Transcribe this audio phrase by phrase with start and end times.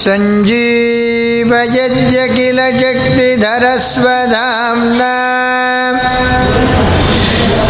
[0.00, 0.58] सञ्जीवयज्ञ
[2.34, 3.52] किल शक्तिधरस्वधाम्ना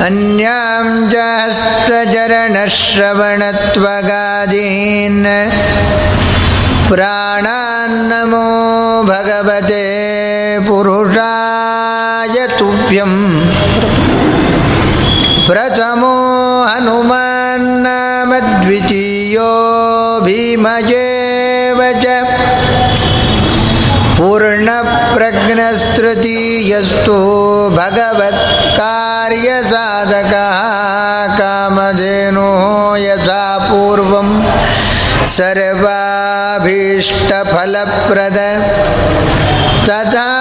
[0.07, 1.15] अन्यां च
[6.91, 8.45] प्राणान्नमो
[9.09, 9.83] भगवते
[10.69, 13.13] पुरुषाय तुभ्यं
[15.49, 16.15] प्रथमो
[16.69, 18.31] हनुमान्नाम
[18.63, 19.51] द्वितीयो
[20.27, 22.07] भीमयेव च
[24.19, 27.19] पूर्णप्रज्ञस्तृतीयस्तु
[27.79, 30.59] भगवत्कार्यसाधकः
[31.39, 32.65] कामधेनुः
[33.05, 34.29] यथा पूर्वं
[35.39, 38.39] सर्वाभीष्टफलप्रद।
[39.89, 40.33] तथा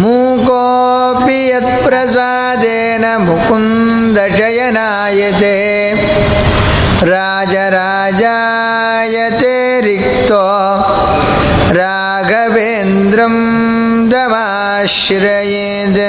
[0.00, 5.56] मूकोऽपि यत्प्रसादेन मुकुन्दशयनायते।
[7.12, 10.44] राजराजायते रिक्तो
[11.78, 13.34] राघवेन्द्रं
[14.08, 16.00] दमाश्रयेद्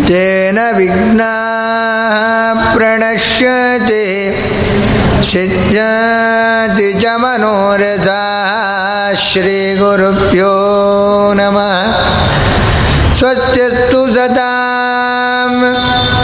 [0.08, 4.04] तेन विघ्नाः प्रणश्यते
[5.23, 8.51] सिद्ध्यति च मनोरथाः
[9.23, 10.53] श्रीगुरुभ्यो
[11.33, 11.71] नमः
[13.13, 14.51] स्वस्त्यस्तु सदां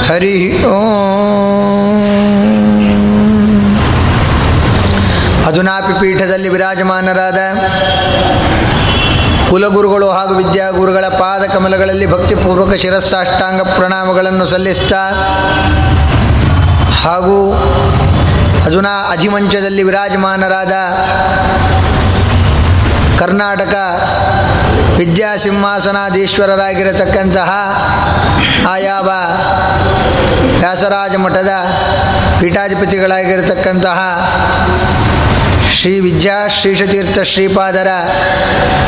[0.10, 2.00] हरिः ಓಂ
[5.48, 7.40] ಅದುನಾಪಿ ಪೀಠದಲ್ಲಿ ವಿರಾಜಮಾನರಾದ
[9.50, 15.02] ಕುಲಗುರುಗಳು ಹಾಗೂ ವಿದ್ಯಾಗುರುಗಳ ಪಾದ ಕಮಲಗಳಲ್ಲಿ ಭಕ್ತಿಪೂರ್ವಕ ಶಿರಸ್ಸಾಷ್ಟಾಂಗ ಪ್ರಣಾಮಗಳನ್ನು ಸಲ್ಲಿಸ್ತಾ
[17.04, 17.38] ಹಾಗೂ
[18.65, 20.73] ಅದುನಾ ಅಧಿಮಂಚದಲ್ಲಿ ವಿರಾಜಮಾನರಾದ
[23.19, 23.75] ಕರ್ನಾಟಕ
[24.99, 27.51] ವಿದ್ಯಾಸಿಂಹಾಸನಾಧೀಶ್ವರರಾಗಿರತಕ್ಕಂತಹ
[28.69, 29.11] ಆಯಾವ
[30.61, 31.49] ವ್ಯಾಸರಾಜ ಮಠದ
[32.41, 33.99] ಪೀಠಾಧಿಪತಿಗಳಾಗಿರತಕ್ಕಂತಹ
[35.77, 37.89] ಶ್ರೀ ವಿದ್ಯಾ ಶ್ರೀಷತೀರ್ಥ ಶ್ರೀಪಾದರ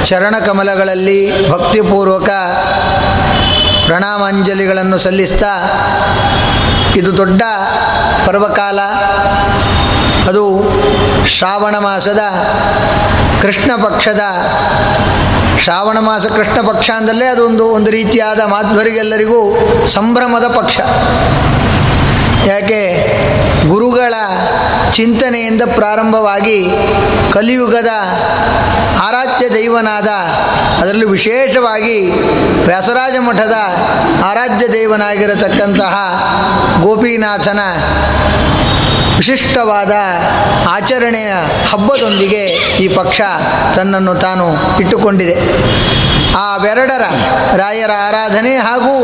[0.05, 2.31] ಚರಣಕಮಲಗಳಲ್ಲಿ ಭಕ್ತಿಪೂರ್ವಕ
[3.87, 5.53] ಪ್ರಣಾಮಾಂಜಲಿಗಳನ್ನು ಸಲ್ಲಿಸ್ತಾ
[6.97, 7.43] ಇದು ದೊಡ್ಡ
[8.27, 8.81] ಪರ್ವಕಾಲ.
[10.29, 10.63] ಅದು
[11.27, 12.21] ಶ್ರಾವಣ ಮಾಸದ
[13.43, 14.21] ಕೃಷ್ಣ ಪಕ್ಷದ.
[15.59, 19.41] ಶ್ರಾವಣ ಮಾಸ ಕೃಷ್ಣ ಪಕ್ಷ ಅಂದಲ್ಲೇ ಅದೊಂದು ಒಂದು ರೀತಿಯಾದ ಮಾಧ್ವರಿಗೆಲ್ಲರಿಗೂ
[19.87, 20.79] ಸಂಭ್ರಮದ ಪಕ್ಷ.
[22.47, 22.83] ಯಾಕೆ?
[23.69, 24.15] ಗುರುಗಳ
[24.97, 26.59] ಚಿಂತನೆಯಿಂದ ಪ್ರಾರಂಭವಾಗಿ
[27.33, 27.91] ಕಲಿಯುಗದ
[29.01, 30.09] ಆರಾಧ್ಯ ದೈವನಾದ,
[30.81, 32.11] ಅದರಲ್ಲೂ ವಿಶೇಷವಾಗಿ
[32.67, 33.57] ವ್ಯಾಸರಾಜ ಮಠದ
[34.25, 35.95] ಆರಾಧ್ಯ ದೈವನಾಗಿರತಕ್ಕಂತಹ
[36.83, 37.61] ಗೋಪಿನಾಥನ
[39.17, 39.93] ವಿಶಿಷ್ಟವಾದ
[40.69, 41.33] ಆಚರಣೆಯ
[41.73, 42.43] ಹಬ್ಬದೊಂದಿಗೆ
[42.85, 43.21] ಈ ಪಕ್ಷ
[43.77, 44.47] ತನ್ನನ್ನು ತಾನು
[44.81, 45.37] ಇಟ್ಟುಕೊಂಡಿದೆ.
[46.37, 47.05] ಆ ಬೆರಡರ
[47.57, 48.95] ರಾಯರ ಆರಾಧನೆ ಹಾಗೂ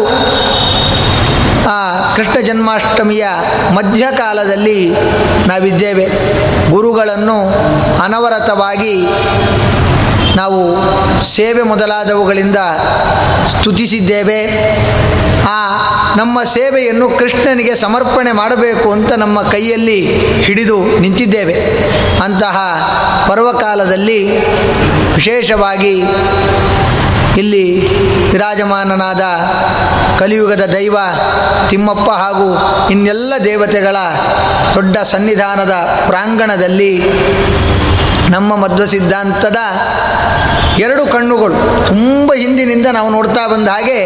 [1.70, 1.80] ಆ
[2.16, 3.26] ಕೃಷ್ಣ ಜನ್ಮಾಷ್ಟಮಿಯ
[3.74, 4.90] ಮಧ್ಯಕಾಲದಲ್ಲಿ
[5.46, 6.08] ನಾವಿದ್ದೇವೆ.
[6.70, 7.38] ಗುರುಗಳನ್ನು
[8.02, 9.06] ಅನವರತವಾಗಿ
[10.36, 10.60] ನಾವು
[11.24, 12.56] ಸೇವೆ ಮೊದಲಾದವುಗಳಿಂದ
[13.46, 14.40] ಸ್ತುತಿಸಿದ್ದೇವೆ.
[15.48, 15.78] ಆ
[16.16, 21.54] ನಮ್ಮ ಸೇವೆಯನ್ನು ಕೃಷ್ಣನಿಗೆ ಸಮರ್ಪಣೆ ಮಾಡಬೇಕು ಅಂತ ನಮ್ಮ ಕೈಯಲ್ಲಿ ಹಿಡಿದು ನಿಂತಿದ್ದೇವೆ.
[22.22, 22.58] ಅಂತಹ
[23.28, 24.50] ಪರ್ವಕಾಲದಲ್ಲಿ
[25.14, 26.02] ವಿಶೇಷವಾಗಿ
[27.36, 27.86] ಇಲ್ಲಿ
[28.30, 29.20] ವಿರಾಜಮಾನನಾದ
[30.18, 30.96] ಕಲಿಯುಗದ ದೈವ
[31.68, 32.48] ತಿಮ್ಮಪ್ಪ ಹಾಗೂ
[32.88, 33.96] ಇನ್ನೆಲ್ಲ ದೇವತೆಗಳ
[34.74, 35.70] ದೊಡ್ಡ ಸನ್ನಿಧಾನದ
[36.06, 37.02] ಪ್ರಾಂಗಣದಲ್ಲಿ
[38.30, 39.56] ನಮ್ಮ ಮಧ್ವ ಸಿದ್ಧಾಂತದ
[40.78, 43.98] ಎರಡು ಕಣ್ಣುಗಳು ತುಂಬ ಹಿಂದಿನಿಂದ ನಾವು ನೋಡ್ತಾ ಬಂದ ಹಾಗೆ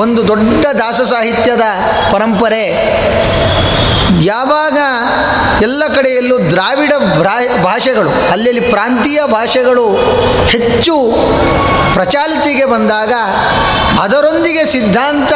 [0.00, 1.62] ಒಂದು ದೊಡ್ಡ ದಾಸ ಸಾಹಿತ್ಯದ
[2.12, 2.64] ಪರಂಪರೆ.
[4.24, 4.78] ಯಾವಾಗ
[5.62, 6.92] ಎಲ್ಲ ಕಡೆಯಲ್ಲೂ ದ್ರಾವಿಡ
[7.64, 9.96] ಭಾಷೆಗಳು, ಅಲ್ಲಲ್ಲಿ ಪ್ರಾಂತೀಯ ಭಾಷೆಗಳು
[10.46, 11.16] ಹೆಚ್ಚು
[11.94, 13.12] ಪ್ರಚಾಲಿತಿಗೆ ಬಂದಾಗ
[14.00, 15.32] ಅದರೊಂದಿಗೆ ಸಿದ್ಧಾಂತ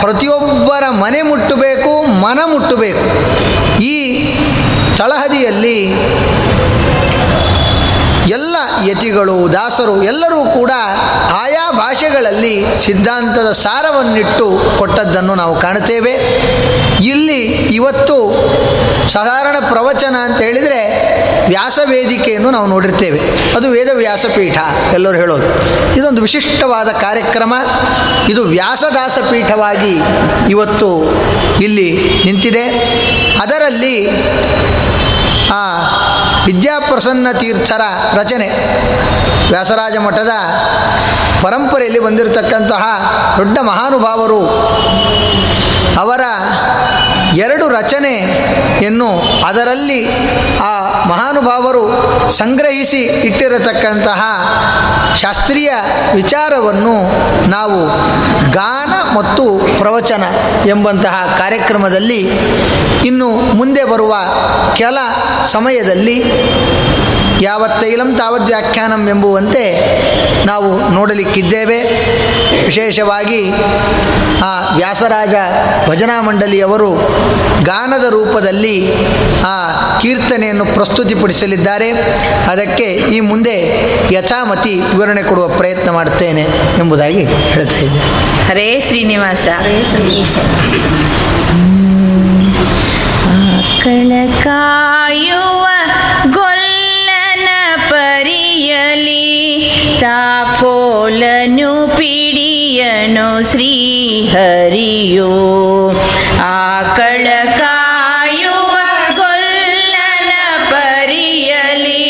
[0.00, 3.06] ಪ್ರತಿಯೊಬ್ಬರ ಮನೆ ಮುಟ್ಟಬೇಕು, ಮನ ಮುಟ್ಟಬೇಕು.
[3.82, 3.96] ಈ
[4.96, 5.78] ತಳಹದಿಯಲ್ಲಿ
[8.30, 10.70] ಎಲ್ಲ ಯತಿಗಳು, ದಾಸರು ಎಲ್ಲರೂ ಕೂಡ
[11.32, 16.12] ಆಯಾ ಭಾಷೆಗಳಲ್ಲಿ ಸಿದ್ಧಾಂತದ ಸಾರವನ್ನಿಟ್ಟು ಕೊಟ್ಟದ್ದನ್ನು ನಾವು ಕಾಣುತ್ತೇವೆ.
[17.04, 17.40] ಇಲ್ಲಿ
[17.78, 18.16] ಇವತ್ತು
[19.08, 20.82] ಸಾಧಾರಣ ಪ್ರವಚನ ಅಂತ ಹೇಳಿದರೆ
[21.48, 23.20] ವ್ಯಾಸವೇದಿಕೆಯನ್ನು ನಾವು ನೋಡಿರ್ತೇವೆ.
[23.56, 24.58] ಅದು ವೇದ ವ್ಯಾಸಪೀಠ
[24.92, 25.46] ಎಲ್ಲರೂ ಹೇಳೋದು.
[25.96, 27.54] ಇದೊಂದು ವಿಶಿಷ್ಟವಾದ ಕಾರ್ಯಕ್ರಮ.
[28.28, 29.96] ಇದು ವ್ಯಾಸದಾಸ ಪೀಠವಾಗಿ
[30.50, 31.04] ಇವತ್ತು
[31.60, 32.62] ಇಲ್ಲಿ ನಿಂತಿದೆ.
[33.42, 34.10] ಅದರಲ್ಲಿ
[35.52, 35.80] ಆ
[36.46, 37.80] ವಿದ್ಯಾಪ್ರಸನ್ನ ತೀರ್ಥರ
[38.14, 38.48] ರಚನೆ
[39.48, 40.30] ವ್ಯಾಸರಾಜ ಮಠದ
[41.42, 42.82] ಪರಂಪರೆಯಲ್ಲಿ ಬಂದಿರತಕ್ಕಂತಹ
[43.36, 44.46] ದೊಡ್ಡ ಮಹಾನುಭಾವರು
[46.00, 46.20] ಅವರ
[47.36, 49.08] ಎರಡು ರಚನೆಯನ್ನು
[49.46, 50.00] ಅದರಲ್ಲಿ
[50.62, 50.72] ಆ
[51.08, 51.82] ಮಹಾನುಭಾವರು
[52.32, 54.20] ಸಂಗ್ರಹಿಸಿ ಇಟ್ಟಿರತಕ್ಕಂತಹ
[55.14, 55.70] ಶಾಸ್ತ್ರೀಯ
[56.14, 56.94] ವಿಚಾರವನ್ನು
[57.48, 57.78] ನಾವು
[58.52, 59.44] ಗಾನ ಮತ್ತು
[59.78, 60.24] ಪ್ರವಚನ
[60.70, 62.20] ಎಂಬಂತಹ ಕಾರ್ಯಕ್ರಮದಲ್ಲಿ
[63.06, 64.14] ಇನ್ನು ಮುಂದೆ ಬರುವ
[64.74, 64.98] ಕೆಲ
[65.44, 66.16] ಸಮಯದಲ್ಲಿ
[67.40, 69.64] ಯಾವತ್ತೈಲಂ ತಾವದ್ ವ್ಯಾಖ್ಯಾನಂ ಎಂಬುವಂತೆ
[70.46, 71.80] ನಾವು ನೋಡಲಿಕ್ಕಿದ್ದೇವೆ.
[72.64, 73.52] ವಿಶೇಷವಾಗಿ
[74.44, 75.34] ಆ ವ್ಯಾಸರಾಜ
[75.88, 76.90] ಭಜನಾ ಮಂಡಳಿಯವರು
[77.64, 78.88] ಗಾನದ ರೂಪದಲ್ಲಿ
[79.46, 79.70] ಆ
[80.00, 81.90] ಕೀರ್ತನೆಯನ್ನು ಪ್ರಸ್ತುತಿಪಡಿಸಲಿದ್ದಾರೆ.
[82.50, 86.46] ಅದಕ್ಕೆ ಈ ಮುಂದೆ ಯಥಾಮತಿ ವಿವರಣೆ ಕೊಡುವ ಪ್ರಯತ್ನ ಮಾಡುತ್ತೇನೆ
[86.78, 88.48] ಎಂಬುದಾಗಿ ಹೇಳ್ತಾ ಇದ್ದೇನೆ.
[88.48, 89.48] ಹರೇ ಶ್ರೀನಿವಾಸ.
[94.44, 95.66] ಕಾಯುವ
[101.44, 105.30] ತಾಕೋಲನು ಪಿಡಿಯನು ಶ್ರೀಹರಿಯೋ
[106.48, 107.24] ಆಕಳ
[107.60, 108.74] ಕಾಯುವ
[109.18, 110.30] ಗೊಲ್ಲನ
[110.70, 112.04] ಪರಿಯಲಿ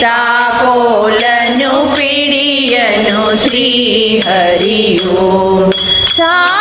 [0.00, 5.18] ತಾಕೋಲನು ಪಿಡಿಯನು ಶ್ರೀಹರಿಯೋ
[6.16, 6.59] ಸಾಕಲು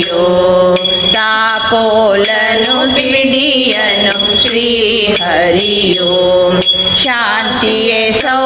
[0.00, 0.26] ಶ್ರೀಹರಿಯೋ
[1.14, 6.12] ತಾಕೋಲನು ಪಿಡಿಯನು ಶ್ರೀಹರಿಯೋ
[6.96, 8.39] ಶಾಂತಿಯೇ ಸೌಖ್ಯಕ್ಕೆ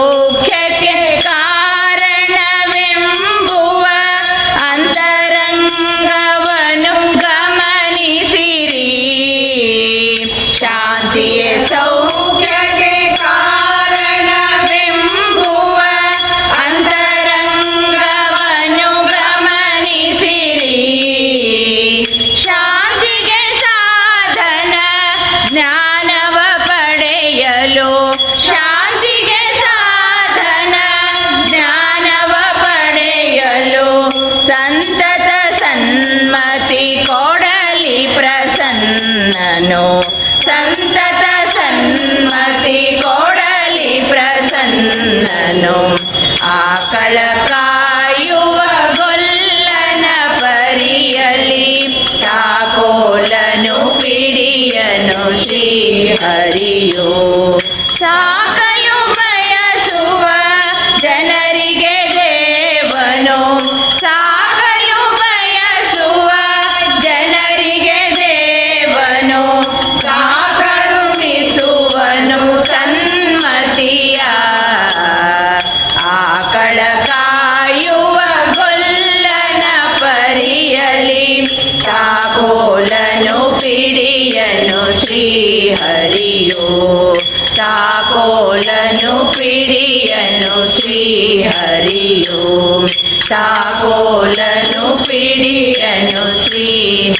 [96.10, 97.14] ಶ್ರೀ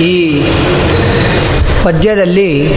[0.00, 0.42] ಈ
[1.84, 2.74] ಪದ್ಯದಲ್ಲಿ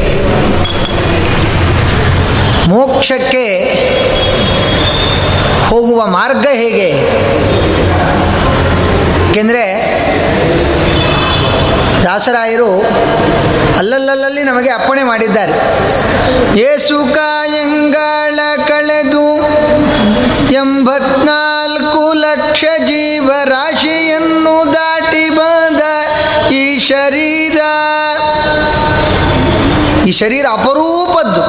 [2.68, 3.46] ಮೋಕ್ಷಕ್ಕೆ
[5.70, 6.90] ಹೋಗುವ ಮಾರ್ಗ ಹೇಗೆ?
[9.30, 9.66] ಏಕೆಂದರೆ
[12.04, 12.82] ದಾಸರಾಯರು
[13.78, 15.54] ಅಲ್ಲಲ್ಲಲ್ಲಿ ನಮಗೆ ಅಪ್ಪಣೆ ಮಾಡಿದ್ದಾರೆ.
[16.60, 19.26] ಏಸು ಕಾಯಂಗಳ ಕಳೆದು
[20.54, 21.49] ಎಂಬತ್ನಾಲ್ಕು
[30.10, 31.42] ಈ ಶರೀರ ಅಪರೂಪದ್ದು.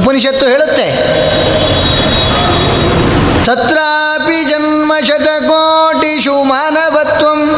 [0.00, 0.86] ಉಪನಿಷತ್ತು ಹೇಳುತ್ತೆ.
[3.44, 7.50] ತತ್ರಾಪಿ ಜನ್ಮ ಶತಕೋಟಿಷು ಮಾನವತ್ವಂ.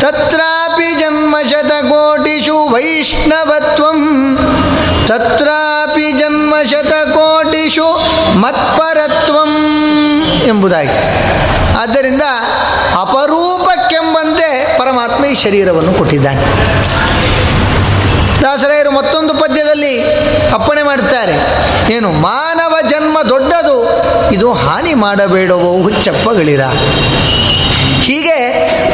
[0.00, 4.38] ತತ್ರಾಪಿ ಜನ್ಮ ಶತಕೋಟಿಷು ವೈಷ್ಣವತ್ವಂ.
[5.06, 8.00] ತತ್ರಾಪಿ ಜನ್ಮ ಶತಕೋಟಿಷು
[8.38, 9.56] ಮತ್ಪರತ್ವಂ
[10.46, 10.98] ಎಂಬುದಾಗಿ.
[11.78, 12.22] ಆದ್ದರಿಂದ
[13.00, 16.76] ಅಪರೂಪಕ್ಕೆಂಬಂತೆ ಪರಮಾತ್ಮ ಈ ಶರೀರವನ್ನು ಕೊಟ್ಟಿದ್ದಾನೆ.
[20.54, 21.36] ಅಪ್ಪಣೆ ಮಾಡ್ತಾರೆ
[21.94, 23.76] ಏನು ಮಾನವ ಜನ್ಮ ದೊಡ್ಡದು,
[24.32, 26.60] ಇದು ಹಾನಿ ಮಾಡಬೇಡವೋ ಹುಚ್ಚಪ್ಪಗಳಿರ.
[28.06, 28.38] ಹೀಗೆ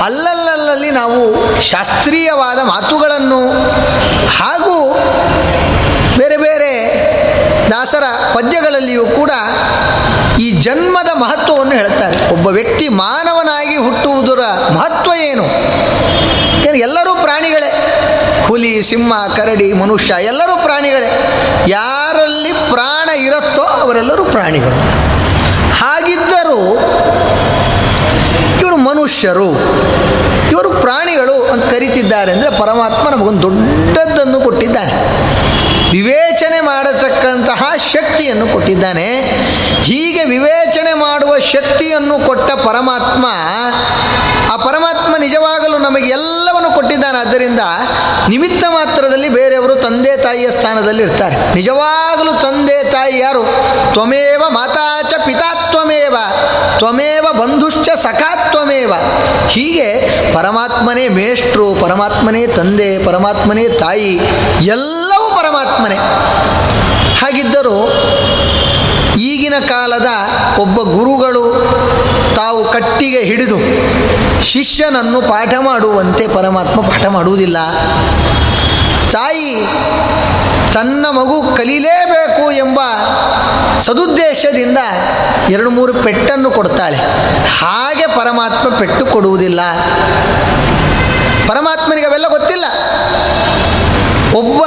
[0.03, 1.19] ಅಲ್ಲಲ್ಲಲ್ಲಿ ನಾವು
[1.61, 3.41] ಶಾಸ್ತ್ರೀಯವಾದ ಮಾತುಗಳನ್ನು
[4.39, 4.77] ಹಾಗೂ
[6.19, 6.72] ಬೇರೆ ಬೇರೆ
[7.73, 8.03] ದಾಸರ
[8.35, 9.31] ಪದ್ಯಗಳಲ್ಲಿಯೂ ಕೂಡ
[10.41, 14.41] ಈ ಜನ್ಮದ ಮಹತ್ವವನ್ನು ಹೇಳ್ತಾರೆ ಒಬ್ಬ ವ್ಯಕ್ತಿ ಮಾನವನಾಗಿ ಹುಟ್ಟುವುದರ
[14.75, 15.45] ಮಹತ್ವ ಏನು?
[16.77, 17.71] ಎಲ್ಲರೂ ಪ್ರಾಣಿಗಳೇ?
[18.47, 21.11] ಹುಲಿ, ಸಿಂಹ, ಕರಡಿ, ಮನುಷ್ಯ, ಎಲ್ಲರೂ ಪ್ರಾಣಿಗಳೇ.
[21.69, 24.77] ಯಾರಲ್ಲಿ ಪ್ರಾಣ ಇರುತ್ತೋ ಅವರೆಲ್ಲರೂ ಪ್ರಾಣಿಗಳು.
[25.75, 26.59] ಹಾಗಿದ್ದರೂ
[28.61, 29.51] ಇವರು ಮನುಷ್ಯರು.
[30.51, 34.95] ಇವರು ಪ್ರಾಣಿಗಳು ಅಂತ ಕರೀತಿದ್ದಾರೆ ಅಂದರೆ ಪರಮಾತ್ಮ ನಮಗೊಂದು ದೊಡ್ಡದ್ದನ್ನು ಕೊಟ್ಟಿದ್ದಾನೆ.
[35.91, 39.07] ವಿವೇಚನೆ ಮಾಡತಕ್ಕಂತಹ ಶಕ್ತಿಯನ್ನು ಕೊಟ್ಟಿದ್ದಾನೆ.
[39.83, 43.27] ಹೀಗೆ ವಿವೇಚನೆ ಮಾಡುವ ಶಕ್ತಿಯನ್ನು ಕೊಟ್ಟ ಪರಮಾತ್ಮ,
[44.53, 47.19] ಆ ಪರಮಾತ್ಮ ನಿಜವಾಗಲೂ ನಮಗೆ ಎಲ್ಲವನ್ನು ಕೊಟ್ಟಿದ್ದಾನೆ.
[47.19, 47.63] ಆದ್ದರಿಂದ
[48.29, 51.37] ನಿಮಿತ್ತ ಮಾತ್ರದಲ್ಲಿ ಬೇರೆಯವರು ತಂದೆ ತಾಯಿಯ ಸ್ಥಾನದಲ್ಲಿ ಇರ್ತಾರೆ.
[51.55, 53.43] ನಿಜವಾಗಲೂ ತಂದೆ ತಾಯಿ ಯಾರು?
[53.93, 56.17] ತ್ವಮೇವ ಮಾತಾಚ ಪಿತಾತ್ವಮೇವ
[56.79, 58.93] ತ್ವಮೇವ ಬಂಧುಶ್ಚ ಸಖಾತ್ವಮೇವ
[59.49, 59.89] ಹೀಗೆ
[60.35, 64.13] ಪರಮಾತ್ಮನೇ ಮೇಷ್ಟ್ರು, ಪರಮಾತ್ಮನೇ ತಂದೆ, ಪರಮಾತ್ಮನೇ ತಾಯಿ,
[64.67, 65.22] ಎಲ್ಲವೂ
[65.53, 65.97] ಪರಮಾತ್ಮನೇ.
[67.21, 67.77] ಹಾಗಿದ್ದರೂ
[69.17, 70.07] ಈಗಿನ ಕಾಲದ
[70.59, 71.43] ಒಬ್ಬ ಗುರುಗಳು
[72.37, 73.59] ತಾವು ಕಟ್ಟಿಗೆ ಹಿಡಿದು
[74.43, 77.57] ಶಿಷ್ಯನನ್ನು ಪಾಠ ಮಾಡುವಂತೆ ಪರಮಾತ್ಮ ಪಾಠ ಮಾಡುವುದಿಲ್ಲ.
[79.11, 79.67] ತಾಯಿ
[80.75, 82.81] ತನ್ನ ಮಗು ಕಲೀಲೇಬೇಕು ಎಂಬ
[83.79, 84.79] ಸದುದ್ದೇಶದಿಂದ
[85.49, 86.97] ಎರಡು ಮೂರು ಪೆಟ್ಟನ್ನು ಕೊಡ್ತಾಳೆ.
[87.59, 89.61] ಹಾಗೆ ಪರಮಾತ್ಮ ಪೆಟ್ಟು ಕೊಡುವುದಿಲ್ಲ.
[91.49, 92.65] ಪರಮಾತ್ಮನಿಗೆ ಅವೆಲ್ಲ ಗೊತ್ತಿಲ್ಲ.
[94.39, 94.63] ಒಬ್ಬ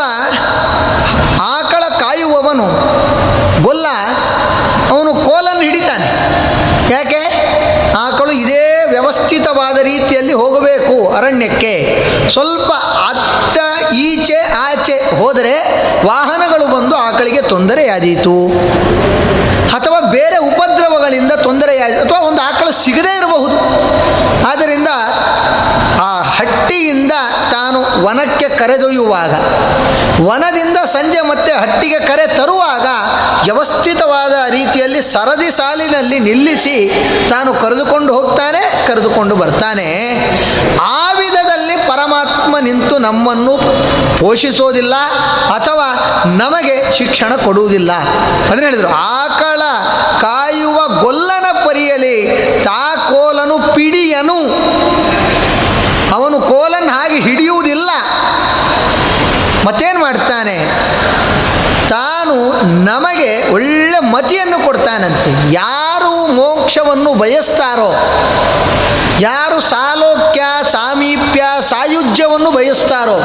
[1.41, 2.67] ಆಕಳ ಕಾಯುವವನು,
[3.63, 3.88] ಗೊಲ್ಲ,
[4.89, 6.08] ಅವನು ಕೋಲನ್ನು ಹಿಡಿತಾನೆ.
[6.94, 7.22] ಯಾಕೆ?
[8.00, 12.05] ಆಕಳು ಇದೇ ವ್ಯವಸ್ಥಿತವಾದ ರೀತಿಯಲ್ಲಿ ಹೋಗಬೇಕು ಅರಣ್ಯಕ್ಕೆ.
[12.29, 12.72] ಸ್ವಲ್ಪ
[13.08, 13.58] ಅತ್ತ
[13.94, 15.55] ಈಚೆ ಆಚೆ ಹೋದರೆ
[16.05, 18.48] ವಾಹನಗಳು ಬಂದು ಆಕಳಿಗೆ ತೊಂದರೆಯಾದೀತು
[19.75, 20.38] ಅಥವಾ ಬೇರೆ
[21.05, 23.57] ಉಪದ್ರವಗಳಿಂದ ತೊಂದರೆಯಾಗಿ ಅಥವಾ ಒಂದು ಆಕಳು ಸಿಗದೇ ಇರಬಹುದು.
[24.50, 24.89] ಆದ್ದರಿಂದ
[26.01, 27.13] ಆ ಹಟ್ಟಿಯಿಂದ
[27.51, 29.33] ತಾನು ವನಕ್ಕೆ ಕರೆದೊಯ್ಯುವಾಗ
[30.27, 32.88] ವನದಿಂದ ಸಂಜೆ ಮತ್ತೆ ಹಟ್ಟಿಗೆ ಕರೆ ತರುವಾಗ
[33.45, 36.75] ವ್ಯವಸ್ಥಿತವಾದ ರೀತಿಯಲ್ಲಿ ಸರದಿ ಸಾಲಿನಲ್ಲಿ ನಿಲ್ಲಿಸಿ
[37.29, 39.88] ತಾನು ಕರೆದುಕೊಂಡು ಹೋಗ್ತಾನೆ, ಕರೆದುಕೊಂಡು ಬರ್ತಾನೆ.
[40.81, 41.05] ಆ
[42.45, 43.57] ಪರಮಾತ್ಮ ನಿಂತು ನಮ್ಮನ್ನು
[44.19, 44.95] ಪೋಷಿಸೋದಿಲ್ಲ
[45.55, 45.87] ಅಥವಾ
[46.25, 47.91] ನಮಗೆ ಶಿಕ್ಷಣ ಕೊಡುವುದಿಲ್ಲ.
[48.47, 49.61] ಅದನ್ನ ಹೇಳಿದರು, ಆಕಳ
[50.21, 52.15] ಕಾಯುವ ಗೊಲ್ಲನ ಪರಿಯಲಿ
[52.63, 54.37] ತಾಕೋಲನು ಪಿಡಿಯನು.
[56.15, 57.89] ಅವನು ಕೋಲನ್ನು ಹಾಗೆ ಹಿಡಿಯುವುದಿಲ್ಲ.
[59.65, 60.57] ಮತ್ತೇನು ಮಾಡ್ತಾನೆ?
[61.89, 62.35] ತಾನು
[62.83, 65.53] ನಮಗೆ ಒಳ್ಳೆ ಮತಿಯನ್ನು ಕೊಡ್ತಾನಂತೆ.
[65.53, 65.84] ಯಾರು
[66.27, 67.91] ಮೋಕ್ಷವನ್ನು ಬಯಸ್ತಾರೋ?
[69.20, 73.17] ಯಾರು ಸಾಲೋಕ್ಯ, ಸಾಮೀಪ್ಯ, ಸಾಯುಜ್ಯವನ್ನು ಬಯಸ್ತಾರೋ?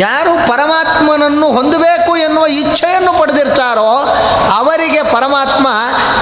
[0.00, 4.16] ಯಾರು ಪರಮಾತ್ಮನನ್ನು ಹೊಂದಬೇಕು ಎನ್ನುವ ಇಚ್ಛೆಯನ್ನು ಪಡೆದಿರ್ತಾರೋ?
[4.56, 5.68] ಅವರಿಗೆ ಪರಮಾತ್ಮ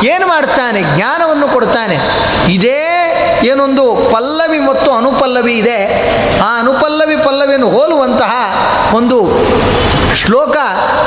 [0.07, 0.83] ಏನು ಮಾಡ್ತಾನೆ?
[0.83, 1.99] ಜ್ಞಾನವನ್ನು ಕೊಡ್ತಾನೆ.
[2.53, 3.00] ಇದೇ
[3.45, 5.79] ಏನೊಂದು ಪಲ್ಲವಿ ಮತ್ತು ಅನುಪಲ್ಲವಿ ಇದೆ.
[6.41, 8.33] ಆ ಅನುಪಲ್ಲವಿ ಪಲ್ಲವಿಯನ್ನು ಹೋಲುವಂತಹ
[8.95, 9.19] ಒಂದು
[10.15, 10.57] ಶ್ಲೋಕ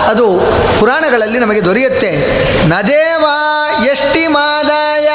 [0.09, 0.39] ಅದು
[0.79, 2.11] ಪುರಾಣಗಳಲ್ಲಿ ನಮಗೆ ದೊರೆಯುತ್ತೆ.
[2.69, 5.09] ನದೇವಾ ಎಷ್ಟಿ ಮಾದಾಯ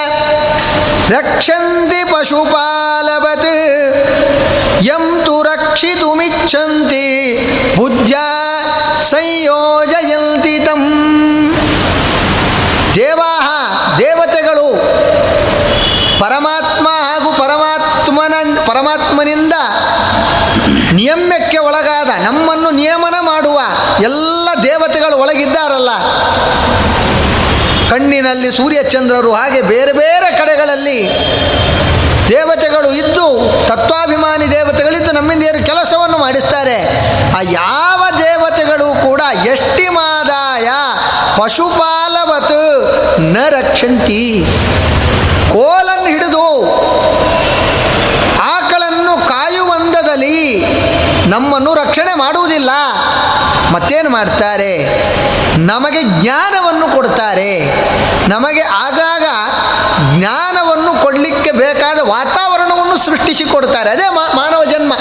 [1.10, 3.46] ರಕ್ಷಂತಿ ಪಶುಪಾಲವತ್,
[4.82, 7.06] ಯಂ ತು ರಕ್ಷಿತುಮಿಚ್ಛಂತಿ
[7.76, 8.12] ಬುದ್ಧ
[9.02, 10.82] ಸಂಯೋಜಯಂತಿ ತಂ.
[12.94, 13.46] ದೇವಾಹ
[13.98, 14.68] ದೇವತೆಗಳು
[16.20, 16.88] ಪರಮಾತ್ಮ
[18.28, 19.54] ಪರಮಾತ್ಮನ, ಪರಮಾತ್ಮನಿಂದ
[20.92, 23.58] ನಿಯಮ್ಯಕ್ಕೆ ಒಳಗಾದ, ನಮ್ಮನ್ನು ನಿಯಮನ ಮಾಡುವ
[24.02, 25.90] ಎಲ್ಲ ದೇವತೆಗಳು ಒಳಗಿದ್ದಾರಲ್ಲ.
[27.90, 30.98] ಕಣ್ಣಿನಲ್ಲಿ ಸೂರ್ಯಚಂದ್ರರು ಹಾಗೆ ಬೇರೆ ಬೇರೆ ಕಡೆಗಳಲ್ಲಿ
[32.28, 33.26] ದೇವತೆಗಳು ಇದ್ದು,
[33.68, 36.78] ತತ್ವಾಭಿಮಾನಿ ದೇವತೆಗಳಿದ್ದು ನಮ್ಮಿಂದ ಏನು ಕೆಲಸವನ್ನು ಮಾಡಿಸ್ತಾರೆ.
[37.38, 40.68] ಆ ಯಾವ ದೇವತೆಗಳು ಕೂಡ ಎಷ್ಟಿಮಾದಾಯ
[41.40, 44.44] ಪಶುಪಾಲವತ್ನ ರಕ್ಷಂತಿ
[45.52, 46.46] ಕೋಲನ್ನು ಹಿಡಿದು
[51.32, 52.70] ನಮ್ಮನ್ನು ರಕ್ಷಣೆ ಮಾಡುವುದಿಲ್ಲ.
[53.74, 54.72] ಮತ್ತೇನು ಮಾಡ್ತಾರೆ?
[55.72, 57.50] ನಮಗೆ ಜ್ಞಾನವನ್ನು ಕೊಡ್ತಾರೆ.
[58.28, 59.26] ನಮಗೆ ಆಗಾಗ
[60.18, 64.92] ಜ್ಞಾನವನ್ನು ಕೊಡಲಿಕ್ಕೆ ಬೇಕಾದ ವಾತಾವರಣವನ್ನು ಸೃಷ್ಟಿಸಿ ಕೊಡ್ತಾರೆ ಅದೇ ಮಾನವ ಜನ್ಮ.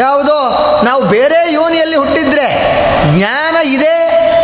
[0.00, 0.38] ಯಾವುದೋ
[0.84, 2.46] ನಾವು ಬೇರೆ ಯೋನಿಯಲ್ಲಿ ಹುಟ್ಟಿದ್ರೆ
[3.16, 3.94] ಜ್ಞಾನ ಇದೆ,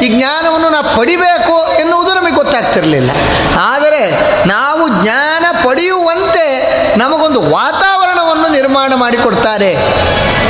[0.05, 3.11] ಈ ಜ್ಞಾನವನ್ನು ನಾವು ಪಡಿಬೇಕು ಎನ್ನುವುದು ನಮಗೆ ಗೊತ್ತಾಗ್ತಿರಲಿಲ್ಲ.
[3.73, 4.03] ಆದರೆ
[4.47, 6.47] ನಾವು ಜ್ಞಾನ ಪಡೆಯುವಂತೆ
[6.99, 7.94] ನಮಗೊಂದು ವಾತಾವರಣವನ್ನು
[8.55, 9.71] ನಿರ್ಮಾಣ ಮಾಡಿಕೊಡ್ತಾರೆ.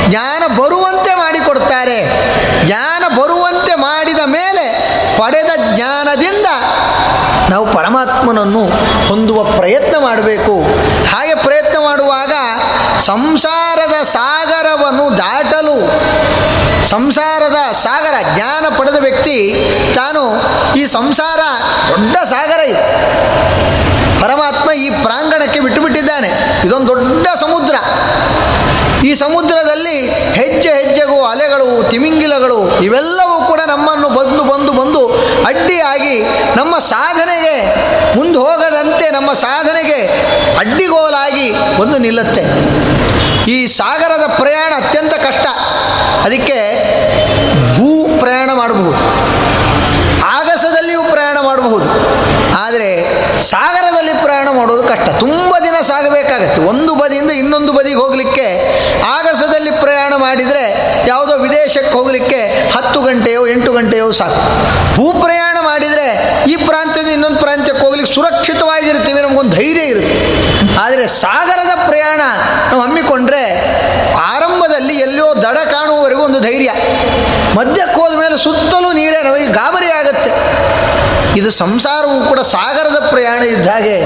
[0.09, 1.99] ಜ್ಞಾನ ಬರುವಂತೆ ಮಾಡಿಕೊಡ್ತಾರೆ.
[2.65, 4.65] ಜ್ಞಾನ ಬರುವಂತೆ ಮಾಡಿದ ಮೇಲೆ
[5.17, 6.47] ಪಡೆದ ಜ್ಞಾನದಿಂದ
[7.49, 8.63] ನಾವು ಪರಮಾತ್ಮನನ್ನು
[9.07, 10.55] ಹೊಂದುವ ಪ್ರಯತ್ನ ಮಾಡಬೇಕು.
[11.11, 11.54] ಹಾಗೆ ಪ್ರಯತ್ನ
[12.99, 15.75] ಸಂಸಾರದ ಸಾಗರವನ್ನು ದಾಟಲು,
[16.85, 20.23] ಸಂಸಾರದ ಸಾಗರ ಜ್ಞಾನ ಪಡೆದ ವ್ಯಕ್ತಿ ತಾನು
[20.73, 21.39] ಈ ಸಂಸಾರ
[21.89, 22.83] ದೊಡ್ಡ ಸಾಗರ ಇದು.
[24.21, 26.27] ಪರಮಾತ್ಮ ಈ ಪ್ರಾಂಗಣಕ್ಕೆ ಬಿಟ್ಟುಬಿಟ್ಟಿದ್ದಾನೆ.
[26.65, 27.75] ಇದೊಂದು ದೊಡ್ಡ ಸಮುದ್ರ.
[29.05, 35.04] ಈ ಸಮುದ್ರದಲ್ಲಿ ಹೆಜ್ಜೆ ಹೆಜ್ಜೆಗೂ ಅಲೆಗಳು, ತಿಮಿಂಗಿಲಗಳು ಇವೆಲ್ಲವೂ ಕೂಡ ನಮ್ಮನ್ನು ಬಂದು ಬಂದು ಬಂದು
[35.43, 36.21] ಅಡ್ಡಿಯಾಗಿ
[36.55, 37.75] ನಮ್ಮ ಸಾಧನೆಗೆ
[38.17, 40.07] ಮುಂದೆ ಹೋಗದಂತೆ ನಮ್ಮ ಸಾಧನೆಗೆ
[40.57, 42.43] ಅಡ್ಡಿಗೋಲಾಗಿ ಒಂದು ನಿಲ್ಲುತ್ತೆ.
[43.51, 45.47] ಈ ಸಾಗರದ ಪ್ರಯಾಣ ಅತ್ಯಂತ ಕಷ್ಟ.
[46.23, 46.57] ಅದಕ್ಕೆ
[47.77, 48.97] ಭೂ ಪ್ರಯಾಣ ಮಾಡಬಹುದು.
[50.25, 51.85] ಆಗಸದಲ್ಲಿಯೂ ಪ್ರಯಾಣ ಮಾಡಬಹುದು.
[52.57, 52.89] ಆದರೆ
[53.41, 55.09] ಸಾಗರದಲ್ಲಿ ಪ್ರಯಾಣ ಮಾಡೋದು ಕಷ್ಟ.
[55.19, 56.61] ತುಂಬ ದಿನ ಸಾಗಬೇಕಾಗತ್ತೆ.
[56.61, 58.47] ಒಂದು ಬದಿಯಿಂದ ಇನ್ನೊಂದು ಬದಿಗೆ ಹೋಗಲಿಕ್ಕೆ
[59.03, 59.71] ಆಗಸದಲ್ಲಿ
[60.17, 60.63] ಮಾಡಿದರೆ
[61.07, 64.39] ಯಾವುದೋ ವಿದೇಶಕ್ಕೆ ಹೋಗಲಿಕ್ಕೆ ಹತ್ತು ಗಂಟೆಯೋ ಎಂಟು ಗಂಟೆಯೋ ಸಾಕು.
[64.95, 66.07] ಭೂ ಪ್ರಯಾಣ ಮಾಡಿದರೆ
[66.51, 70.15] ಈ ಪ್ರಾಂತ್ಯದಿಂದ ಇನ್ನೊಂದು ಪ್ರಾಂತ್ಯಕ್ಕೆ ಹೋಗ್ಲಿಕ್ಕೆ ಸುರಕ್ಷಿತವಾಗಿರ್ತೀವಿ ನಮಗೊಂದು ಧೈರ್ಯ ಇರುತ್ತೆ.
[70.77, 72.21] ಆದರೆ ಸಾಗರದ ಪ್ರಯಾಣ
[72.69, 73.43] ನಾವು ಹಮ್ಮಿಕೊಂಡ್ರೆ
[74.15, 76.71] ಆರಂಭದಲ್ಲಿ ಎಲ್ಲೋ ದಡ ಕಾಣುವವರೆಗೂ ಒಂದು ಧೈರ್ಯ.
[77.55, 80.31] ಮಧ್ಯಕ್ಕೆ ಹೋದ ಮೇಲೆ ಸುತ್ತಲೂ ನೀರೇ ನಮಗೆ ಗಾಬರಿ ಆಗುತ್ತೆ.
[81.39, 83.97] ಇದು ಸಂಸಾರವೂ ಕೂಡ ಸಾಗರದ ಪ್ರಯಾಣ ಇದ್ದ ಹಾಗೆ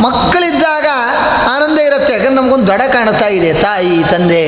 [0.00, 0.71] ಮಕ್ಕಳಿದ್ದಾಗ ಆನಂದ
[1.92, 3.52] ಇರುತ್ತೆ ಯಾಕಂದ್ರೆ ನಮಗೊಂದು ದಡ ಕಾಣ್ತಾ ಇದೆ.
[3.54, 4.42] ತಾಯಿ, ತಂದೆ,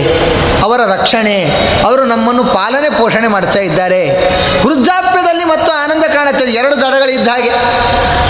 [0.63, 1.37] ಅವರ ರಕ್ಷಣೆ,
[1.85, 4.03] ಅವರು ನಮ್ಮನ್ನು ಪಾಲನೆ, ಪೋಷಣೆ ಮಾಡ್ತಾ ಇದ್ದಾರೆ.
[4.67, 7.51] ವೃದ್ಧಾಪ್ಯದಲ್ಲಿ ಮತ್ತು ಆನಂದ ಕಾಣುತ್ತದೆ ಎರಡು ದಡಗಳಿದ್ದ ಹಾಗೆ.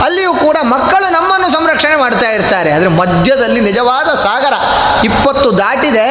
[0.03, 2.73] ಅಲ್ಲಿಯೂ ಕೂಡ ಮಕ್ಕಳು ನಮ್ಮನ್ನು ಸಂರಕ್ಷಣೆ ಮಾಡ್ತಾ ಇರ್ತಾರೆ.
[2.73, 4.53] ಆದರೆ ಮಧ್ಯದಲ್ಲಿ ನಿಜವಾದ ಸಾಗರ
[5.05, 6.07] ಇಪ್ಪತ್ತು ದಾಟಿದೆ.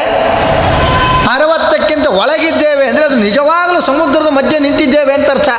[1.33, 5.49] ಅರವತ್ತಕ್ಕಿಂತ ಒಳಗಿದ್ದೇವೆ ಅಂದರೆ ಅದು ನಿಜವಾಗಲೂ ಸಮುದ್ರದ ಮಧ್ಯೆ ನಿಂತಿದ್ದೇವೆ ಅಂತ ಅರ್ಥ.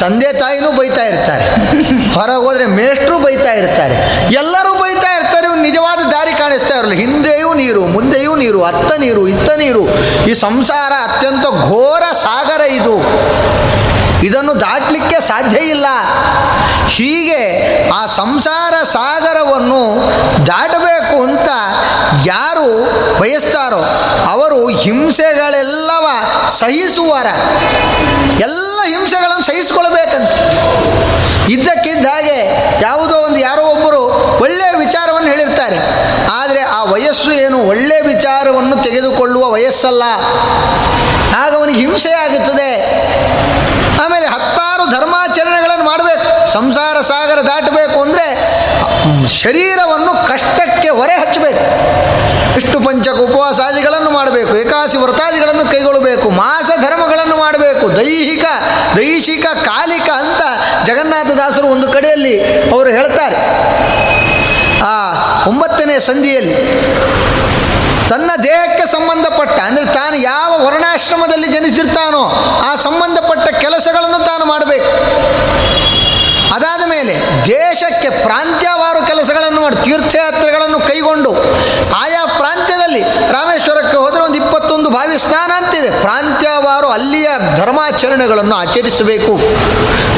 [0.00, 1.44] ತಂದೆ ತಾಯಿನೂ ಬೈತಾ ಇರ್ತಾರೆ.
[2.14, 3.96] ಹೊರಗೆ ಹೋದರೆ ಮೇಷ್ಟ್ರು ಬೈತಾ ಇರ್ತಾರೆ.
[4.32, 4.74] ಎಲ್ಲರೂ
[5.64, 7.00] ನಿಜವಾದ ದಾರಿ ಕಾಣಿಸ್ತಾ ಇರಲಿಲ್ಲ.
[7.00, 9.82] ಹಿಂದೆಯೂ ನೀರು, ಮುಂದೆಯೂ ನೀರು, ಅತ್ತ ನೀರು, ಇತ್ತ ನೀರು.
[10.28, 12.96] ಈ ಸಂಸಾರ ಅತ್ಯಂತ ಘೋರ ಸಾಗರ ಇದು.
[14.22, 15.86] ಇದನ್ನು ದಾಟಲಿಕ್ಕೆ ಸಾಧ್ಯ ಇಲ್ಲ.
[16.88, 17.42] ಹೀಗೆ
[17.88, 19.82] ಆ ಸಂಸಾರ ಸಾಗರವನ್ನು
[20.46, 21.48] ದಾಟಬೇಕು ಅಂತ
[22.26, 22.68] ಯಾರು
[23.20, 23.82] ಬಯಸ್ತಾರೋ
[24.30, 26.06] ಅವರು ಹಿಂಸೆಗಳೆಲ್ಲವ
[26.48, 27.26] ಸಹಿಸುವರ.
[28.40, 30.32] ಎಲ್ಲ ಹಿಂಸೆಗಳನ್ನು ಸಹಿಸಿಕೊಳ್ಬೇಕಂತ.
[31.48, 32.38] ಇದ್ದಕ್ಕಿದ್ದ ಹಾಗೆ
[32.82, 34.02] ಯಾವುದೋ ಒಂದು ಯಾರೋ ಒಬ್ಬರು
[34.42, 35.78] ಒಳ್ಳೆಯ ವಿಚಾರವನ್ನು ಹೇಳಿರ್ತಾರೆ
[36.32, 40.04] ಆದರೆ ಆ ವಯಸ್ಸು ಏನು ಒಳ್ಳೆಯ ವಿಚಾರವನ್ನು ತೆಗೆದುಕೊಳ್ಳುವ ವಯಸ್ಸಲ್ಲ.
[41.42, 42.70] ಆಗ ಅವನಿಗೆ ಹಿಂಸೆ ಆಗುತ್ತದೆ.
[44.04, 46.26] ಆಮೇಲೆ ಹತ್ತಾರು ಧರ್ಮಾಚರಣೆಗಳನ್ನು ಮಾಡಬೇಕು.
[46.52, 48.26] ಸಂಸಾರ ಸಾಗರ ದಾಟಬೇಕು ಅಂದರೆ
[49.42, 51.64] ಶರೀರವನ್ನು ಕಷ್ಟಕ್ಕೆ ಹೊರೆ ಹಚ್ಚಬೇಕು.
[52.54, 58.44] ವಿಷ್ಣು ಪಂಚಕ ಉಪವಾಸಾದಿಗಳನ್ನು ಮಾಡಬೇಕು, ಏಕಾಸಿ ವ್ರತಾದಿಗಳನ್ನು ಕೈಗೊಳ್ಳಬೇಕು, ಮಾಸ ಧರ್ಮಗಳನ್ನು ಮಾಡಬೇಕು, ದೈಹಿಕ
[58.96, 60.42] ದೈಹಿಕ, ಕಾಲಿಕ ಅಂತ
[60.88, 62.34] ಜಗನ್ನಾಥದಾಸರು ಒಂದು ಕಡೆಯಲ್ಲಿ
[62.72, 63.38] ಅವರು ಹೇಳ್ತಾರೆ.
[65.48, 66.56] ಒಂಬತ್ತನೇ ಸಂಧಿಯಲ್ಲಿ
[68.10, 72.22] ತನ್ನ ದೇಹಕ್ಕೆ ಸಂಬಂಧಪಟ್ಟ, ಅಂದರೆ ತಾನು ಯಾವ ವರ್ಣಾಶ್ರಮದಲ್ಲಿ ಜನಿಸಿರ್ತಾನೋ
[72.68, 74.90] ಆ ಸಂಬಂಧಪಟ್ಟ ಕೆಲಸಗಳನ್ನು ತಾನು ಮಾಡಬೇಕು.
[76.54, 77.14] ಅದಾದ ಮೇಲೆ
[77.46, 81.30] ದೇಶಕ್ಕೆ ಪ್ರಾಂತ್ಯವಾರು ಕೆಲಸಗಳನ್ನು ಮಾಡಿ, ತೀರ್ಥಯಾತ್ರೆಗಳನ್ನು ಕೈಗೊಂಡು
[82.02, 83.02] ಆಯಾ ಪ್ರಾಂತ್ಯದಲ್ಲಿ
[84.84, 86.00] ಒಂದು ಬಾವಿ ಸ್ನಾನ ಅಂತಿದೆ.
[86.00, 89.32] ಪ್ರಾಂತ್ಯವಾರು ಅಲ್ಲಿಯ ಧರ್ಮಾಚರಣೆಗಳನ್ನು ಆಚರಿಸಬೇಕು.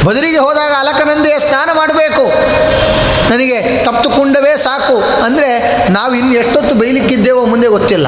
[0.07, 2.25] ಬದರಿಗೆ ಹೋದಾಗ ಅಲಕನಂದೆಯ ಸ್ನಾನ ಮಾಡಬೇಕು.
[3.31, 5.23] ನನಗೆ ತಪ್ಪುಕೊಂಡವೇ ಸಾಕು.
[5.23, 5.51] ಅಂದರೆ
[5.91, 8.07] ನಾವು ಇನ್ನು ಎಷ್ಟೊತ್ತು ಬೈಲಿಕ್ಕಿದ್ದೇವೋ ಮುಂದೆ ಗೊತ್ತಿಲ್ಲ.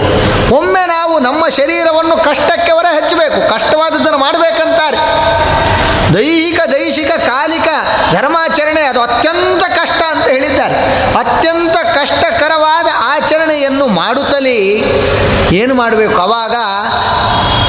[0.53, 4.99] ಒಮ್ಮೆ ನಾವು ನಮ್ಮ ಶರೀರವನ್ನು ಕಷ್ಟಕ್ಕೆ ಹೊರ ಹಚ್ಚಬೇಕು ಕಷ್ಟವಾದದ್ದನ್ನು ಮಾಡಬೇಕಂತಾರೆ.
[6.15, 7.69] ದೈಹಿಕ ದೈಹಿಕ, ಕಾಲಿಕ
[8.13, 10.75] ಧರ್ಮಾಚರಣೆ ಅದು ಅತ್ಯಂತ ಕಷ್ಟ ಅಂತ ಹೇಳಿದ್ದಾರೆ.
[11.19, 12.58] ಅತ್ಯಂತ ಕಷ್ಟಕರವಾದ
[13.69, 14.59] ಆಚರಣೆಯನ್ನು ಮಾಡುತ್ತಲೇ
[15.53, 16.23] ಏನು ಮಾಡಬೇಕು?
[16.23, 16.55] ಅವಾಗ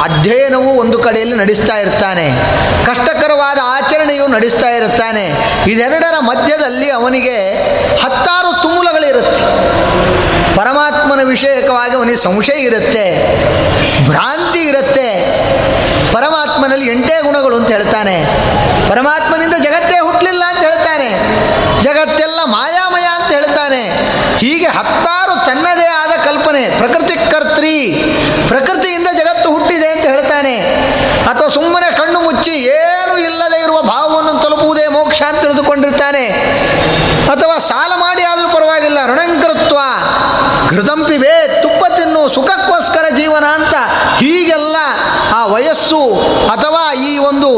[0.04, 2.28] ಅಧ್ಯಯನವು ಒಂದು ಕಡೆಯಲ್ಲಿ ನಡೆಸ್ತಾ ಇರ್ತಾನೆ.
[2.86, 5.26] ಕಷ್ಟಕರವಾದ ಆಚರಣೆಯು ನಡೆಸ್ತಾ ಇರುತ್ತಾನೆ
[5.68, 7.38] ಇದೆರಡರ ಮಧ್ಯದಲ್ಲಿ ಅವನಿಗೆ
[8.04, 9.44] ಹತ್ತಾರು ತುಮುಲಗಳಿರುತ್ತೆ.
[10.56, 13.06] ಪರಮಾತ್ಮನ ವಿಷಯಕವಾಗಿ ಅವನಿಗೆ ಸಂಶಯ ಇರುತ್ತೆ.
[14.08, 15.10] ಭ್ರಾಂತಿ ಇರುತ್ತೆ.
[16.14, 18.18] ಪರಮಾತ್ಮನಲ್ಲಿ ಎಂಟೇ ಗುಣಗಳು ಅಂತ ಹೇಳ್ತಾನೆ.
[18.90, 21.10] ಪರಮಾತ್ಮನಿಂದ ಜಗತ್ತೇ ಹುಟ್ಟಲಿಲ್ಲ ಅಂತ ಹೇಳ್ತಾನೆ.
[21.84, 23.84] ಜಗತ್ತೆಲ್ಲ ಮಾಯಾಮಯ ಅಂತ ಹೇಳ್ತಾನೆ.
[24.38, 24.66] ಹೀಗೆ
[25.30, 27.76] ಹತ್ತಾರು ತನ್ನದೇ ಆದ ಕಲ್ಪನೆ, ಪ್ರಕೃತಿ ಕರ್ತ್ರಿ
[28.52, 30.56] ಪ್ರಕೃತಿಯಿಂದ ಜಗತ್ತು ಹುಟ್ಟಿದೆ ಅಂತ ಹೇಳ್ತಾನೆ.
[31.32, 36.24] ಅಥವಾ ಸುಮ್ಮನೆ ಕಣ್ಣು ಮುಚ್ಚಿ ಏನು ಇಲ್ಲದೆ ಇರುವ ಭಾವವನ್ನು ತಲುಪುವುದೇ ಮೋಕ್ಷ ಅಂತ ತಿಳಿದುಕೊಂಡಿರ್ತಾನೆ.
[37.34, 39.80] ಅಥವಾ ಸಾಲ ಮಾಡಿ ಆದರೂ ಪರವಾಗಿಲ್ಲ, ಋಣಂಕೃತ್ವ
[40.70, 43.76] ಘೃದಂಪಿವೆ ತುಪ್ಪ ತಿನ್ನು, ಸುಖಕ್ಕೋಸ್ಕರ ಜೀವನ ಅಂತ
[44.22, 44.78] ಹೀಗೆಲ್ಲ
[45.38, 46.02] ಆ ವಯಸ್ಸು
[46.56, 47.50] ಅಥವಾ ಈ ಒಂದು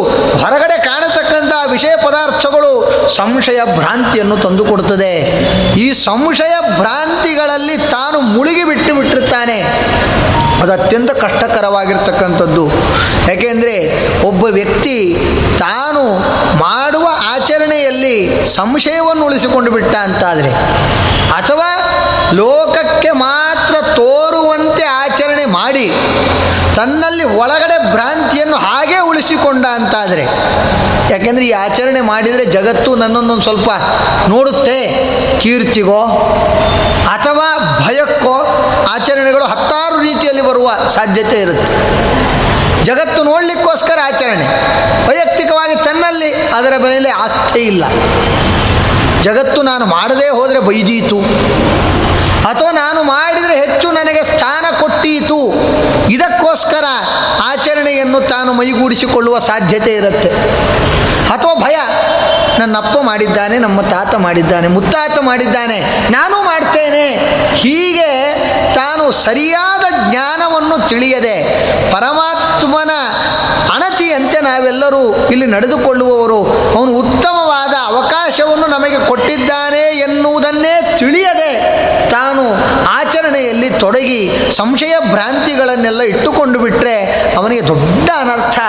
[0.43, 2.50] ಹೊರಗಡೆ ಕಾಣತಕ್ಕಂಥ ವಿಷಯ ಪದಾರ್ಥಗಳು
[3.15, 5.13] ಸಂಶಯ ಭ್ರಾಂತಿಯನ್ನು ತಂದುಕೊಡುತ್ತದೆ
[5.80, 9.58] ಈ ಸಂಶಯ ಭ್ರಾಂತಿಗಳಲ್ಲಿ ತಾನು ಮುಳುಗಿ ಬಿಟ್ಟು ಬಿಟ್ಟಿರ್ತಾನೆ.
[10.62, 12.65] ಅದು ಅತ್ಯಂತ ಕಷ್ಟಕರವಾಗಿರ್ತಕ್ಕಂಥದ್ದು.
[13.32, 13.76] ಯಾಕೆಂದರೆ
[14.21, 14.97] ಒಬ್ಬ ವ್ಯಕ್ತಿ
[15.60, 16.04] ತಾನು
[16.60, 18.15] ಮಾಡುವ ಆಚರಣೆಯಲ್ಲಿ
[18.56, 20.52] ಸಂಶಯವನ್ನು ಉಳಿಸಿಕೊಂಡು ಬಿಟ್ಟ ಅಂತಾದರೆ,
[21.32, 21.69] ಅಥವಾ
[22.34, 25.88] ಲೋಕಕ್ಕೆ ಮಾತ್ರ ತೋರುವಂತೆ ಆಚರಣೆ ಮಾಡಿ,
[26.76, 28.58] ತನ್ನಲ್ಲಿ ಒಳಗಡೆ ಭ್ರಾಂತಿಯನ್ನು
[29.21, 30.23] ಉಳಿಸಿಕೊಂಡ ಅಂತಾದರೆ.
[31.12, 33.69] ಯಾಕೆಂದರೆ ಈ ಆಚರಣೆ ಮಾಡಿದರೆ ಜಗತ್ತು ನನ್ನನ್ನೊಂದು ಸ್ವಲ್ಪ
[34.27, 34.79] ನೋಡುತ್ತೆ.
[35.39, 35.99] ಕೀರ್ತಿಗೋ
[37.07, 38.36] ಅಥವಾ ಭಯಕ್ಕೋ
[38.89, 41.73] ಆಚರಣೆಗಳು ಹತ್ತಾರು ರೀತಿಯಲ್ಲಿ ಬರುವ ಸಾಧ್ಯತೆ ಇರುತ್ತೆ.
[42.84, 44.47] ಜಗತ್ತು ನೋಡಲಿಕ್ಕೋಸ್ಕರ ಆಚರಣೆ.
[45.10, 47.84] ವೈಯಕ್ತಿಕವಾಗಿ ತನ್ನಲ್ಲಿ ಅದರ ಮೇಲೆ ಆಸ್ಥೆ ಇಲ್ಲ.
[49.21, 51.19] ಜಗತ್ತು ನಾನು ಮಾಡದೇ ಹೋದರೆ ಬೈದೀತು.
[52.49, 53.03] ಅಥವಾ ನಾನು
[53.51, 55.53] ಮಾಡಿದರೆ ಹೆಚ್ಚು ನನಗೆ ಸ್ಥಾನ ಕೊಟ್ಟೀತು.
[56.09, 56.83] ಇದಕ್ಕೋಸ್ಕರ
[57.43, 60.29] ಆಚರಣೆಯನ್ನು ತಾನು ಮೈಗೂಡಿಸಿಕೊಳ್ಳುವ ಸಾಧ್ಯತೆ ಇರುತ್ತೆ.
[61.29, 61.75] ಅಥವಾ ಭಯ.
[62.59, 65.79] ನನ್ನಪ್ಪ ಮಾಡಿದ್ದಾನೆ, ನಮ್ಮ ತಾತ ಮಾಡಿದ್ದಾನೆ, ಮುತ್ತಾತ ಮಾಡಿದ್ದಾನೆ,
[66.11, 67.07] ನಾನು ಮಾಡ್ತೇನೆ.
[67.55, 68.09] ಹೀಗೆ
[68.75, 71.37] ತಾನು ಸರಿಯಾದ ಜ್ಞಾನವನ್ನು ತಿಳಿಯದೆ
[71.91, 72.91] ಪರಮಾತ್ಮನ
[73.73, 76.39] ಅಣತಿಯಂತೆ ನಾವೆಲ್ಲರೂ ಇಲ್ಲಿ ನಡೆದುಕೊಳ್ಳುವವರು.
[76.77, 77.40] ಅವನು ಉತ್ತಮವಾದ
[77.91, 82.41] ಅವಕಾಶವನ್ನು ನಮಗೆ ಕೊಟ್ಟಿದ್ದಾನೆ ಎನ್ನುವುದನ್ನೇ ತಿಳಿಯದೆ ತಾನು
[82.89, 87.04] ಆಚರಣೆಯಲ್ಲಿ ತೊಡಗಿ ಸಂಶಯ ಭ್ರಾಂತಿಗಳನ್ನೆಲ್ಲ ಇಟ್ಟುಕೊಂಡು ಬಿಟ್ಟರೆ
[87.38, 88.60] ಅವನಿಗೆ ದೊಡ್ಡ ಅನರ್ಥ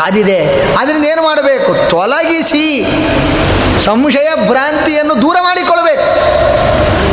[0.00, 0.62] ಕಾದಿದೆ.
[0.78, 1.90] ಅದರಿಂದ ಏನು ಮಾಡಬೇಕು?
[1.90, 2.84] ತೊಲಗಿಸಿ
[3.84, 6.08] ಸಂಶಯ ಭ್ರಾಂತಿಯನ್ನು ದೂರ ಮಾಡಿಕೊಳ್ಳಬೇಕು.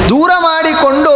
[0.09, 1.13] ದೂರ ಮಾಡಿಕೊಂಡು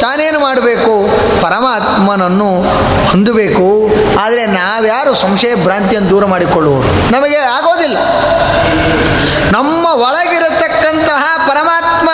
[0.00, 1.08] ತಾನೇನು ಮಾಡಬೇಕು?
[1.42, 2.62] ಪರಮಾತ್ಮನನ್ನು
[3.10, 3.90] ಹೊಂದಬೇಕು.
[4.20, 7.12] ಆದರೆ ನಾವ್ಯಾರು ಸಂಶಯ ಭ್ರಾಂತಿಯನ್ನು ದೂರ ಮಾಡಿಕೊಳ್ಳುವುದು?
[7.12, 7.98] ನಮಗೆ ಆಗೋದಿಲ್ಲ.
[9.54, 12.08] ನಮ್ಮ ಒಳಗಿರತಕ್ಕಂತಹ ಪರಮಾತ್ಮ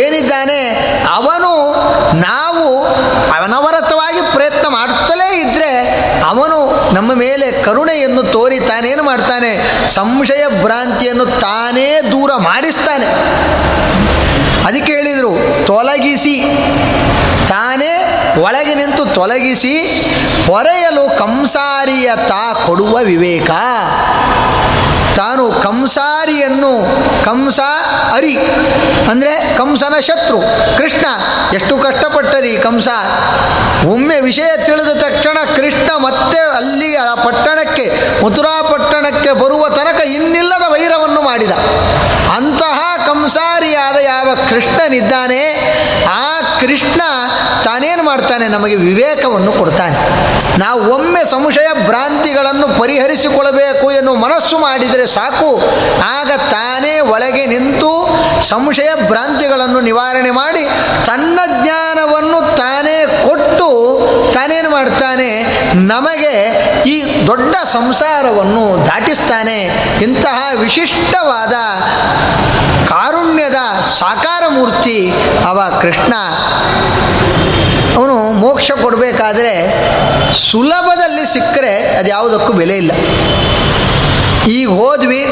[0.00, 0.60] ಏನಿದ್ದಾನೆ,
[1.16, 1.50] ಅವನು
[2.26, 2.64] ನಾವು
[3.36, 5.70] ಅನವರತವಾಗಿ ಪ್ರಯತ್ನ ಮಾಡುತ್ತಲೇ ಇದ್ದರೆ
[6.30, 6.58] ಅವನು
[6.96, 9.50] ನಮ್ಮ ಮೇಲೆ ಕರುಣೆಯನ್ನು ತೋರಿ ತಾನೇನು ಮಾಡ್ತಾನೆ,
[9.94, 13.08] ಸಂಶಯ ಭ್ರಾಂತಿಯನ್ನು ತಾನೇ ದೂರ ಮಾಡಿಸ್ತಾನೆ.
[14.68, 15.32] ಅದಕ್ಕೆ ಹೇಳಿದರು,
[15.66, 16.36] ತೊಲಗಿಸಿ.
[17.48, 17.92] ತಾನೇ
[18.42, 19.74] ಒಳಗೆ ನಿಂತು ತೊಲಗಿಸಿ
[20.46, 23.50] ಪೊರೆಯಲು ಕಂಸಾರಿಯ ತಾ ಕೊಡುವ ವಿವೇಕ.
[25.18, 26.72] ತಾನು ಕಂಸಾರಿಯನ್ನು,
[27.24, 27.60] ಕಂಸ
[28.12, 28.34] ಅರಿ,
[29.10, 30.40] ಅಂದರೆ ಕಂಸನ ಶತ್ರು,
[30.78, 31.06] ಕೃಷ್ಣ.
[31.54, 32.88] ಎಷ್ಟು ಕಷ್ಟಪಟ್ಟರಿ ಕಂಸ.
[33.92, 37.86] ಒಮ್ಮೆ ವಿಷಯ ತಿಳಿದ ತಕ್ಷಣ ಕೃಷ್ಣ ಮತ್ತೆ ಅಲ್ಲಿ ಆ ಪಟ್ಟಣಕ್ಕೆ,
[38.24, 41.54] ಮಥುರಾ ಪಟ್ಟಣಕ್ಕೆ ಬರುವ ತನಕ ಇನ್ನಿಲ್ಲದ ವೈರವನ್ನು ಮಾಡಿದ.
[42.36, 42.77] ಅಂತಹ
[43.28, 45.40] ಕಂಸಾರಿಯಾದ ಯಾವ ಕೃಷ್ಣನಿದ್ದಾನೆ,
[46.08, 47.00] ಆ ಕೃಷ್ಣ
[47.64, 48.48] ತಾನೇನು ಮಾಡ್ತಾನೆ?
[48.48, 49.96] ನಮಗೆ ವಿವೇಕವನ್ನು ಕೊಡ್ತಾನೆ.
[50.58, 55.50] ನಾವು ಒಮ್ಮೆ ಸಂಶಯ ಭ್ರಾಂತಿಗಳನ್ನು ಪರಿಹರಿಸಿಕೊಳ್ಳಬೇಕು ಎನ್ನುವ ಮನಸ್ಸು ಮಾಡಿದರೆ ಸಾಕು.
[56.04, 57.92] ಆಗ ತಾನೇ ಒಳಗೆ ನಿಂತು
[58.48, 60.64] ಸಂಶಯ ಭ್ರಾಂತಿಗಳನ್ನು ನಿವಾರಣೆ ಮಾಡಿ
[61.06, 63.57] ತನ್ನ ಜ್ಞಾನವನ್ನು ತಾನೇ ಕೊಟ್ಟು
[64.38, 65.28] ತಾನೇನು ಮಾಡ್ತಾನೆ?
[65.74, 66.34] ನಮಗೆ
[66.86, 69.56] ಈ ದೊಡ್ಡ ಸಂಸಾರವನ್ನು ದಾಟಿಸ್ತಾನೆ.
[70.02, 71.54] ಇಂತಹ ವಿಶಿಷ್ಟವಾದ
[72.88, 73.60] ಕಾರುಣ್ಯದ
[73.98, 74.98] ಸಾಕಾರ ಮೂರ್ತಿ
[75.48, 76.14] ಅವ ಕೃಷ್ಣ.
[77.96, 79.54] ಅವನು ಮೋಕ್ಷ ಕೊಡಬೇಕಾದ್ರೆ
[80.50, 82.92] ಸುಲಭದಲ್ಲಿ ಸಿಕ್ಕರೆ ಅದು ಯಾವುದಕ್ಕೂ ಬೆಲೆ ಇಲ್ಲ.
[84.48, 85.22] ಈಗ ಹೋದ್ವಿ,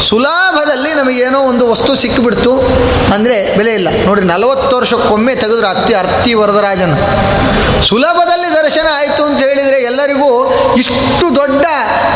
[0.00, 2.52] ಸುಲಭದಲ್ಲಿ ನಮಗೇನೋ ಒಂದು ವಸ್ತು ಸಿಕ್ಕಿಬಿಡ್ತು.
[3.14, 3.88] ಅಂದರೆ ಬೆಲೆ ಇಲ್ಲ.
[4.04, 6.94] ನೋಡಿರಿ, ನಲವತ್ತು ವರ್ಷಕ್ಕೊಮ್ಮೆ ತೆಗೆದ್ರು ಅತ್ತಿ ಅರ್ತಿ ವರದರಾಜನ.
[7.88, 10.28] ಸುಲಭದಲ್ಲಿ ದರ್ಶನ ಆಯಿತು ಅಂತ ಹೇಳಿದರೆ ಎಲ್ಲರಿಗೂ
[10.80, 11.64] ಇಷ್ಟು ದೊಡ್ಡ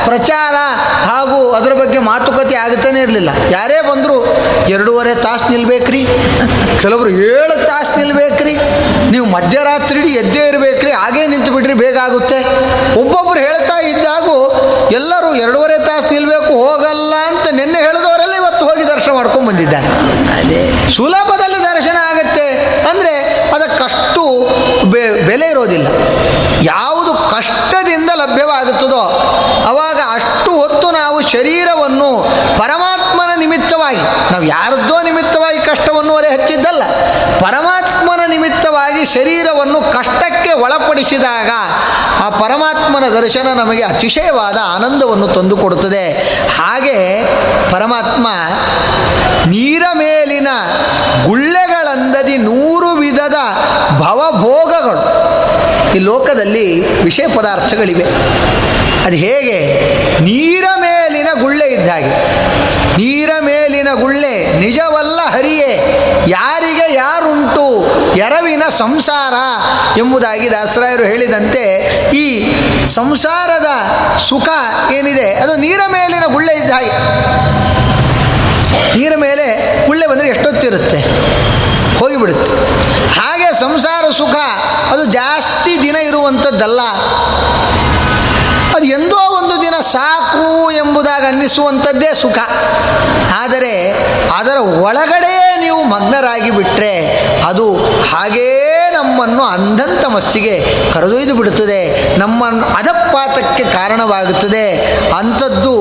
[0.05, 0.55] ಪ್ರಚಾರ
[1.09, 3.31] ಹಾಗೂ ಅದರ ಬಗ್ಗೆ ಮಾತುಕತೆ ಆಗುತ್ತಾನೆ ಇರಲಿಲ್ಲ.
[3.50, 4.16] ಯಾರೇ ಬಂದರೂ
[4.74, 6.03] ಎರಡೂವರೆ ತಾಸು ನಿಲ್ಬೇಕ್ರಿ.
[6.83, 8.55] ಕೆಲವರು ಏಳು ತಾಸು ನಿಲ್ಬೇಕ್ರಿ.
[9.11, 10.92] ನೀವು ಮಧ್ಯರಾತ್ರಿ ಎದ್ದೇ ಇರಬೇಕ್ರಿ.
[11.03, 12.38] ಹಾಗೇ ನಿಂತು ಬಿಡ್ರಿ ಬೇಗ ಆಗುತ್ತೆ.
[13.00, 14.37] ಒಬ್ಬೊಬ್ಬರು ಹೇಳ್ತಾ ಇದ್ದಾಗೂ
[14.90, 19.88] ಎಲ್ಲರೂ ಎರಡೂವರೆ ತಾಸು ನಿಲ್ಬೇಕು ಹೋಗಲ್ಲ ಅಂತ ನಿನ್ನೆ ಹೇಳಿದವರೆಲ್ಲ ಇವತ್ತು ಹೋಗಿ ದರ್ಶನ ಮಾಡ್ಕೊಂಡು ಬಂದಿದ್ದಾನೆ
[20.96, 21.43] ಸುಲಭದ
[25.64, 25.88] ಇರೋದಿಲ್ಲ
[26.62, 29.03] ಯಾವುದು ಕಷ್ಟದಿಂದ ಲಭ್ಯವಾಗುತ್ತದೋ
[29.68, 32.09] ಅವಾಗ ಅಷ್ಟು ಹೊತ್ತು ನಾವು ಶರೀರವನ್ನು
[32.59, 36.83] ಪರಮಾತ್ಮನ ನಿಮಿತ್ತವಾಗಿ, ನಾವು ಯಾರದ್ದೋ ನಿಮಿತ್ತವಾಗಿ ಕಷ್ಟವನ್ನು ಹೊರೆ ಹಚ್ಚಿದ್ದಲ್ಲ
[37.40, 41.50] ಪರಮಾತ್ಮನ ನಿಮಿತ್ತವಾಗಿ ಶರೀರವನ್ನು ಕಷ್ಟಕ್ಕೆ ಒಳಪಡಿಸಿದಾಗ
[42.24, 46.05] ಆ ಪರಮಾತ್ಮನ ದರ್ಶನ ನಮಗೆ ಅತಿಶಯವಾದ ಆನಂದವನ್ನು ತಂದುಕೊಡುತ್ತದೆ
[46.61, 46.98] ಹಾಗೆ
[47.72, 48.27] ಪರಮಾತ್ಮ
[49.46, 50.48] ನೀರ ಮೇಲಿನ
[51.27, 53.38] ಗುಳ್ಳೆಗಳಂದದಿ ನೂರು ವಿಧದ
[53.98, 55.03] ಭವಭೋಗಗಳು.
[55.94, 58.04] ಈ ಲೋಕದಲ್ಲಿ ವಿಷಯ ಪದಾರ್ಥಗಳಿವೆ.
[59.07, 59.80] ಅದು ಹೇಗೆ?
[60.20, 62.35] ನೀರ ಮೇಲಿನ ಗುಳ್ಳೆ ಇದ್ದ ಹಾಗೆ.
[62.98, 66.00] ನೀರ ಮೇಲಿನ ಗುಳ್ಳೆ ನಿಜವಲ್ಲ ಹರಿಯೇ.
[66.28, 67.87] ಯಾರಿಗೆ ಯಾರುಂಟು?
[68.16, 69.35] ಎರವಿನ ಸಂಸಾರ
[69.98, 71.64] ಎಂಬುದಾಗಿ ದಾಸರಾಯರು ಹೇಳಿದಂತೆ
[72.16, 72.54] ಈ
[72.85, 73.66] ಸಂಸಾರದ
[74.18, 74.48] ಸುಖ
[74.92, 75.35] ಏನಿದೆ?
[75.35, 76.90] ಅದು ನೀರ ಮೇಲಿನ ಗುಳ್ಳೆ ಇದ್ದ ಹಾಗೆ.
[78.98, 80.96] ನೀರ ಮೇಲೆ ಗುಳ್ಳೆ ಬಂದರೆ ಎಷ್ಟೊತ್ತಿರುತ್ತೆ?
[81.98, 82.52] ಹೋಗಿಬಿಡುತ್ತೆ.
[82.52, 82.84] ಹಾಗೆ
[83.60, 84.36] ಸಂಸಾರ ಸುಖ,
[84.92, 86.80] ಅದು ಜಾಸ್ತಿ ದಿನ ಇರುವಂಥದ್ದಲ್ಲ.
[88.74, 92.38] ಅದು ಎಂದೋ ಒಂದು ದಿನ ಸಾಕು ಎಂಬುದಾಗಿ ಅನ್ನಿಸುವಂಥದ್ದೇ ಸುಖ.
[93.38, 93.92] ಆದರೆ
[94.28, 97.76] ಅದರ ಒಳಗಡೆ ನೀವು ಮಗ್ನರಾಗಿ ಬಿಟ್ಟರೆ ಅದು
[98.10, 100.54] ಹಾಗೇ ನಮ್ಮನ್ನು ಅಂಧಂತ ಮಸ್ಸಿಗೆ
[100.94, 101.80] ಕರೆದೊಯ್ದು ಬಿಡುತ್ತದೆ.
[102.18, 104.66] ನಮ್ಮನ್ನು ಅಧಪಾತಕ್ಕೆ ಕಾರಣವಾಗುತ್ತದೆ.
[105.18, 105.74] ಅಂಥದ್ದು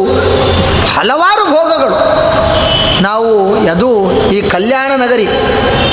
[0.96, 1.98] ಹಲವಾರು ಭೋಗಗಳು.
[3.02, 3.30] ನಾವು
[3.72, 3.90] ಅದು
[4.32, 5.26] ಈ ಕಲ್ಯಾಣ ನಗರಿ,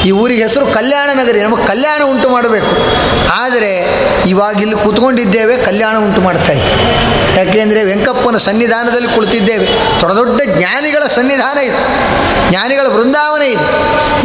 [0.05, 2.73] ಈ ಊರಿಗೆ ಹೆಸರು ಕಲ್ಯಾಣ ನಗರಿ, ನಮಗೆ ಕಲ್ಯಾಣ ಉಂಟು ಮಾಡಬೇಕು.
[3.33, 3.73] ಆದರೆ
[4.27, 6.67] ಇವಾಗ ಇಲ್ಲಿ ಕೂತ್ಕೊಂಡಿದ್ದೇವೆ, ಕಲ್ಯಾಣ ಉಂಟು ಮಾಡ್ತಾ ಇದೆ.
[7.39, 9.67] ಯಾಕೆಂದರೆ ವೆಂಕಪ್ಪನ ಸನ್ನಿಧಾನದಲ್ಲಿ ಕುಳಿತಿದ್ದೇವೆ.
[10.01, 11.81] ದೊಡ್ಡ ದೊಡ್ಡ ಜ್ಞಾನಿಗಳ ಸನ್ನಿಧಾನ ಇದೆ.
[12.51, 13.67] ಜ್ಞಾನಿಗಳ ಬೃಂದಾವನ ಇದೆ.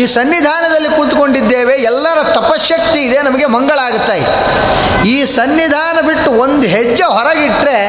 [0.03, 4.13] ಈ ಸನ್ನಿಧಾನದಲ್ಲಿ ಕುಳಿತುಕೊಂಡಿದ್ದೇವೆ, ಎಲ್ಲರ ತಪಶಕ್ತಿ ಇದೆ, ನಮಗೆ ಮಂಗಳ ಆಗುತ್ತಾ.
[4.13, 7.87] ಇದೆ ಈ ಸನ್ನಿಧಾನ ಬಿಟ್ಟು ಒಂದು ಹೆಜ್ಜೆ ಹೊರಗಿಟ್ಟರೆ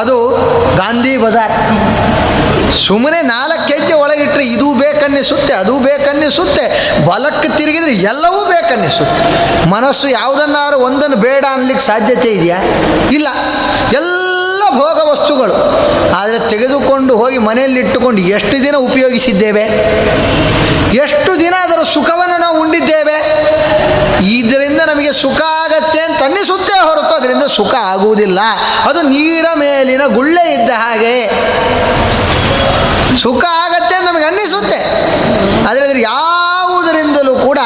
[0.00, 0.28] ಅದು
[0.76, 1.52] ಗಾಂಧಿ ಬಜಾರ್.
[2.72, 6.90] ಸುಮ್ಮನೆ ನಾಲ್ಕು ಹೆಜ್ಜೆ ಒಳಗಿಟ್ಟರೆ ಇದು ಬೇಕನ್ನಿಸುತ್ತೆ, ಅದು ಬೇಕನ್ನಿಸುತ್ತೆ.
[7.04, 9.24] ಬಲಕ್ಕೆ ತಿರುಗಿದ್ರೆ ಎಲ್ಲವೂ ಬೇಕನ್ನಿಸುತ್ತೆ.
[9.70, 12.58] ಮನಸ್ಸು ಯಾವುದನ್ನಾದ್ರೂ ಒಂದನ್ನು ಬೇಡ ಅನ್ಲಿಕ್ಕೆ ಸಾಧ್ಯತೆ ಇದೆಯಾ?
[13.10, 13.28] ಇಲ್ಲ.
[13.92, 15.54] ಎಲ್ಲ ಭೋಗ ವಸ್ತುಗಳು.
[16.14, 19.62] ಆದರೆ ತೆಗೆದುಕೊಂಡು ಹೋಗಿ ಮನೆಯಲ್ಲಿ ಇಟ್ಟುಕೊಂಡು ಎಷ್ಟು ದಿನ ಉಪಯೋಗಿಸಿದ್ದೇವೆ?
[20.94, 23.23] ಎಷ್ಟು ದಿನ ಅದರ ಸುಖವನ್ನು ನಾವು ಉಂಡಿದ್ದೇವೆ?
[24.24, 28.40] ಇದರಿಂದ ನಮಗೆ ಸುಖ ಆಗತ್ತೆ ಅಂತ ಅನ್ನಿಸುತ್ತೆ ಹೊರತು ಅದರಿಂದ ಸುಖ ಆಗುವುದಿಲ್ಲ.
[28.84, 31.28] ಅದು ನೀರ ಮೇಲಿನ ಗುಳ್ಳೆ ಇದ್ದ ಹಾಗೆ.
[33.16, 34.80] ಸುಖ ಆಗತ್ತೆ ಅಂತ ನಮಗೆ ಅನ್ನಿಸುತ್ತೆ.
[35.68, 37.58] ಆದರೆ ಅದ್ರ ಯಾವುದರಿಂದಲೂ ಕೂಡ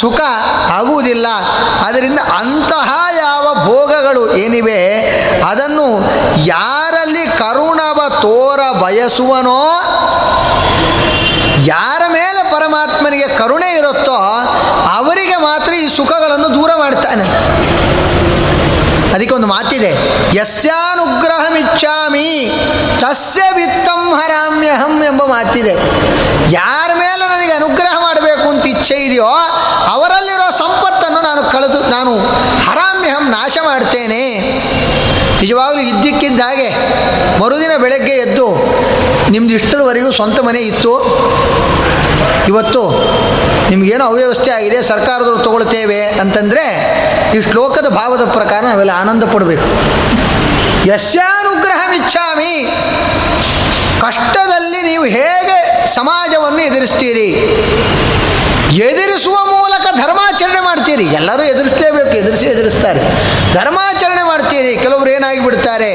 [0.00, 0.20] ಸುಖ
[0.70, 1.26] ಆಗುವುದಿಲ್ಲ.
[1.86, 5.00] ಅದರಿಂದ ಅಂತಹ ಯಾವ ಭೋಗಗಳು ಏನಿವೆ,
[5.42, 6.00] ಅದನ್ನು
[6.46, 9.82] ಯಾರಲ್ಲಿ ಕರುಣವ ತೋರ ಬಯಸುವನೋ,
[11.58, 14.31] ಯಾರ ಮೇಲೆ ಪರಮಾತ್ಮನಿಗೆ ಕರುಣೆ ಇರುತ್ತೋ
[16.02, 17.24] ಸುಖಗಳನ್ನು ದೂರ ಮಾಡ್ತಾನೆ.
[19.14, 19.90] ಅದಕ್ಕೆ ಒಂದು ಮಾತಿದೆ.
[20.36, 22.28] ಯಸ್ಯಾನುಗ್ರಹಮಿಚ್ಛಾಮಿ
[23.00, 25.74] ತಸ್ಯ ವಿತ್ತಂ ಹರಾಮ್ಯಹಂ ಎಂಬ ಮಾತಿದೆ.
[26.52, 29.26] ಯಾರ ಮೇಲೆ ನನಗೆ ಅನುಗ್ರಹ ಮಾಡಬೇಕು ಅಂತ ಇಚ್ಛೆ ಇದೆಯೋ
[29.88, 30.71] ಅವರಲ್ಲಿರೋ ಸಂಪತ್ತನ್ನು
[31.32, 32.12] ನಾನು ಕಳೆದು ನಾನು
[32.68, 34.22] ಹರಾಮ್ಯಹಂ ನಾಶ ಮಾಡ್ತೇನೆ.
[35.42, 36.66] ನಿಜವಾಗಲೂ ಇದ್ದಕ್ಕಿದ್ದ ಹಾಗೆ
[37.42, 38.46] ಮರುದಿನ ಬೆಳಗ್ಗೆ ಎದ್ದು
[39.34, 40.92] ನಿಮ್ದು ಇಷ್ಟರವರೆಗೂ ಸ್ವಂತ ಮನೆ ಇತ್ತು.
[42.50, 42.82] ಇವತ್ತು
[43.70, 46.64] ನಿಮಗೇನೋ ಅವ್ಯವಸ್ಥೆ ಆಗಿದೆ, ಸರ್ಕಾರದವ್ರು ತಗೊಳ್ತೇವೆ ಅಂತಂದರೆ
[47.36, 49.68] ಈ ಶ್ಲೋಕದ ಭಾವದ ಪ್ರಕಾರ ನಾವೆಲ್ಲ ಆನಂದ ಪಡಬೇಕು.
[50.92, 52.54] ಯಶ್ಯಾನುಗ್ರಹಮಿಚ್ಛಾಮಿ
[54.04, 55.58] ಕಷ್ಟದಲ್ಲಿ ನೀವು ಹೇಗೆ
[55.94, 57.28] ಸಮಾಜವನ್ನು ಎದುರಿಸ್ತೀರಿ?
[58.88, 59.36] ಎದುರಿಸುವ
[59.96, 61.04] ಧರ್ಮಾಚರಣೆ ಮಾಡ್ತೀರಿ.
[61.04, 63.02] ಎಲ್ಲರೂ ಎದುರಿಸಲೇಬೇಕು, ಎದುರಿಸಿ ಎದುರಿಸ್ತಾರೆ.
[63.54, 64.76] ಧರ್ಮಾಚರಣೆ ಮಾಡ್ತೀರಿ.
[64.76, 65.90] ಕೆಲವರು ಏನಾಗಿ ಬಿಡ್ತಾರೆ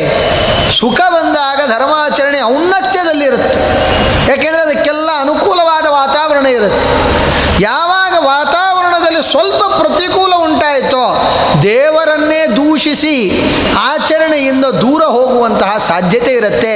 [0.80, 3.60] ಸುಖ ಬಂದಾಗ ಧರ್ಮಾಚರಣೆ ಔನ್ನತ್ಯದಲ್ಲಿರುತ್ತೆ.
[4.32, 6.82] ಯಾಕೆಂದರೆ ಅದಕ್ಕೆಲ್ಲ ಅನುಕೂಲವಾದ ವಾತಾವರಣ ಇರುತ್ತೆ.
[7.64, 8.14] ಯಾವಾಗ
[9.18, 11.04] ವಾತಾವರಣದಲ್ಲಿ ಸ್ವಲ್ಪ ಪ್ರತಿಕೂಲ ಉಂಟಾಯಿತೋ,
[11.64, 13.16] ದೇವರನ್ನೇ ದೂಷಿಸಿ
[13.92, 16.76] ಆಚರಣೆಯಿಂದ ದೂರ ಹೋಗುವಂತಹ ಸಾಧ್ಯತೆ ಇರುತ್ತೆ.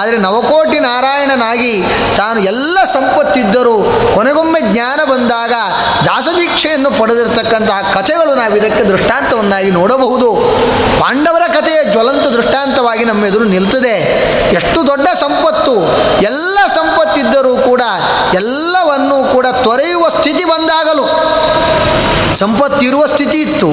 [0.00, 1.74] ಆದರೆ ನವಕೋಟಿ ನಾರಾಯಣನಾಗಿ
[2.16, 3.76] ತಾನು ಎಲ್ಲ ಸಂಪತ್ತಿದ್ದರೂ
[4.14, 5.54] ಕೊನೆಗೊಮ್ಮೆ ಜ್ಞಾನ ಬಂದಾಗ
[6.06, 10.28] ದಾಸದೀಕ್ಷೆಯನ್ನು ಪಡೆದಿರತಕ್ಕಂತಹ ಕಥೆಗಳು ನಾವು ಇದಕ್ಕೆ ದೃಷ್ಟಾಂತವನ್ನಾಗಿ ನೋಡಬಹುದು.
[11.00, 13.94] ಪಾಂಡವರ ಕಥೆಯ ಜ್ವಲಂತ ದೃಷ್ಟಾಂತವಾಗಿ ನಮ್ಮ ಎದುರು ನಿಲ್ತದೆ.
[14.58, 15.74] ಎಷ್ಟು ದೊಡ್ಡ ಸಂಪತ್ತು,
[16.30, 17.82] ಎಲ್ಲ ಸಂಪತ್ತಿದ್ದರೂ ಕೂಡ
[18.40, 21.04] ಎಲ್ಲವನ್ನೂ ಕೂಡ ತೊರೆಯುವ ಸ್ಥಿತಿ ಬಂದಾಗಲೂ
[22.34, 23.68] ಸಂಪತ್ತಿರುವ ಸ್ಥಿತಿ ಇತ್ತು.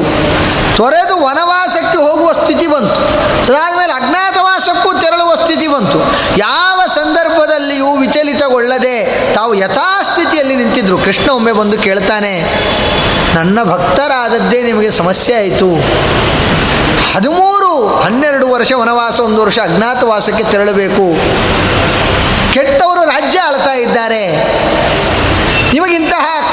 [0.77, 3.01] ತೊರೆದು ವನವಾಸಕ್ಕೆ ಹೋಗುವ ಸ್ಥಿತಿ ಬಂತು.
[3.47, 5.99] ಅದಾದಮೇಲೆ ಅಜ್ಞಾತವಾಸಕ್ಕೂ ತೆರಳುವ ಸ್ಥಿತಿ ಬಂತು.
[6.37, 8.97] ಯಾವ ಸಂದರ್ಭದಲ್ಲಿಯೂ ವಿಚಲಿತಗೊಳ್ಳದೆ
[9.33, 10.97] ತಾವು ಯಥಾಸ್ಥಿತಿಯಲ್ಲಿ ನಿಂತಿದ್ರು.
[10.97, 12.33] ಕೃಷ್ಣ ಒಮ್ಮೆ ಬಂದು ಕೇಳ್ತಾನೆ,
[13.35, 15.69] ನನ್ನ ಭಕ್ತರಾದದ್ದೇ ನಿಮಗೆ ಸಮಸ್ಯೆ ಆಯಿತು.
[17.13, 21.05] ಹದಿಮೂರು, ಹನ್ನೆರಡು ವರ್ಷ ವನವಾಸ, ಒಂದು ವರ್ಷ ಅಜ್ಞಾತವಾಸಕ್ಕೆ ತೆರಳಬೇಕು.
[22.53, 24.23] ಕೆಟ್ಟವರು ರಾಜ್ಯ ಆಳ್ತಾ ಇದ್ದಾರೆ.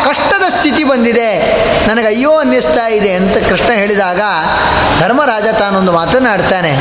[0.04, 1.30] ಕಷ್ಟದ ಸ್ಥಿತಿ ಬಂದಿದೆ.
[1.88, 4.20] ನನಗೆ ಅಯ್ಯೋ ಅನ್ನಿಸ್ತಾ ಇದೆ ಅಂತ ಕೃಷ್ಣ ಹೇಳಿದಾಗ
[5.00, 6.72] ಧರ್ಮರಾಜ ತಾನೊಂದು ಮಾತನಾಡ್ತಾನೆ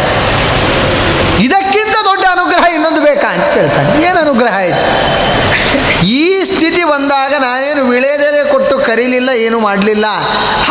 [1.43, 4.05] ಇದಕ್ಕಿಂತ ದೊಡ್ಡ ಅನುಗ್ರಹ ಇನ್ನೊಂದು ಬೇಕಾ ಅಂತ ಕೇಳ್ತಾನೆ.
[4.05, 4.86] ಏನು ಅನುಗ್ರಹ ಆಯಿತು?
[6.05, 7.83] ಈ ಸ್ಥಿತಿ ಬಂದಾಗ ನಾನೇನು
[8.83, 10.05] ಕರೀಲಿಲ್ಲ, ಏನು ಮಾಡಲಿಲ್ಲ.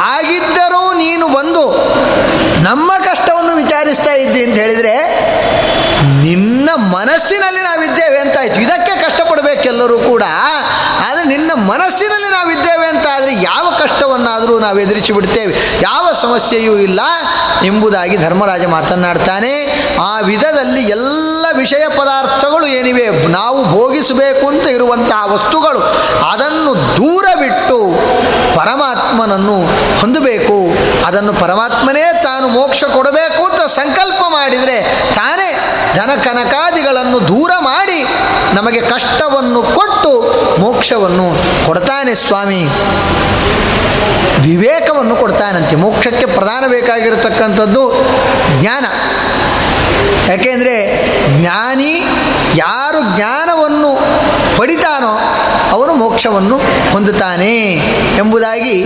[0.00, 1.62] ಹಾಗಿದ್ದರೂ ನೀನು ಬಂದು
[2.62, 4.94] ನಮ್ಮ ಕಷ್ಟವನ್ನು ವಿಚಾರಿಸ್ತಾ ಇದ್ದಿ ಅಂತ ಹೇಳಿದರೆ
[6.22, 8.94] ನಿನ್ನ ಮನಸ್ಸಿನಲ್ಲಿ ನಾವಿದ್ದೇವೆ ಅಂತಾಯ್ತು ಇದಕ್ಕೆ
[9.32, 10.24] ಕಷ್ಟಪಡಬೇಕೆಲ್ಲರೂ ಕೂಡ,
[11.04, 15.52] ಆದರೆ ನಿನ್ನ ಮನಸ್ಸಿನಲ್ಲಿ ನಾವಿದ್ದೇವೆ ಅಂತ ಆದರೆ ಯಾವ ಕಷ್ಟವನ್ನಾದರೂ ನಾವು ಎದುರಿಸಿ ಬಿಡ್ತೇವೆ.
[15.82, 17.00] ಯಾವ ಸಮಸ್ಯೆಯೂ ಇಲ್ಲ
[17.68, 19.52] ಎಂಬುದಾಗಿ ಧರ್ಮರಾಜ ಮಾತನಾಡ್ತಾನೆ
[20.08, 23.06] ಆ ವಿಧದಲ್ಲಿ ಎಲ್ಲ ವಿಷಯ ಪದಾರ್ಥಗಳು ಏನಿವೆ
[23.38, 25.80] ನಾವು ಭೋಗಿಸಬೇಕು ಅಂತ ಇರುವಂತಹ ವಸ್ತುಗಳು,
[26.32, 27.78] ಅದನ್ನು ದೂರ ಬಿಟ್ಟು
[28.58, 29.56] ಪರಮಾತ್ಮನನ್ನು
[30.00, 30.58] ಹೊಂದಬೇಕು.
[31.08, 34.78] ಅದನ್ನು ಪರಮಾತ್ಮನೇ ತಾನು ಮೋಕ್ಷ ಕೊಡಬೇಕು ಅಂತ ಸಂಕಲ್ಪ ಮಾಡಿದರೆ
[35.14, 35.41] ತಾನೇ
[35.94, 38.02] ಧನ ಕನಕಾದಿಗಳನ್ನು ದೂರ ಮಾಡಿ
[38.55, 40.12] ನಮಗೆ ಕಷ್ಟವನ್ನು ಕೊಟ್ಟು
[40.61, 41.26] ಮೋಕ್ಷವನ್ನು
[41.66, 42.62] ಕೊಡ್ತಾನೆ ಸ್ವಾಮಿ.
[44.42, 45.76] ವಿವೇಕವನ್ನು ಕೊಡ್ತಾನಂತೆ.
[45.76, 47.83] ಮೋಕ್ಷಕ್ಕೆ ಪ್ರಧಾನ ಬೇಕಾಗಿರತಕ್ಕಂಥದ್ದು
[48.61, 48.85] ಜ್ಞಾನ.
[50.31, 50.76] ಯಾಕೆಂದರೆ
[51.40, 51.92] ಜ್ಞಾನಿ
[52.57, 53.98] ಯಾರು ಜ್ಞಾನವನ್ನು
[54.57, 55.12] ಪಡಿತಾನೋ
[55.70, 56.61] ಅವನು ಮೋಕ್ಷವನ್ನು
[56.92, 57.57] ಹೊಂದುತ್ತಾನೆ
[58.18, 58.85] ಎಂಬುದಾಗಿ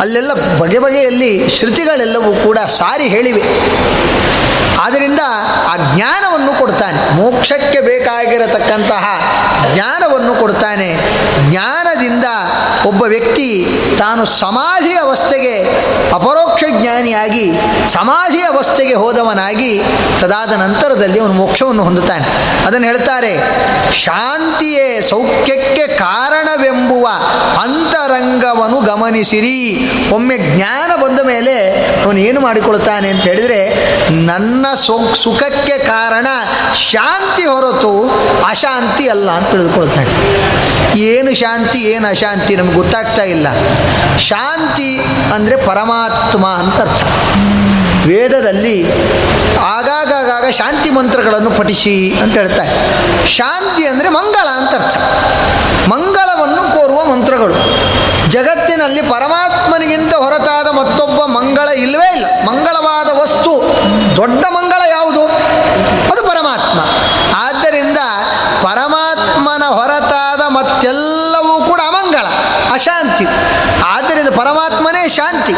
[0.00, 3.42] ಅಲ್ಲೆಲ್ಲ ಬಗೆ ಬಗೆಯಲ್ಲಿ ಶ್ರುತಿಗಳೆಲ್ಲವೂ ಕೂಡ ಸಾರಿ ಹೇಳಿವೆ.
[4.80, 5.20] ಆದ್ದರಿಂದ
[5.68, 7.16] ಆ ಜ್ಞಾನವನ್ನು ಕೊಡ್ತಾನೆ.
[7.16, 9.04] ಮೋಕ್ಷಕ್ಕೆ ಬೇಕಾಗಿರತಕ್ಕಂತಹ
[9.74, 10.96] ಜ್ಞಾನವನ್ನು ಕೊಡ್ತಾನೆ.
[11.50, 12.24] ಜ್ಞಾನದಿಂದ
[12.86, 15.54] ಒಬ್ಬ ವ್ಯಕ್ತಿ ತಾನು ಸಮಾಧಿ ಅವಸ್ಥೆಗೆ
[16.68, 17.46] ಅಪರೋಕ್ಷ ಜ್ಞಾನಿಯಾಗಿ
[17.94, 19.72] ಸಮಾಧಿ ಅವಸ್ಥೆಗೆ ಹೋದವನಾಗಿ
[20.20, 22.24] ತದಾದ ನಂತರದಲ್ಲಿ ಅವನು ಮೋಕ್ಷವನ್ನು ಹೊಂದುತ್ತಾನೆ.
[22.66, 23.32] ಅದನ್ನು ಹೇಳ್ತಾರೆ,
[24.04, 27.06] ಶಾಂತಿಯೇ ಸೌಖ್ಯಕ್ಕೆ ಕಾರಣವೆಂಬುವ
[27.64, 29.58] ಅಂತರಂಗವನ್ನು ಗಮನಿಸಿರಿ.
[30.16, 31.56] ಒಮ್ಮೆ ಜ್ಞಾನ ಬಂದ ಮೇಲೆ
[32.04, 33.60] ಅವನು ಏನು ಮಾಡಿಕೊಳ್ತಾನೆ ಅಂತ ಹೇಳಿದರೆ,
[34.30, 34.66] ನನ್ನ
[35.24, 36.26] ಸುಖಕ್ಕೆ ಕಾರಣ
[36.90, 37.92] ಶಾಂತಿ ಹೊರತು
[38.52, 40.12] ಅಶಾಂತಿ ಅಲ್ಲ ಅಂತ ತಿಳಿದುಕೊಳ್ತಾನೆ
[41.08, 43.48] ಏನು ಶಾಂತಿ, ಏನು ಅಶಾಂತಿ ನಮ್ಗೆ ಗೊತ್ತಾಗ್ತಾ ಇಲ್ಲ.
[44.28, 44.90] ಶಾಂತಿ
[45.34, 47.02] ಅಂದರೆ ಪರಮಾತ್ಮ ಅಂತ ಅರ್ಥ
[48.06, 48.76] ವೇದದಲ್ಲಿ
[49.60, 52.70] ಆಗಾಗಾಗ ಶಾಂತಿ ಮಂತ್ರಗಳನ್ನು ಪಠಿಸಿ ಅಂತ ಹೇಳ್ತಾರೆ
[53.28, 54.96] ಶಾಂತಿ ಅಂದರೆ ಮಂಗಳ ಅಂತ ಅರ್ಥ
[55.88, 57.54] ಮಂಗಳವನ್ನು ಕೋರುವ ಮಂತ್ರಗಳು.
[58.30, 62.26] ಜಗತ್ತಿನಲ್ಲಿ ಪರಮಾತ್ಮನಿಗಿಂತ ಹೊರತಾದ ಮತ್ತೊಬ್ಬ ಮಂಗಳ ಇಲ್ಲವೇ ಇಲ್ಲ.
[62.46, 63.52] ಮಂಗಳವಾದ ವಸ್ತು,
[64.16, 65.22] ದೊಡ್ಡ ಮಂಗಳ ಯಾವುದು?
[66.12, 66.80] ಅದು ಪರಮಾತ್ಮ.
[67.36, 67.98] ಆದ್ದರಿಂದ
[68.62, 71.17] ಪರಮಾತ್ಮನ ಹೊರತಾದ ಅಮಂಗಳ
[72.72, 73.26] ಅಶಾಂತಿ.
[73.86, 75.54] ಆದ್ದರಿಂದ ಪರಮಾತ್ಮನೇ ಶಾಂತಿ.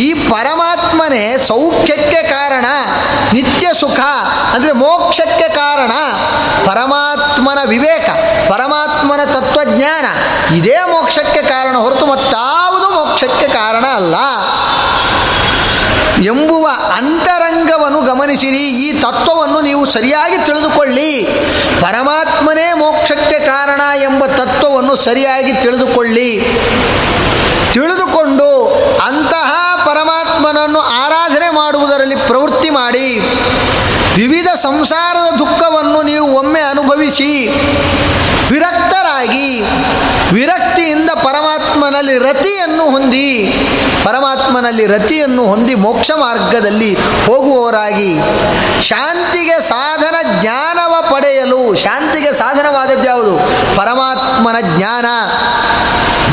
[0.00, 2.66] ಈ ಪರಮಾತ್ಮನೇ ಸೌಖ್ಯಕ್ಕೆ ಕಾರಣ,
[3.32, 4.00] ನಿತ್ಯ ಸುಖ,
[4.54, 5.92] ಅಂದರೆ ಮೋಕ್ಷಕ್ಕೆ ಕಾರಣ,
[6.66, 8.10] ಪರಮಾತ್ಮನ ವಿವೇಕ,
[8.50, 10.06] ಪರಮಾತ್ಮನ ತತ್ವಜ್ಞಾನ.
[10.54, 14.14] ಇದೇ ಮೋಕ್ಷಕ್ಕೆ ಕಾರಣ ಹೊರತು ಮತ್ತಾವುದು ಮೋಕ್ಷಕ್ಕೆ ಕಾರಣ ಅಲ್ಲ.
[16.22, 21.22] ಎಂಬುವ ಅಂತರಂಗವನ್ನು ಗಮನಿಸಿರಿ, ಈ ತತ್ವವನ್ನು ನೀವು ಸರಿಯಾಗಿ ತಿಳಿದುಕೊಳ್ಳಿ.
[21.80, 26.30] ಪರಮಾತ್ಮನೇ ಮೋಕ್ಷಕ್ಕೆ ಕಾರಣ ಎಂಬ ತತ್ವವನ್ನು ಸರಿಯಾಗಿ ತಿಳಿದುಕೊಳ್ಳಿ.
[27.72, 28.48] ತಿಳಿದುಕೊಂಡು
[29.06, 29.50] ಅಂತಹ
[29.86, 33.08] ಪರಮಾತ್ಮನನ್ನು ಆರಾಧನೆ ಮಾಡುವುದರಲ್ಲಿ ಪ್ರವೃತ್ತಿ ಮಾಡಿ.
[34.16, 37.48] ವಿವಿಧ ಸಂಸಾರದ ದುಃಖವನ್ನು ನೀವು ಒಮ್ಮೆ ಅನುಭವಿಸಿ,
[38.50, 39.60] ವಿರಕ್ತರಾಗಿ,
[40.32, 41.10] ವಿರಕ್ತಿಯಿಂದ
[41.72, 43.54] ಪರಮಾತ್ಮನಲ್ಲಿ ರತಿಯನ್ನು ಹೊಂದಿ,
[44.04, 46.94] ಪರಮಾತ್ಮನಲ್ಲಿ ರತಿಯನ್ನು ಹೊಂದಿ ಮೋಕ್ಷ ಮಾರ್ಗದಲ್ಲಿ
[47.26, 48.18] ಹೋಗುವವರಾಗಿ,
[48.80, 53.38] ಶಾಂತಿಗೆ ಸಾಧನ ಜ್ಞಾನವ ಪಡೆಯಲು, ಶಾಂತಿಗೆ ಸಾಧನವಾದದ್ದು ಯಾವುದು?
[53.76, 55.06] ಪರಮಾತ್ಮನ ಜ್ಞಾನ.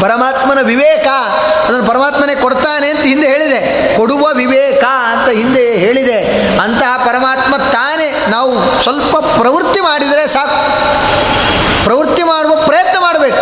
[0.01, 1.07] ಪರಮಾತ್ಮನ ವಿವೇಕ.
[1.67, 3.93] ಅದನ್ನು ಪರಮಾತ್ಮನೇ ಕೊಡ್ತಾನೆ ಅಂತ ಹಿಂದೆ ಹೇಳಿದೆ.
[3.97, 6.47] ಕೊಡುವ ವಿವೇಕ ಅಂತ ಹಿಂದೆ ಹೇಳಿದೆ.
[6.57, 8.25] ಅಂತಹ ಪರಮಾತ್ಮ ತಾನೇ.
[8.29, 10.69] ನಾವು ಸ್ವಲ್ಪ ಪ್ರವೃತ್ತಿ ಮಾಡಿದರೆ ಸಾಕು.
[11.83, 13.37] ಪ್ರವೃತ್ತಿ ಮಾಡುವ ಪ್ರಯತ್ನ ಮಾಡಬೇಕು.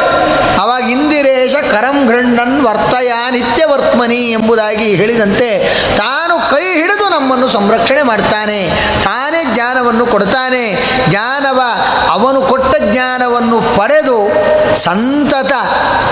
[0.92, 5.50] ಇಂದಿರೇಶ ಕರಂ ಗೃಣ್ಣನ್ ವರ್ತಯ ನಿತ್ಯವರ್ತ್ಮನಿ ಎಂಬುದಾಗಿ ಹೇಳಿದಂತೆ
[5.98, 8.70] ತಾನು ಕೈ ಹಿಡಿದು ನಮ್ಮನ್ನು ಸಂರಕ್ಷಣೆ ಮಾಡ್ತಾನೆ.
[9.04, 10.64] ತಾನೇ ಜ್ಞಾನವನ್ನು ಕೊಡ್ತಾನೆ.
[11.10, 11.62] ಜ್ಞಾನವ,
[12.10, 14.30] ಅವನು ಕೊಟ್ಟ ಜ್ಞಾನವನ್ನು ಪಡೆದು
[14.76, 15.52] ಸಂತತ,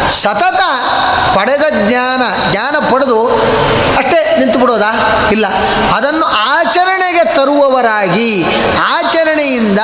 [0.07, 0.61] ಸತತ
[1.35, 3.25] ಪಡೆದ ಜ್ಞಾನ ಜ್ಞಾನ ಪಡೆದು
[3.97, 4.91] ಅಷ್ಟೇ ನಿಂತು ಬಿಡೋದಾ
[5.31, 5.45] ಇಲ್ಲ.
[5.95, 8.45] ಅದನ್ನು ಆಚರಣೆಗೆ ತರುವವರಾಗಿ
[8.83, 9.79] ಆಚರಣೆಯಿಂದ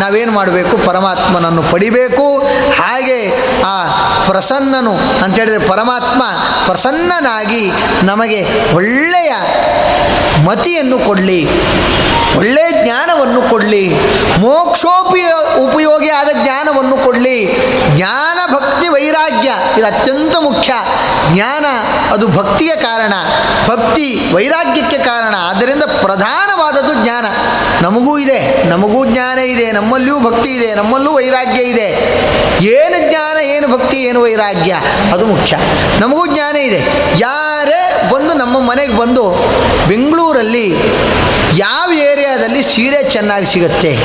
[0.00, 0.78] ನಾವೇನು ಮಾಡಬೇಕು?
[0.78, 2.38] ಪರಮಾತ್ಮನನ್ನು ಪಡಿಬೇಕು.
[2.82, 3.18] ಹಾಗೆ
[3.62, 3.84] ಆ
[4.26, 6.22] ಪ್ರಸನ್ನನು ಅಂತ ಹೇಳಿದರೆ ಪರಮಾತ್ಮ
[6.66, 7.64] ಪ್ರಸನ್ನನಾಗಿ
[8.02, 8.40] ನಮಗೆ
[8.74, 9.32] ಒಳ್ಳೆಯ
[10.46, 11.48] ಮತಿಯನ್ನು ಕೊಡಲಿ
[12.36, 13.94] ಒಳ್ಳೆಯ ಜ್ಞಾನವನ್ನು ಕೊಡಲಿ
[14.38, 17.58] ಮೋಕ್ಷೋಪಯ ಉಪಯೋಗಿ ಆದ ಜ್ಞಾನವನ್ನು ಕೊಡಲಿ.
[17.96, 20.72] ಜ್ಞಾನ, ಭಕ್ತಿ, ವೈರಾಗ್ಯ, ಇದು ಅತ್ಯಂತ ಮುಖ್ಯ.
[21.34, 21.64] ಜ್ಞಾನ
[22.12, 23.12] ಅದು ಭಕ್ತಿಯ ಕಾರಣ,
[23.68, 25.34] ಭಕ್ತಿ ವೈರಾಗ್ಯಕ್ಕೆ ಕಾರಣ.
[25.38, 27.24] ಆದ್ದರಿಂದ ಪ್ರಧಾನವಾದದ್ದು ಜ್ಞಾನ.
[27.84, 31.88] ನಮಗೂ ಇದೆ, ನಮಗೂ ಜ್ಞಾನ ಇದೆ, ನಮ್ಮಲ್ಲಿಯೂ ಭಕ್ತಿ ಇದೆ, ನಮ್ಮಲ್ಲೂ ವೈರಾಗ್ಯ ಇದೆ.
[32.64, 34.76] ಏನು ಜ್ಞಾನ, ಏನು ಭಕ್ತಿ, ಏನು ವೈರಾಗ್ಯ?
[35.12, 35.56] ಅದು ಮುಖ್ಯ.
[36.00, 36.80] ನಮಗೂ ಜ್ಞಾನ ಇದೆ.
[37.18, 39.30] ಯಾರೇ ಬಂದು ನಮ್ಮ ಮನೆಗೆ ಬಂದು
[40.36, 40.74] ಬೆಂಗಳೂರಲ್ಲಿ
[41.58, 43.98] ಯಾವ ಏರಿಯಾದಲ್ಲಿ ಸೀರೆ ಚೆನ್ನಾಗಿ ಸಿಗುತ್ತೆ?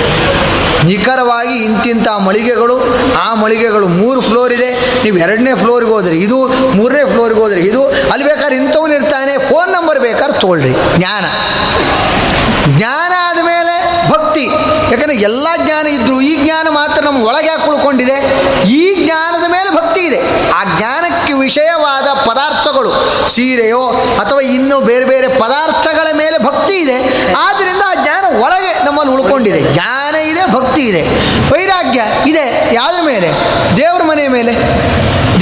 [0.85, 2.79] ನಿಖರವಾಗಿ ಇಂತಿಂಥ ಮಳಿಗೆಗಳು,
[3.15, 5.03] ಆ ಮಳಿಗೆಗಳು ಮೂರು ಫ್ಲೋರ್ ಇದೆ.
[5.03, 7.83] ನೀವು ಎರಡನೇ ಫ್ಲೋರ್ಗೆ ಹೋದರೆ ಇದು, ಮೂರನೇ ಫ್ಲೋರ್ಗೆ ಹೋದ್ರೆ ಇದು.
[7.83, 9.37] ಅಲ್ಲಿ ಬೇಕಾದ್ರೆ ಇಂಥವ್ನು ಇರ್ತಾನೆ.
[9.37, 10.97] ಫೋನ್ ನಂಬರ್ ಬೇಕಾದ್ರೆ ತೊಗೊಳ್ರಿ.
[10.97, 11.25] ಜ್ಞಾನ.
[12.77, 14.45] ಜ್ಞಾನ ಆದಮೇಲೆ ಭಕ್ತಿ.
[14.91, 18.17] ಯಾಕಂದರೆ ಎಲ್ಲ ಜ್ಞಾನ ಇದ್ದರೂ ಈ ಜ್ಞಾನ ಮಾತ್ರ ನಮ್ಮ ಒಳಗೆ ಉಳ್ಕೊಂಡಿದೆ
[18.69, 18.90] ಈ
[20.11, 20.51] ಇದೆ.
[20.51, 22.91] ಆ ಜ್ಞಾನಕ್ಕೆ ವಿಷಯವಾದ ಪದಾರ್ಥಗಳು,
[23.29, 23.83] ಸೀರೆಯೋ
[24.21, 26.97] ಅಥವಾ ಇನ್ನೂ ಬೇರೆ ಬೇರೆ ಪದಾರ್ಥಗಳ ಮೇಲೆ ಭಕ್ತಿ ಇದೆ.
[27.35, 29.61] ಆದ್ದರಿಂದ ಆ ಜ್ಞಾನ ಒಳಗೆ ನಮ್ಮಲ್ಲಿ ಉಳ್ಕೊಂಡಿದೆ.
[29.73, 31.01] ಜ್ಞಾನ ಇದೆ, ಭಕ್ತಿ ಇದೆ.
[31.51, 33.29] ವೈರಾಗ್ಯ ಇದೆ ಯಾವುದ್ರ ಮೇಲೆ?
[33.77, 34.53] ದೇವ್ರ ಮನೆ ಮೇಲೆ.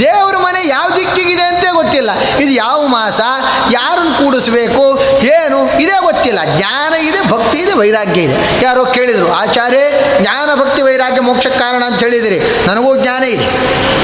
[0.00, 1.49] ದೇವ್ರ ಮನೆ ಯಾವ ದಿಕ್ಕಿಗಿದೆ?
[2.00, 2.42] ಗೊತ್ತಿಲ್ಲ.
[2.42, 3.20] ಇದು ಯಾವ ಮಾಸ?
[3.70, 4.84] ಯಾರನ್ನು ಕೂಡಿಸ್ಬೇಕು?
[5.22, 5.80] ಏನು?
[5.80, 6.38] ಇದೇ ಗೊತ್ತಿಲ್ಲ.
[6.56, 8.64] ಜ್ಞಾನ ಇದೆ, ಭಕ್ತಿ ಇದೆ, ವೈರಾಗ್ಯ ಇದೆ.
[8.64, 9.78] ಯಾರೋ ಕೇಳಿದರು, ಆಚಾರ್ಯ,
[10.20, 12.38] ಜ್ಞಾನ, ಭಕ್ತಿ, ವೈರಾಗ್ಯ, ಮೋಕ್ಷಕ್ಕೆ ಕಾರಣ ಅಂತ ಹೇಳಿದಿರಿ.
[12.66, 13.46] ನನಗೂ ಜ್ಞಾನ ಇದೆ,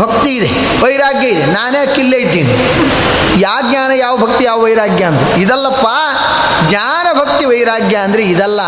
[0.01, 0.51] ಭಕ್ತಿ ಇದೆ,
[0.85, 1.47] ವೈರಾಗ್ಯ ಇದೆ.
[1.47, 2.53] ನಾನೇ ಕಿಲ್ಲೇ ಇದ್ದೀನಿ.
[3.41, 5.39] ಯಾವ ಜ್ಞಾನ, ಯಾವ ಭಕ್ತಿ, ಯಾವ ವೈರಾಗ್ಯ ಅಂತ?
[5.39, 5.87] ಇದಲ್ಲಪ್ಪ,
[6.69, 8.61] ಜ್ಞಾನ, ಭಕ್ತಿ, ವೈರಾಗ್ಯ ಅಂದರೆ ಇದಲ್ಲ.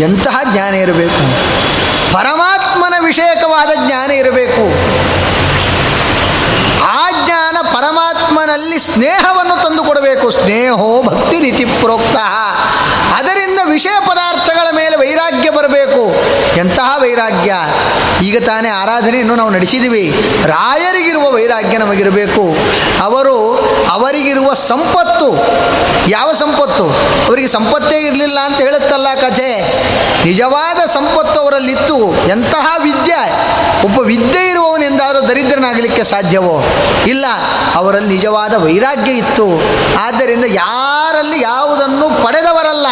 [0.00, 1.22] ಎಂತಹ ಜ್ಞಾನ ಇರಬೇಕು?
[2.12, 4.64] ಪರಮಾತ್ಮನ ವಿಷಯಕವಾದ ಜ್ಞಾನ ಇರಬೇಕು
[6.84, 12.16] ಆ ಜ್ಞಾನ ಪರಮಾತ್ಮನಲ್ಲಿ ಸ್ನೇಹವನ್ನು ತಂದು ಕೊಡಬೇಕು ಸ್ನೇಹೋ ಭಕ್ತಿ ರೀತಿ ಪ್ರೋಕ್ತ.
[13.14, 16.14] ಅದರಿಂದ ವಿಷಯ ಪದಾರ್ಥಗಳ ಮೇಲೆ ವೈರಾಗ್ಯ ಬರಬೇಕು.
[16.56, 17.54] ಎಂತಹ ವೈರಾಗ್ಯ?
[18.22, 22.56] ಈಗ ತಾನೇ ಆರಾಧನೆಯನ್ನು ನಾವು ನಡೆಸಿದ್ದೀವಿ ರಾಯರಿಗಿರುವ ವೈರಾಗ್ಯ ನಮಗಿರಬೇಕು.
[23.02, 23.56] ಅವರು
[23.90, 25.28] ಅವರಿಗಿರುವ ಸಂಪತ್ತು.
[26.08, 26.84] ಯಾವ ಸಂಪತ್ತು?
[27.26, 29.82] ಅವರಿಗೆ ಸಂಪತ್ತೇ ಇರಲಿಲ್ಲ ಅಂತ ಹೇಳುತ್ತಲ್ಲ ಕಥೆ.
[30.24, 32.28] ನಿಜವಾದ ಸಂಪತ್ತು ಅವರಲ್ಲಿತ್ತು.
[32.28, 33.49] ಎಂತಹ ವಿದ್ಯೆ?
[33.84, 36.62] ಒಬ್ಬ ವಿದ್ಯೆ ಇರುವವನೆಂದಾದರೂ ದರಿದ್ರನಾಗಲಿಕ್ಕೆ ಸಾಧ್ಯವೋ?
[37.06, 37.24] ಇಲ್ಲ.
[37.74, 39.46] ಅವರಲ್ಲಿ ನಿಜವಾದ ವೈರಾಗ್ಯ ಇತ್ತು.
[40.00, 42.86] ಆದ್ದರಿಂದ ಯಾರಲ್ಲಿ ಯಾವುದನ್ನು ಪಡೆದವರಲ್ಲ,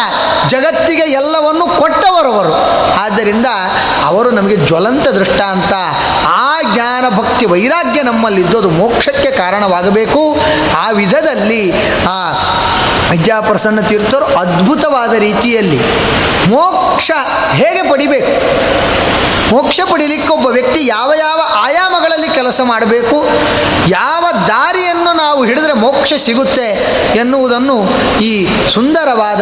[0.47, 2.53] ಜಗತ್ತಿಗೆ ಎಲ್ಲವನ್ನು ಕೊಟ್ಟವರವರು.
[2.99, 3.45] ಆದ್ದರಿಂದ
[4.05, 5.73] ಅವರು ನಮಗೆ ಜ್ವಲಂತ ದೃಷ್ಟಾಂತ
[6.27, 8.03] ಆ ಜ್ಞಾನ ಭಕ್ತಿ ವೈರಾಗ್ಯ
[8.57, 10.39] ಅದು ಮೋಕ್ಷಕ್ಕೆ ಕಾರಣವಾಗಬೇಕು.
[10.77, 11.73] ಆ ವಿಧದಲ್ಲಿ,
[12.07, 12.31] ಆ
[13.11, 15.79] ವಿದ್ಯಾಪ್ರಸನ್ನ ತೀರ್ಥರು ಅದ್ಭುತವಾದ ರೀತಿಯಲ್ಲಿ
[16.49, 17.11] ಮೋಕ್ಷ
[17.51, 18.59] ಹೇಗೆ ಪಡಿಬೇಕು?
[19.55, 23.25] ಮೋಕ್ಷ ಪಡಿಲಿಕ್ಕೆ ಒಬ್ಬ ವ್ಯಕ್ತಿ ಯಾವ ಯಾವ ಆಯಾಮಗಳಲ್ಲಿ ಕೆಲಸ ಮಾಡಬೇಕು?
[23.87, 27.89] ಯಾವ ದಾರಿಯನ್ನು ನಾವು ಹಿಡಿದ್ರೆ ಮೋಕ್ಷ ಸಿಗುತ್ತೆ ಎನ್ನುವುದನ್ನು
[28.21, 29.41] ಈ ಸುಂದರವಾದ,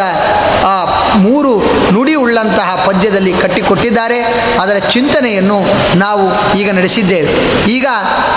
[0.65, 1.59] ಆ, ಮೂರು
[1.93, 4.19] ನುಡಿ ಉಳ್ಳಂತಹ ಪದ್ಯದಲ್ಲಿ ಕಟ್ಟಿಕೊಟ್ಟಿದ್ದಾರೆ.
[4.61, 5.61] ಅದರ ಚಿಂತನೆಯನ್ನು
[5.97, 7.29] ನಾವು ಈಗ ನಡೆಸಿದ್ದೇವೆ.
[7.71, 7.85] ಈಗ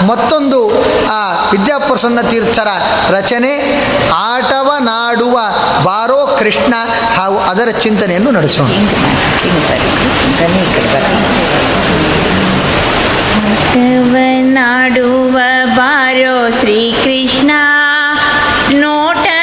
[0.06, 0.68] ಮತ್ತೊಂದು,
[1.12, 2.68] ಆ, ವಿದ್ಯಾಪ್ರಸನ್ನ ತೀರ್ಥರ
[3.10, 3.84] ರಚನೆ.
[4.14, 4.72] ಆಟವ
[5.20, 5.38] ನಾಡುವ
[5.84, 6.74] ಬಾರೋ ಕೃಷ್ಣ
[7.16, 8.68] ಹಾಗೂ ಅದರ ಚಿಂತನೆಯನ್ನು ನಡೆಸೋಣ.
[14.50, 15.36] ನಾಡುವ
[15.76, 17.50] ಬಾರೋ ಶ್ರೀಕೃಷ್ಣ
[18.74, 19.39] ನೋಟಕ್ಕೆ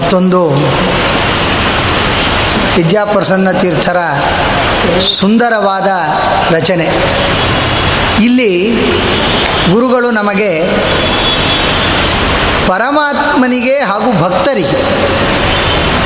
[0.00, 0.40] ಮತ್ತೊಂದು
[2.76, 3.98] ವಿದ್ಯಾಪ್ರಸನ್ನ ತೀರ್ಥರ
[5.20, 5.88] ಸುಂದರವಾದ
[6.54, 6.86] ರಚನೆ.
[8.20, 8.52] ಇಲ್ಲಿ
[9.72, 10.52] ಗುರುಗಳು ನಮಗೆ
[12.68, 14.78] ಪರಮಾತ್ಮನಿಗೆ ಹಾಗೂ ಭಕ್ತರಿಗೆ,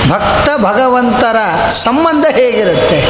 [0.09, 1.37] ಭಕ್ತ ಭಗವಂತರ
[1.71, 3.01] ಸಂಬಂಧ ಹೇಗಿರುತ್ತೆ?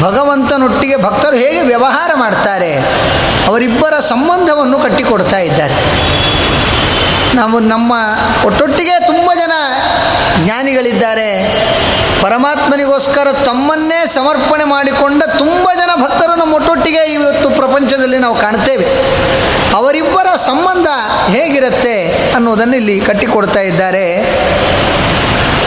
[0.00, 2.72] ಭಗವಂತನೊಟ್ಟಿಗೆ ಭಕ್ತರು ಹೇಗೆ ವ್ಯವಹಾರ ಮಾಡ್ತಾರೆ?
[3.46, 5.74] ಅವರಿಬ್ಬರ ಸಂಬಂಧವನ್ನು ಕಟ್ಟಿಕೊಡ್ತಾ ಇದ್ದಾರೆ.
[7.34, 7.92] ನಾವು ನಮ್ಮ
[8.46, 9.52] ಒಟ್ಟೊಟ್ಟಿಗೆ ತುಂಬ ಜನ
[10.44, 11.28] ಜ್ಞಾನಿಗಳಿದ್ದಾರೆ.
[12.22, 18.86] ಪರಮಾತ್ಮನಿಗೋಸ್ಕರ ತಮ್ಮನ್ನೇ ಸಮರ್ಪಣೆ ಮಾಡಿಕೊಂಡ ತುಂಬ ಜನ ಭಕ್ತರು ನಮ್ಮ ಒಟ್ಟೊಟ್ಟಿಗೆ ಇವತ್ತು ಪ್ರಪಂಚದಲ್ಲಿ ನಾವು ಕಾಣ್ತೇವೆ
[19.74, 20.86] ಅವರಿಬ್ಬರ ಸಂಬಂಧ
[21.28, 21.96] ಹೇಗಿರುತ್ತೆ
[22.34, 24.06] ಅನ್ನೋದನ್ನು ಇಲ್ಲಿ ಕಟ್ಟಿಕೊಡ್ತಾ ಇದ್ದಾರೆ.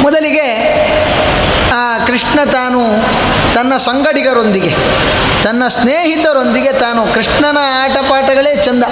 [0.02, 0.48] ಮೊದಲಿಗೆ,
[1.76, 2.82] ಆ ಕೃಷ್ಣ ತಾನು
[3.56, 4.76] ತನ್ನ ಸಂಗಡಿಗರೊಂದಿಗೆ,
[5.44, 8.84] ತನ್ನ ಸ್ನೇಹಿತರೊಂದಿಗೆ ತಾನು ಕೃಷ್ಣನ ಆಟಪಾಠಗಳೇ ಚಂದ.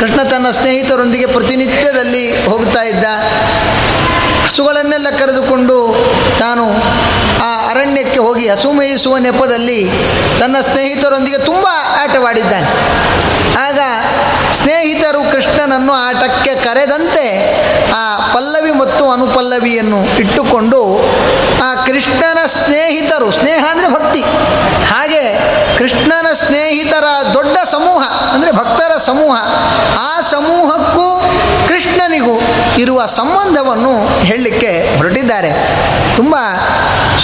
[0.00, 3.04] ಕೃಷ್ಣ ತನ್ನ ಸ್ನೇಹಿತರೊಂದಿಗೆ ಪ್ರತಿನಿತ್ಯದಲ್ಲಿ ಹೋಗ್ತಾ ಇದ್ದ.
[4.44, 5.96] ಹಸುಗಳನ್ನೆಲ್ಲ ಕರೆದುಕೊಂಡು
[6.38, 6.70] ತಾನು
[7.44, 9.90] ಆ ಅರಣ್ಯಕ್ಕೆ ಹೋಗಿ ಹಸು ಮೇಯಿಸುವ ನೆಪದಲ್ಲಿ
[10.38, 11.66] ತನ್ನ ಸ್ನೇಹಿತರೊಂದಿಗೆ ತುಂಬ
[12.00, 12.66] ಆಟವಾಡಿದ್ದಾನೆ.
[13.56, 13.78] ಆಗ
[16.24, 17.24] ಆಟಕ್ಕೆ ಕರೆದಂತೆ
[17.92, 18.04] ಆ
[18.34, 20.80] ಪಲ್ಲವಿ ಮತ್ತು ಅನುಪಲ್ಲವಿಯನ್ನು ಇಟ್ಟುಕೊಂಡು
[21.64, 24.22] ಆ ಕೃಷ್ಣನ ಸ್ನೇಹಿತರು, ಸ್ನೇಹ ಅಂದರೆ ಭಕ್ತಿ.
[24.92, 25.22] ಹಾಗೆ
[25.78, 28.02] ಕೃಷ್ಣನ ಸ್ನೇಹಿತರ ದೊಡ್ಡ ಸಮೂಹ
[28.34, 29.34] ಅಂದರೆ ಭಕ್ತರ ಸಮೂಹ,
[30.08, 31.06] ಆ ಸಮೂಹಕ್ಕೂ
[31.68, 32.34] ಕೃಷ್ಣನಿಗೂ
[32.78, 33.94] ಇರುವ ಸಂಬಂಧವನ್ನು
[34.24, 35.52] ಹೇಳಲಿಕ್ಕೆ ಹೊರಟಿದ್ದಾರೆ.
[36.16, 36.34] ತುಂಬ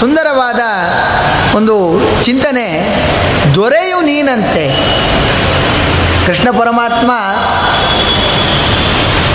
[0.01, 0.63] ಸುಂದರವಾದ
[1.57, 1.77] ಒಂದು
[2.25, 2.69] ಚಿಂತನೆ,
[3.55, 4.67] ದೊರೆಯು ನೀನಂತೆ.
[6.27, 7.11] ಕೃಷ್ಣ ಪರಮಾತ್ಮ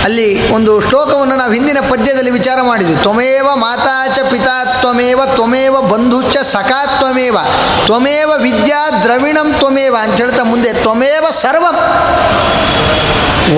[0.06, 2.96] ಅಲ್ಲಿ ಒಂದು ಶ್ಲೋಕವನ್ನು ನಾವು ಹಿಂದಿನ ಪದ್ಯದಲ್ಲಿ ವಿಚಾರ ಮಾಡಿದ್ವಿ.
[2.96, 7.38] ತ್ವಮೇವ ಮಾತಾಚ ಪಿತಾ ತ್ವಮೇವ ತ್ವಮೇವ ಬಂಧುಶ್ಚ ಸಖಾ ತ್ವಮೇವ
[7.86, 11.76] ತ್ವಮೇವ ವಿದ್ಯಾ ದ್ರವಿಣಂ ತ್ವಮೇವ ಅಂತ ಹೇಳ್ತಾ ಮುಂದೆ, ತ್ವಮೇವ ಸರ್ವಂ.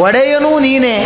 [0.01, 0.97] ಒಡೆಯನೂ ನೀನೇ.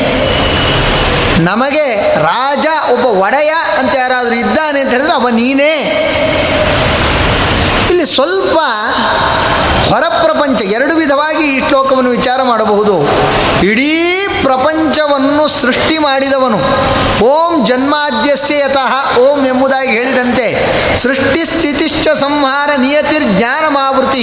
[1.39, 5.75] ನಮಗೆ ರಾಜ ಒಬ್ಬ ಒಡೆಯ ಅಂತ ಯಾರಾದರೂ ಇದ್ದಾನೆ ಅಂತ ಹೇಳಿದ್ರೆ ಅವ ನೀನೇ.
[7.91, 8.59] ಇಲ್ಲಿ ಸ್ವಲ್ಪ
[9.89, 13.09] ಹೊರ ಪ್ರಪಂಚ ಎರಡು ವಿಧವಾಗಿ ಈ ಶ್ಲೋಕವನ್ನು ವಿಚಾರ ಮಾಡಬಹುದು.
[13.67, 16.59] ಇಡೀ ಪ್ರಪಂಚವನ್ನು ಸೃಷ್ಟಿ ಮಾಡಿದವನು.
[17.27, 18.93] ಓಂ ಜನ್ಮಾದ್ಯಸ್ಯ ಯತಃ.
[19.21, 20.47] ಓಂ ಎಂಬುದಾಗಿ ಹೇಳಿದಂತೆ,
[21.03, 24.23] ಸೃಷ್ಟಿ ಸ್ಥಿತಿಶ್ಚ ಸಂಹಾರ ನಿಯತಿರ್ ಜ್ಞಾನಮಾವೃತಿ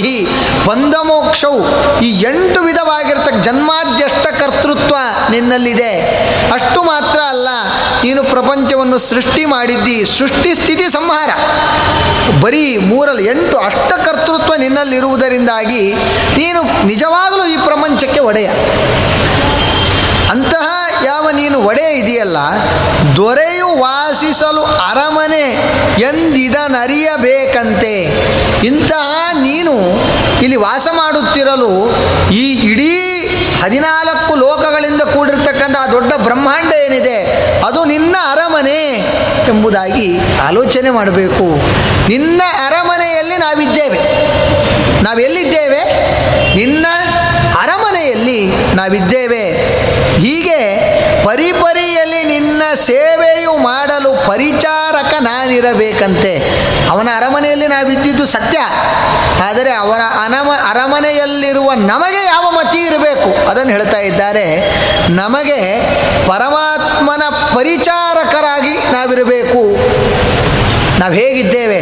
[0.68, 1.60] ಬಂಧ ಮೋಕ್ಷವು
[2.06, 4.96] ಈ ಎಂಟು ವಿಧವಾಗಿರ್ತಕ್ಕ ಜನ್ಮಾದ್ಯಷ್ಟ ಕರ್ತೃತ್ವ
[5.30, 5.92] ನಿನ್ನಲ್ಲಿದೆ.
[6.52, 7.48] ಅಷ್ಟು ಮಾತ್ರ ಅಲ್ಲ,
[8.04, 9.98] ನೀನು ಪ್ರಪಂಚವನ್ನು ಸೃಷ್ಟಿ ಮಾಡಿದ್ದಿ.
[10.18, 11.30] ಸೃಷ್ಟಿ ಸ್ಥಿತಿ ಸಂಹಾರ.
[12.40, 15.82] ಬರೀ ಮೂರಲ್ಲಿ, ಎಂಟು ಅಷ್ಟ ಕರ್ತೃತ್ವ ನಿನ್ನಲ್ಲಿರುವುದರಿಂದಾಗಿ
[16.40, 18.50] ನೀನು ನಿಜವಾಗಲೂ ಈ ಪ್ರಪಂಚಕ್ಕೆ ಒಡೆಯ.
[20.30, 20.66] ಅಂತಹ
[21.04, 22.38] ಯಾವ ನೀನು ಒಡೆ ಇದೆಯಲ್ಲ,
[23.16, 25.44] ದೊರೆಯು ವಾಸಿಸಲು ಅರಮನೆ
[26.00, 27.94] ಎಂದಿದನರಿಯಬೇಕಂತೆ.
[28.66, 29.08] ಇಂತಹ
[29.42, 29.74] ನೀನು
[30.42, 31.72] ಇಲ್ಲಿ ವಾಸ ಮಾಡುತ್ತಿರಲು
[32.30, 32.94] ಈ ಇಡೀ
[33.62, 37.18] ಹದಿನಾಲ್ಕು ಲೋಕಗಳಿಂದ ಕೂಡಿರ್ತಕ್ಕಂಥ ಆ ದೊಡ್ಡ ಬ್ರಹ್ಮಾಂಡ ಏನಿದೆ,
[37.66, 38.80] ಅದು ನಿನ್ನ ಅರಮನೆ
[39.48, 40.08] ಎಂಬುದಾಗಿ
[40.46, 41.46] ಆಲೋಚನೆ ಮಾಡಬೇಕು.
[42.08, 44.00] ನಿನ್ನ ಅರಮನೆಯಲ್ಲಿ ನಾವಿದ್ದೇವೆ.
[45.02, 45.82] ನಾವೆಲ್ಲಿದ್ದೇವೆ?
[46.56, 46.86] ನಿನ್ನ
[48.10, 49.44] ಅರಮನೆಯಲ್ಲಿ ನಾವಿದ್ದೇವೆ.
[50.20, 50.60] ಹೀಗೆ
[51.24, 56.42] ಪರಿಪರಿಯಲ್ಲಿ ನಿನ್ನ ಸೇವೆಯು ಮಾಡಲು ಪರಿಚಾರಕ ನಾನಿರಬೇಕಂತೆ.
[56.90, 58.58] ಅವನ ಅರಮನೆಯಲ್ಲಿ ನಾವಿದ್ದಿದ್ದು ಸತ್ಯ.
[59.42, 63.48] ಆದರೆ ಅವರ ಅನಮ, ಅರಮನೆಯಲ್ಲಿರುವ ನಮಗೆ ಯಾವ ಮತಿ ಇರಬೇಕು?
[63.48, 64.76] ಅದನ್ನು ಹೇಳ್ತಾ ಇದ್ದಾರೆ.
[65.10, 65.80] ನಮಗೆ
[66.26, 67.22] ಪರಮಾತ್ಮನ
[67.54, 69.76] ಪರಿಚಾರಕರಾಗಿ ನಾವಿರಬೇಕು.
[70.98, 71.78] ನಾವು ಹೇಗಿದ್ದೇವೆ?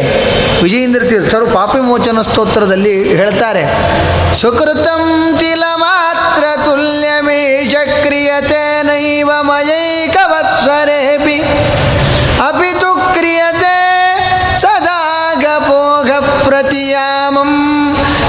[0.63, 3.63] ವಿಜಯೇಂದ್ರ ತೀರ್ಥರು ಪಾಪಿ ಮೋಚನ ಸ್ತೋತ್ರದಲ್ಲಿ ಹೇಳ್ತಾರೆ.
[4.35, 5.33] ಸುಕೃತಂ
[9.49, 10.17] ಮಯೈಕ
[11.13, 11.37] ಅಪಿ
[12.47, 13.77] ಅಪಿತು ಕ್ರಿಯತೆ
[14.61, 14.99] ಸದಾ
[15.41, 16.09] ಗಪೋಘ
[16.47, 17.51] ಪ್ರತಿಯಾಮಂ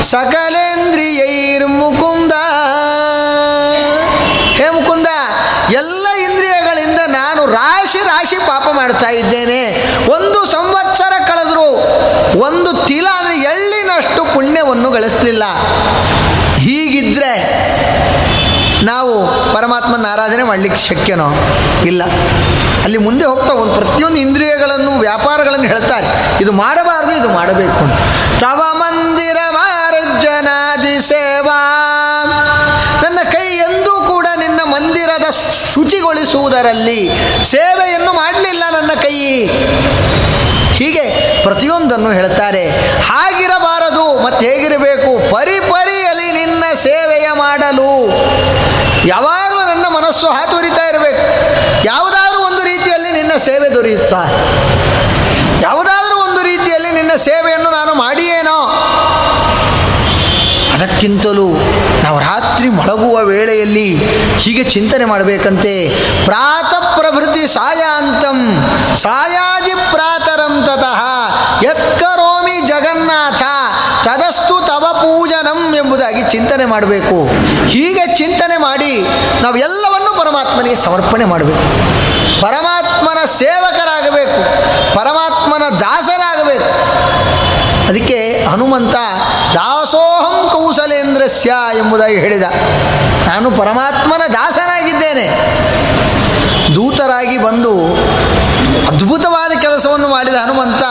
[0.03, 2.35] ಸಕಲೇಂದ್ರಿಯೈರ್ಮುಕುಂದ
[4.59, 5.09] ಹೇ ಮುಕುಂದ
[5.81, 9.61] ಎಲ್ಲ ಇಂದ್ರಿಯಗಳಿಂದ ನಾನು ರಾಶಿ ರಾಶಿ ಪಾಪ ಮಾಡ್ತಾ ಇದ್ದೇನೆ.
[10.17, 11.67] ಒಂದು ಸಂವತ್ಸರ ಕಳೆದ್ರು
[12.49, 15.45] ಒಂದು ತಿಲ ಅಂದರೆ ಎಳ್ಳಿನಷ್ಟು ಪುಣ್ಯವನ್ನು ಗಳಿಸಲಿಲ್ಲ.
[16.65, 17.33] ಹೀಗಿದ್ರೆ
[19.55, 21.29] ಪರಮಾತ್ಮನ ಆರಾಧನೆ ಮಾಡಲಿಕ್ಕೆ ಶಕ್ಯನೋ?
[21.85, 22.03] ಇಲ್ಲ.
[22.85, 26.07] ಅಲ್ಲಿ ಮುಂದೆ ಹೋಗ್ತಾ ಒಂದು ಪ್ರತಿಯೊಂದು ಇಂದ್ರಿಯಗಳನ್ನು, ವ್ಯಾಪಾರಗಳನ್ನು ಹೇಳ್ತಾರೆ.
[26.41, 28.01] ಇದು ಮಾಡಬಾರದು, ಇದು ಮಾಡಬೇಕು ಅಂತ.
[28.41, 31.57] ತವ ಮಂದಿರ ಮಾರ್ಜನಾದಿ ಸೇವಾ.
[33.03, 35.31] ನನ್ನ ಕೈ ಎಂದೂ ಕೂಡ ನಿನ್ನ ಮಂದಿರದ
[35.75, 37.11] ಶುಚಿಗೊಳಿಸುವುದರಲ್ಲಿ
[37.45, 39.47] ಸೇವೆಯನ್ನು ಮಾಡಲಿಲ್ಲ ನನ್ನ ಕೈ.
[40.73, 42.71] ಹೀಗೆ ಪ್ರತಿಯೊಂದನ್ನು ಹೇಳ್ತಾರೆ.
[43.01, 45.31] ಹಾಗಿರಬಾರದು, ಮತ್ತೆ ಹೇಗಿರಬೇಕು?
[45.35, 48.11] ಪರಿಪರಿಯಲ್ಲಿ ನಿನ್ನ ಸೇವೆಯ ಮಾಡಲು.
[49.09, 49.40] ನನ್ನ
[50.11, 51.25] ಮನಸ್ಸು ಹಾತೊರಿತಾ ಇರಬೇಕು.
[51.85, 54.23] ಯಾವುದಾದ್ರೂ ಒಂದು ರೀತಿಯಲ್ಲಿ ನಿನ್ನ ಸೇವೆ ದೊರೆಯುತ್ತಾ?
[55.63, 58.57] ಯಾವುದಾದ್ರೂ ಒಂದು ರೀತಿಯಲ್ಲಿ ನಿನ್ನ ಸೇವೆಯನ್ನು ನಾನು ಮಾಡಿಯೇನೋ?
[60.75, 61.47] ಅದಕ್ಕಿಂತಲೂ
[62.05, 63.89] ನಾವು ರಾತ್ರಿ ಮಲಗುವ ವೇಳೆಯಲ್ಲಿ
[64.39, 65.75] ಹೀಗೆ ಚಿಂತನೆ ಮಾಡಬೇಕಂತೆ.
[66.25, 68.39] ಪ್ರಾತಃ ಪ್ರಭೃತಿ ಸಾಯಾಂತಂ
[68.95, 71.03] ಸಾಯಾದಿ ಪ್ರಾತರಂ ತತಃ
[71.65, 73.43] ಎತ್ಕರೋಮಿ ಜಗನ್ನಾಥ
[74.09, 77.17] ತದಸ್ತು ತವ ಪೂಜನಂ ಎಂಬುದಾಗಿ ಚಿಂತನೆ ಮಾಡಬೇಕು.
[77.69, 79.07] ಹೀಗೆ ಚಿಂತನೆ ಮಾಡಿ
[79.43, 81.61] ನಾವು ಎಲ್ಲವನ್ನೂ ಪರಮಾತ್ಮನಿಗೆ ಸಮರ್ಪಣೆ ಮಾಡಬೇಕು.
[82.41, 84.45] ಪರಮಾತ್ಮನ ಸೇವಕರಾಗಬೇಕು.
[84.95, 86.65] ಪರಮಾತ್ಮನ ದಾಸರಾಗಬೇಕು.
[87.89, 88.95] ಅದಕ್ಕೆ ಹನುಮಂತ,
[89.55, 92.43] ದಾಸೋಹಂ ಕೌಸಲೇಂದ್ರಸ್ಯ ಎಂಬುದಾಗಿ ಹೇಳಿದ.
[93.29, 95.27] ನಾನು ಪರಮಾತ್ಮನ ದಾಸನಾಗಿದ್ದೇನೆ.
[96.75, 97.87] ದೂತರಾಗಿ ಬಂದು
[98.87, 100.83] ಅದ್ಭುತವಾದ ಕೆಲಸವನ್ನು ಮಾಡಿದ ಹನುಮಂತ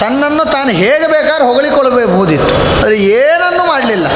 [0.00, 2.54] ತನ್ನನ್ನು ತಾನು ಹೇಗೆ ಬೇಕಾದ್ರೂ ಹೊಗಳಿಕೊಳ್ಳಬಹುದಿತ್ತು.
[2.78, 4.06] ಅದು ಏನನ್ನೂ ಮಾಡಲಿಲ್ಲ.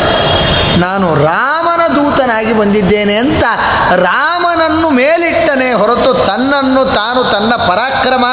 [0.77, 3.45] ನಾನು ರಾಮನ ದೂತನಾಗಿ ಬಂದಿದ್ದೇನೆ ಅಂತ
[3.95, 8.26] ರಾಮನನ್ನು ಮೇಲಿಟ್ಟನೆ ಹೊರತು ತನ್ನನ್ನು ತಾನು ತನ್ನ ಪರಾಕ್ರಮ,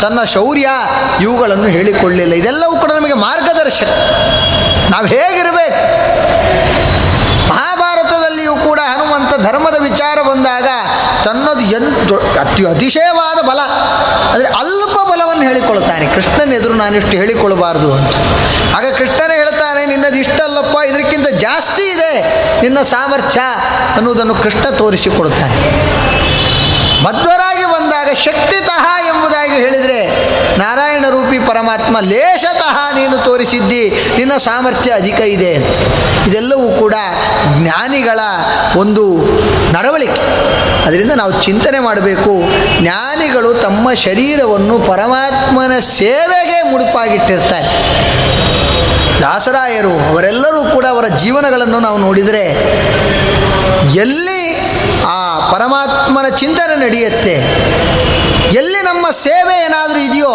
[0.00, 0.68] ತನ್ನ ಶೌರ್ಯ
[1.20, 2.34] ಇವುಗಳನ್ನು ಹೇಳಿಕೊಳ್ಳಿಲ್ಲ.
[2.34, 3.86] ಇದೆಲ್ಲವೂ ಕೂಡ ನಮಗೆ ಮಾರ್ಗದರ್ಶನ.
[4.90, 5.80] ನಾವು ಹೇಗಿರಬೇಕು?
[7.48, 10.68] ಮಹಾಭಾರತದಲ್ಲಿಯೂ ಕೂಡ ಹನುಮಂತ ಧರ್ಮದ ವಿಚಾರ ಬಂದಾಗ
[11.24, 13.60] ತನ್ನದು ಎಂತ ಅತಿ ಅತಿಶಯವಾದ ಬಲ,
[14.32, 18.14] ಅಂದರೆ ಅಲ್ಪ ಬಲವನ್ನು ಹೇಳಿಕೊಳ್ತಾನೆ ಕೃಷ್ಣನ ಎದುರು ನಾನಿಷ್ಟು ಹೇಳಿಕೊಳ್ಳಬಾರದು ಅಂತ.
[18.76, 19.36] ಆಗ ಕೃಷ್ಣನೇ
[19.74, 22.12] ಹೇಳ್ತಾನೆ, ನಿನ್ನದು ಇಷ್ಟಲ್ಲಪ್ಪ ಇದಕ್ಕಿಂತ ಜಾಸ್ತಿ ಇದೆ
[22.62, 23.40] ನಿನ್ನ ಸಾಮರ್ಥ್ಯ
[23.96, 25.56] ಅನ್ನುವುದನ್ನು ಕೃಷ್ಣ ತೋರಿಸಿಕೊಡುತ್ತಾನೆ.
[27.04, 29.98] ಮಧ್ವರಾಗಿ ಬಂದಾಗ ಶಕ್ತಿತಃ ಎಂಬುದಾಗಿ ಹೇಳಿದರೆ,
[30.58, 33.82] ನಾರಾಯಣ ರೂಪಿ ಪರಮಾತ್ಮ ಲೇಷತಃ ನೀನು ತೋರಿಸಿದ್ದಿ,
[34.16, 35.76] ನಿನ್ನ ಸಾಮರ್ಥ್ಯ ಅಧಿಕ ಇದೆ ಅಂತ.
[36.28, 36.94] ಇದೆಲ್ಲವೂ ಕೂಡ
[37.62, 38.20] ಜ್ಞಾನಿಗಳ
[38.76, 39.04] ಒಂದು
[39.72, 40.22] ನಡವಳಿಕೆ.
[40.86, 42.32] ಅದರಿಂದ ನಾವು ಚಿಂತನೆ ಮಾಡಬೇಕು,
[42.80, 47.70] ಜ್ಞಾನಿಗಳು ತಮ್ಮ ಶರೀರವನ್ನು ಪರಮಾತ್ಮನ ಸೇವೆಗೆ ಮುಡುಪಾಗಿಟ್ಟಿರ್ತಾರೆ.
[49.22, 52.44] ದಾಸರಾಯರು ಅವರೆಲ್ಲರೂ ಕೂಡ ಅವರ ಜೀವನಗಳನ್ನು ನಾವು ನೋಡಿದರೆ
[54.02, 54.42] ಎಲ್ಲಿ
[55.06, 57.34] ಆ ಪರಮಾತ್ಮನ ಚಿಂತನೆ ನಡೆಯುತ್ತೆ,
[58.60, 60.32] ಎಲ್ಲಿ ನಮ್ಮ ಸೇವೆ ಏನಾದರೂ ಇದೆಯೋ,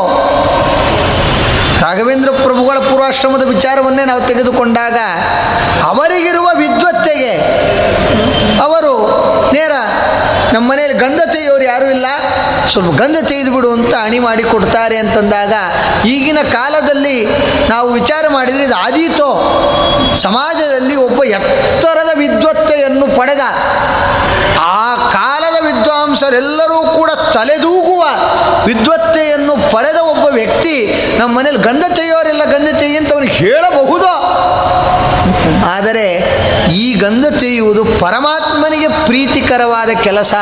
[1.81, 4.97] ರಾಘವೇಂದ್ರ ಪ್ರಭುಗಳ ಪೂರ್ವಾಶ್ರಮದ ವಿಚಾರವನ್ನೇ ನಾವು ತೆಗೆದುಕೊಂಡಾಗ
[5.83, 7.33] ಅವರಿಗಿರುವ ವಿದ್ವತ್ತೆಗೆ
[8.61, 8.93] ಅವರು
[9.53, 9.71] ನೇರ
[10.53, 12.05] ನಮ್ಮ ಮನೆಯಲ್ಲಿ ಗಂಧ ತೆಗೆಯೋರು ಯಾರೂ ಇಲ್ಲ.
[12.71, 15.53] ಸ್ವಲ್ಪ ಗಂಧ ತೆಗೆದು ಬಿಡು ಅಂತ ಅಣಿ ಮಾಡಿ ಕೊಡ್ತಾರೆ ಅಂತಂದಾಗ
[16.05, 17.25] ಈಗಿನ ಕಾಲದಲ್ಲಿ
[17.69, 19.29] ನಾವು ವಿಚಾರ ಮಾಡಿದರೆ ಇದು ಆದೀತೋ?
[20.15, 23.39] ಸಮಾಜದಲ್ಲಿ ಒಬ್ಬ ಎತ್ತರದ ವಿದ್ವತ್ತೆಯನ್ನು ಪಡೆದ
[24.59, 28.03] ಆ ಕಾಲದ ವಿದ್ವಾಂಸರೆಲ್ಲರೂ ಕೂಡ ತಲೆದೂಗುವ
[28.65, 30.75] ವಿದ್ವತ್ತೆಯನ್ನು ಪಡೆದ ಒಬ್ಬ ವ್ಯಕ್ತಿ
[31.19, 34.13] ನಮ್ಮ ಮನೇಲಿ ಗಂಧ ತೆಗೆಯೋರೆಲ್ಲ, ಗಂಧ ಅಂತ ಅವರಿಗೆ ಹೇಳಬಹುದೋ?
[35.75, 36.05] ಆದರೆ
[36.81, 40.33] ಈ ಗಂಧ ತೆಗೆಯುವುದು ಪರಮಾತ್ಮನಿಗೆ ಪ್ರೀತಿಕರವಾದ ಕೆಲಸ.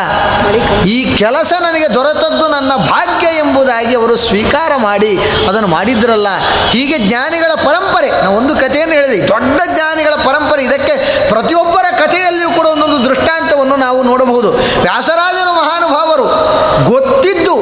[0.85, 5.11] ಈ ಕೆಲಸ ನನಗೆ ದೊರೆತದ್ದು ನನ್ನ ಭಾಗ್ಯ ಎಂಬುದಾಗಿ ಅವರು ಸ್ವೀಕಾರ ಮಾಡಿ
[5.49, 6.27] ಅದನ್ನು ಮಾಡಿದ್ರಲ್ಲ.
[6.69, 12.99] ಹೀಗೆ ಜ್ಞಾನಿಗಳ ಪರಂಪರೆ, ನಾವು ಒಂದು ಕಥೆಯನ್ನು ಹೇಳಿದೆ, ದೊಡ್ಡ ಜ್ಞಾನಿಗಳ ಪರಂಪರೆ, ಇದಕ್ಕೆ ಪ್ರತಿಯೊಬ್ಬರ ಕಥೆಯಲ್ಲಿಯೂ ಕೂಡ ಒಂದೊಂದು
[13.05, 14.51] ದೃಷ್ಟಾಂತವನ್ನು ನಾವು ನೋಡಬಹುದು.
[14.81, 16.27] ವ್ಯಾಸರಾಜರು ಮಹಾನುಭಾವರು
[16.93, 17.55] ಗೊತ್ತಿದ್ದು,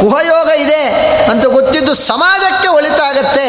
[0.00, 0.82] ಕುಹಯೋಗ ಇದೆ
[1.30, 1.59] ಅಂತ ಗೊತ್ತಿದ್ದು
[1.94, 3.48] ಸಮಾಜಕ್ಕೆ ಒಳಿತಾಗತ್ತೆ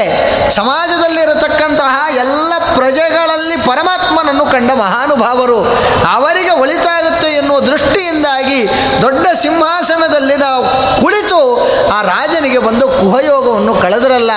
[0.49, 5.63] ಸಮಾಜದಲ್ಲಿರತಕ್ಕಂತಹ ಎಲ್ಲ ಪ್ರಜೆಗಳಲ್ಲಿ ಪರಮಾತ್ಮನನ್ನು ಕಂಡ ಮಹಾನುಭಾವರು
[6.11, 8.67] ಅವರಿಗೆ ಒಳಿತಾಗುತ್ತೆ ಎನ್ನುವ ದೃಷ್ಟಿಯಿಂದಾಗಿ
[9.01, 10.63] ದೊಡ್ಡ ಸಿಂಹಾಸನದಲ್ಲಿ ನಾವು
[11.01, 11.41] ಕುಳಿತು
[11.89, 14.31] ಆ ರಾಜನಿಗೆ ಬಂದು ಕುಹಯೋಗವನ್ನು ಕಳೆದರಲ್ಲ,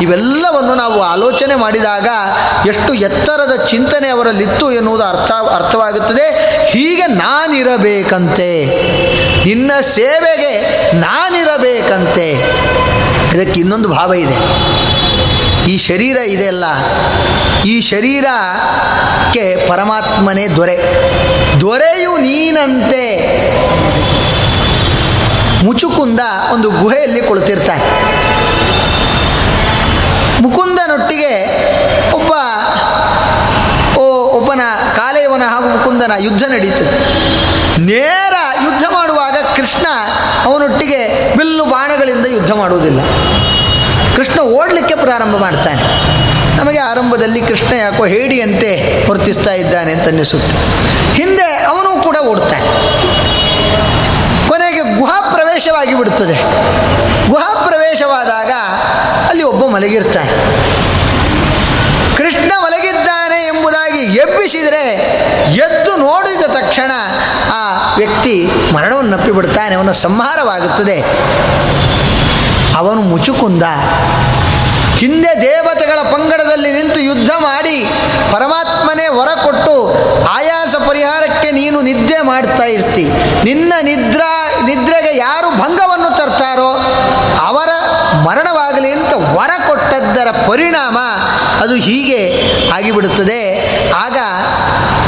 [0.00, 2.08] ಇವೆಲ್ಲವನ್ನು ನಾವು ಆಲೋಚನೆ ಮಾಡಿದಾಗ
[2.66, 6.26] ಎಷ್ಟು ಎತ್ತರದ ಚಿಂತನೆ ಅವರಲ್ಲಿತ್ತು ಎನ್ನುವುದು ಅರ್ಥ, ಅರ್ಥವಾಗುತ್ತದೆ.
[6.68, 8.66] ಹೀಗೆ ನಾನಿರಬೇಕಂತೆ.
[9.44, 10.52] ನಿನ್ನ ಸೇವೆಗೆ
[10.96, 12.28] ನಾನಿರಬೇಕಂತೆ.
[13.36, 14.36] ಇದಕ್ಕೆ ಇನ್ನೊಂದು ಭಾವ ಇದೆ.
[15.70, 16.64] ಈ ಶರೀರ ಇದೆ ಅಲ್ಲ,
[17.64, 20.76] ಈ ಶರೀರಕ್ಕೆ ಪರಮಾತ್ಮನೇ ದೊರೆ.
[21.60, 23.06] ದೊರೆಯು ನೀನಂತೆ.
[25.64, 26.20] ಮುಚುಕುಂದ
[26.54, 27.84] ಒಂದು ಗುಹೆಯಲ್ಲಿ ಕುಳಿತಿರ್ತಾನೆ.
[30.42, 31.32] ಮುಕುಂದನೊಟ್ಟಿಗೆ
[32.12, 32.32] ಒಬ್ಬ,
[33.98, 34.04] ಓ,
[34.38, 34.60] ಒಬ್ಬನ
[34.96, 36.92] ಕಾಲೇವನ ಹಾಗೂ ಮುಕುಂದನ ಯುದ್ಧ ನಡೀತದೆ.
[37.80, 38.34] ನೇರ
[38.64, 38.84] ಯುದ್ಧ
[39.56, 39.86] ಕೃಷ್ಣ
[40.44, 43.00] ಅವನೊಟ್ಟಿಗೆ ಬಿಲ್ಲು ಬಾಣಗಳಿಂದ ಯುದ್ಧ ಮಾಡುವುದಿಲ್ಲ.
[44.16, 45.82] ಕೃಷ್ಣ ಓಡಲಿಕ್ಕೆ ಪ್ರಾರಂಭ ಮಾಡ್ತಾನೆ.
[46.56, 50.56] ನಮಗೆ ಆರಂಭದಲ್ಲಿ ಕೃಷ್ಣ ಯಾಕೋ ಹೇಡಿಯಂತೆ ವರ್ತಿಸ್ತಾ ಇದ್ದಾನೆ ಅಂತ ಅನ್ನಿಸುತ್ತೆ.
[51.14, 52.66] ಹಿಂದೆ ಅವನು ಕೂಡ ಓಡ್ತಾನೆ.
[54.48, 56.34] ಕೊನೆಗೆ ಗುಹಾ ಪ್ರವೇಶವಾಗಿ ಬಿಡುತ್ತದೆ
[57.28, 58.50] ಗುಹಾ ಪ್ರವೇಶವಾದಾಗ
[59.28, 60.32] ಅಲ್ಲಿ ಒಬ್ಬ ಮಲಗಿರ್ತಾನೆ.
[62.16, 64.90] ಕೃಷ್ಣ ಮಲಗಿದ್ದಾನೆ ಎಂಬುದಾಗಿ ಎಬ್ಬಿಸಿದರೆ
[65.52, 66.90] ಎದ್ದು ನೋಡಿದ ತಕ್ಷಣ
[67.52, 67.65] ಆ
[67.98, 68.34] ವ್ಯಕ್ತಿ
[68.74, 70.98] ಮರಣವನ್ನು ಬಿಡ್ತಾನೆ, ಅವನ ಸಂಹಾರವಾಗುತ್ತದೆ.
[72.80, 73.64] ಅವನು ಮುಚುಕುಂದ,
[75.00, 77.76] ಹಿಂದೆ ದೇವತೆಗಳ ಪಂಗಡದಲ್ಲಿ ನಿಂತು ಯುದ್ಧ ಮಾಡಿ
[78.32, 79.74] ಪರಮಾತ್ಮನೇ ಹೊರ ಕೊಟ್ಟು
[80.36, 83.04] ಆಯಾಸ ಪರಿಹಾರಕ್ಕೆ ನೀನು ನಿದ್ದೆ ಮಾಡ್ತಾ ಇರ್ತಿ.
[83.48, 84.30] ನಿನ್ನ ನಿದ್ರಾ,
[84.68, 86.70] ನಿದ್ರೆಗೆ ಯಾರು ಭಂಗವನ್ನು ತರ್ತಾರೋ
[87.46, 87.70] ಅವರ
[88.24, 90.98] ಮರಣವಾಗಲಿ ಅಂತ ವರ ಕೊಟ್ಟದ್ದರ ಪರಿಣಾಮ
[91.62, 92.42] ಅದು ಹೀಗೆ
[92.74, 93.70] ಆಗಿಬಿಡುತ್ತದೆ.
[93.90, 94.16] ಆಗ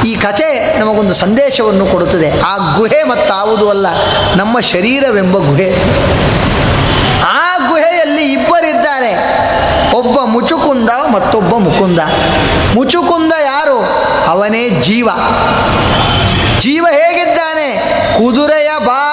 [0.06, 2.40] ಈ ಕಥೆ ನಮಗೊಂದು ಸಂದೇಶವನ್ನು ಕೊಡುತ್ತದೆ.
[2.40, 3.86] ಆ ಗುಹೆ ಮತ್ತಾವುದು ಅಲ್ಲ,
[4.36, 5.72] ನಮ್ಮ ಶರೀರವೆಂಬ ಗುಹೆ.
[7.22, 9.12] ಆ ಗುಹೆಯಲ್ಲಿ ಇಬ್ಬರಿದ್ದಾರೆ.
[9.92, 11.98] ಒಬ್ಬ ಮುಚುಕುಂದ, ಮತ್ತೊಬ್ಬ ಮುಕುಂದ.
[12.74, 13.78] ಮುಚುಕುಂದ ಯಾರು?
[14.28, 15.08] ಅವನೇ ಜೀವ.
[16.58, 17.98] ಜೀವ ಹೇಗಿದ್ದಾನೆ?
[18.18, 19.07] ಕುದುರೆಯ ಬಾಲದ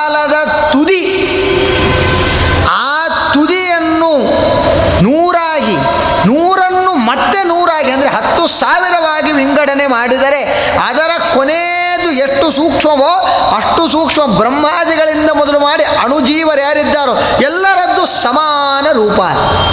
[7.95, 10.41] ಅಂದರೆ ಹತ್ತು ಸಾವಿರವಾಗಿ ವಿಂಗಡಣೆ ಮಾಡಿದರೆ
[10.87, 13.11] ಅದರ ಕೊನೆಯದು ಎಷ್ಟು ಸೂಕ್ಷ್ಮವೋ
[13.55, 19.19] ಅಷ್ಟು ಸೂಕ್ಷ್ಮ ಬ್ರಹ್ಮಾದಿಗಳಿಂದ ಮೊದಲು ಮಾಡಿ ಅಣುಜೀವರು ಯಾರಿದ್ದಾರೋ ಎಲ್ಲರದ್ದು ಸಮಾನ ರೂಪ.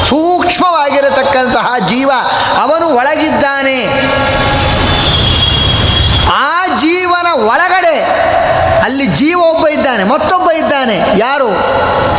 [0.09, 2.11] ಸೂಕ್ಷ್ಮವಾಗಿರತಕ್ಕಂತಹ ಜೀವ
[2.63, 3.79] ಅವನು ಒಳಗಿದ್ದಾನೆ.
[6.33, 7.97] ಆ ಜೀವನ ಒಳಗಡೆ
[8.85, 10.97] ಅಲ್ಲಿ ಜೀವ ಒಬ್ಬ ಇದ್ದಾನೆ, ಮತ್ತೊಬ್ಬ ಇದ್ದಾನೆ.
[11.19, 11.51] ಯಾರು?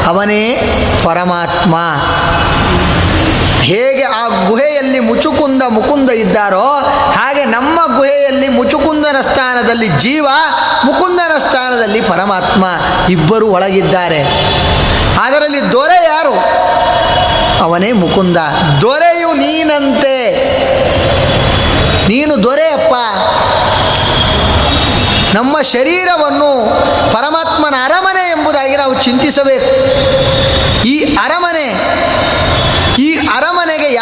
[0.09, 0.43] ಅವನೇ
[1.05, 1.75] ಪರಮಾತ್ಮ.
[4.47, 6.69] ಗುಹೆಯಲ್ಲಿ ಮುಚುಕುಂದ ಮುಕುಂದ ಇದ್ದಾರೋ
[7.15, 10.27] ಹಾಗೆ ನಮ್ಮ ಗುಹೆಯಲ್ಲಿ ಮುಚುಕುಂದನ ಸ್ಥಾನದಲ್ಲಿ ಜೀವ,
[10.85, 12.65] ಮುಕುಂದನ ಸ್ಥಾನದಲ್ಲಿ ಪರಮಾತ್ಮ
[13.09, 14.23] ಇಬ್ಬರು ಒಳಗಿದ್ದಾರೆ.
[15.21, 16.33] ಅದರಲ್ಲಿ ದೊರೆ ಯಾರು?
[17.63, 18.37] ಅವನೇ ಮುಕುಂದ.
[18.81, 20.33] ದೊರೆಯು ನೀನಂತೆ.
[22.07, 22.93] ನೀನು ದೊರೆಯಪ್ಪ.
[25.35, 26.65] ನಮ್ಮ ಶರೀರವನ್ನು
[27.13, 29.71] ಪರಮಾತ್ಮನ ಅರಮನೆ ಎಂಬುದಾಗಿ ನಾವು ಚಿಂತಿಸಬೇಕು.
[30.87, 31.73] ಈ ಅರಮನೆ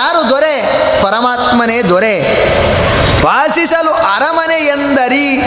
[0.02, 0.56] ಯಾರು ದೊರೆ?
[1.04, 2.16] ಪರಮಾತ್ಮನೇ ದೊರೆ.
[3.26, 5.42] ವಾಸಿಸಲು ಅರಮನೆ ಎಂದರಿ,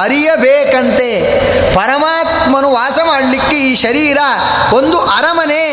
[0.00, 1.12] ಅರಿಯಬೇಕಂತೆ.
[1.74, 4.18] ಪರಮಾತ್ಮನು ವಾಸ ಮಾಡಲಿಕ್ಕೆ ಈ ಶರೀರ
[4.72, 5.64] ಒಂದು ಅರಮನೆ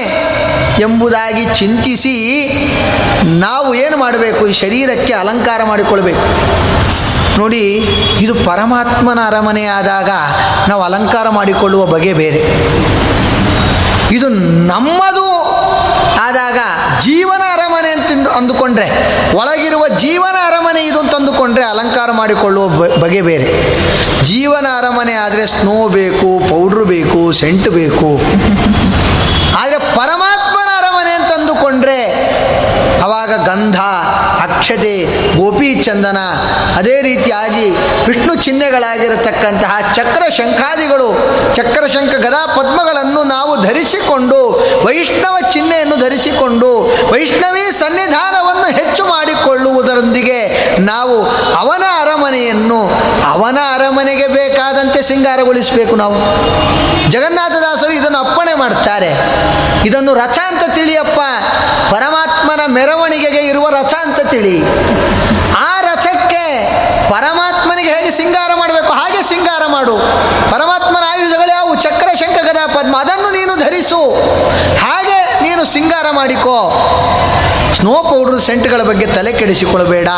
[0.79, 2.15] ಎಂಬುದಾಗಿ ಚಿಂತಿಸಿ
[3.23, 4.47] ನಾವು ಏನು ಮಾಡಬೇಕು?
[4.47, 6.25] ಈ ಶರೀರಕ್ಕೆ ಅಲಂಕಾರ ಮಾಡಿಕೊಳ್ಬೇಕು.
[7.39, 7.61] ನೋಡಿ,
[8.19, 10.09] ಇದು ಪರಮಾತ್ಮನ ಅರಮನೆ ಆದಾಗ
[10.67, 12.41] ನಾವು ಅಲಂಕಾರ ಮಾಡಿಕೊಳ್ಳುವ ಬಗೆ ಬೇರೆ.
[14.15, 14.29] ಇದು
[14.69, 15.29] ನಮ್ಮದು
[16.21, 16.57] ಆದಾಗ
[16.99, 17.41] ಜೀವನ
[17.95, 18.87] ಅಂತ ಅಂದುಕೊಂಡ್ರೆ,
[19.37, 22.67] ಒಳಗಿರುವ ಜೀವನ ಅರಮನೆ ಇದು ಅಂತ ಅಂದುಕೊಂಡ್ರೆ ಅಲಂಕಾರ ಮಾಡಿಕೊಳ್ಳುವ
[23.03, 23.47] ಬಗೆ ಬೇರೆ.
[24.23, 28.09] ಜೀವನ ಅರಮನೆ ಆದರೆ ಸ್ನೋ ಬೇಕು ಪೌಡ್ರ್ ಬೇಕು ಸೆಂಟ್ ಬೇಕು.
[29.59, 31.99] ಆದರೆ ಪರಮಾತ್ಮನ ಅರಮನೆ ಅಂತ ಅಂದುಕೊಂಡ್ರೆ
[33.03, 33.79] ಅವಾಗ ಗಂಧ
[34.63, 34.91] ಅಕ್ಷತೆ
[35.37, 36.19] ಗೋಪಿ ಚಂದನ.
[36.77, 37.65] ಅದೇ ರೀತಿಯಾಗಿ
[38.07, 41.07] ವಿಷ್ಣು ಚಿಹ್ನೆಗಳಾಗಿರತಕ್ಕಂತಹ ಚಕ್ರ ಶಂಖಾದಿಗಳು
[41.55, 44.39] ಚಕ್ರ ಶಂಖ ಗದಾ ಪದ್ಮಗಳನ್ನು ನಾವು ಧರಿಸಿಕೊಂಡು,
[44.85, 46.69] ವೈಷ್ಣವ ಚಿಹ್ನೆಯನ್ನು ಧರಿಸಿಕೊಂಡು,
[47.11, 50.39] ವೈಷ್ಣವೀ ಸನ್ನಿಧಾನವನ್ನು ಹೆಚ್ಚು ಮಾಡಿಕೊಳ್ಳುವುದರೊಂದಿಗೆ
[50.79, 51.17] ನಾವು
[51.55, 52.79] ಅವನ ಅರಮನೆಯನ್ನು,
[53.31, 56.15] ಅವನ ಅರಮನೆಗೆ ಬೇಕಾದಂತೆ ಸಿಂಗಾರಗೊಳಿಸಬೇಕು ನಾವು.
[57.73, 59.11] ಜಗನ್ನಾಥದಾಸರು ಇದನ್ನು ಅಪ್ಪಣೆ ಮಾಡ್ತಾರೆ.
[59.85, 61.19] ಇದನ್ನು ರಥ ಅಂತ ತಿಳಿಯಪ್ಪ.
[61.93, 64.61] ಪರಮಾತ್ಮನ ಮೆರವಣಿಗೆಗೆ ಇರುವ ರಥ ಅಂತ ತಿಳಿ.
[65.57, 66.43] ಆ ರಥಕ್ಕೆ
[67.09, 68.93] ಪರಮಾತ್ಮನಿಗೆ ಹೇಗೆ ಸಿಂಗಾರ ಮಾಡಬೇಕು?
[68.93, 69.97] ಹಾಗೆ ಸಿಂಗಾರ ಮಾಡು.
[70.51, 71.75] ಪರಮಾತ್ಮನ ಆಯುಧಗಳು ಯಾವುವು?
[71.75, 72.97] ಚಕ್ರ, ಶಂಖ, ಗದಾ, ಪದ್ಮ.
[72.99, 74.01] ಅದನ್ನು ನೀನು ಧರಿಸು.
[74.77, 76.57] ಹಾಗೆ ನೀನು ಸಿಂಗಾರ ಮಾಡಿಕೋ.
[77.73, 80.09] ಸ್ನೋ ಪೌಡ್ರ್ ಸೆಂಟ್ಗಳ ಬಗ್ಗೆ ತಲೆ ಕೆಡಿಸಿಕೊಳ್ಳಬೇಡ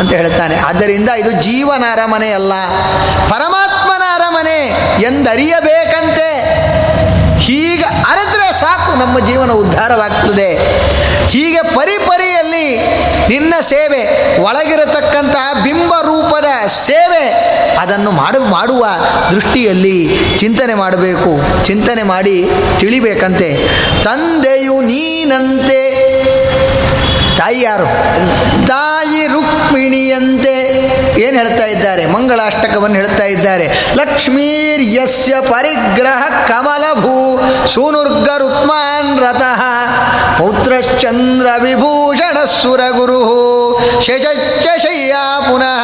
[0.00, 0.56] ಅಂತ ಹೇಳ್ತಾನೆ.
[0.60, 2.52] ಆದ್ದರಿಂದ ಇದು ಜೀವನ ಅರಮನೆ ಅಲ್ಲ
[3.28, 4.58] ಪರಮಾತ್ಮನ ಅರಮನೆ
[5.02, 6.25] ಎಂದರಿಯಬೇಕಂತೆ
[7.86, 10.48] ಹೀಗೆ ಅರೆದ್ರೆ ಸಾಕು, ನಮ್ಮ ಜೀವನ ಉದ್ಧಾರವಾಗ್ತದೆ.
[11.26, 12.78] ಹೀಗೆ ಪರಿಪರಿಯಲ್ಲಿ
[13.28, 14.02] ನಿನ್ನ ಸೇವೆ,
[14.42, 17.24] ಒಳಗಿರತಕ್ಕಂತಹ ಬಿಂಬ ರೂಪದ ಸೇವೆ
[17.76, 18.86] ಅದನ್ನು ಮಾಡ, ಮಾಡುವ
[19.32, 23.50] ದೃಷ್ಟಿಯಲ್ಲಿ ಚಿಂತನೆ ಮಾಡಬೇಕು, ಚಿಂತನೆ ಮಾಡಿ ತಿಳಿಬೇಕಂತೆ.
[24.04, 25.80] ತಂದೆಯು ನೀನಂತೆ
[27.36, 27.86] ತಾಯಿ ಯಾರು
[28.66, 30.55] ತಾಯಿ ರುಕ್ಮಿಣಿಯಂತೆ
[31.18, 32.06] ಏನು ಹೇಳ್ತಾ ಇದ್ದಾರೆ?
[32.06, 33.66] ಮಂಗಳಾಷ್ಟಕವನ್ನು ಹೇಳ್ತಾ ಇದ್ದಾರೆ.
[33.94, 39.62] ಲಕ್ಷ್ಮೀರ್ ಯಸ್ಯ ಪರಿಗ್ರಹ ಕಮಲಭೂ ಸೂನುರ್ಗ ಋತ್ಮಾನ್ ರಥಃ
[40.38, 43.20] ಪೌತ್ರಶ್ಚಂದ್ರ ವಿಭೂಷಣ ಸುರಗುರು
[44.00, 45.82] ಶಶಚ್ಚ ಶಯ್ಯಾ ಪುನಃ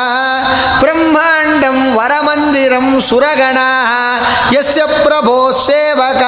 [0.80, 3.59] ಬ್ರಹ್ಮಾಂಡಂ ವರಮಂದಿರಂ ಸುರಗಣ
[4.53, 6.22] ಯಸ್ಯ ಪ್ರಭೋ ಸೇವಕ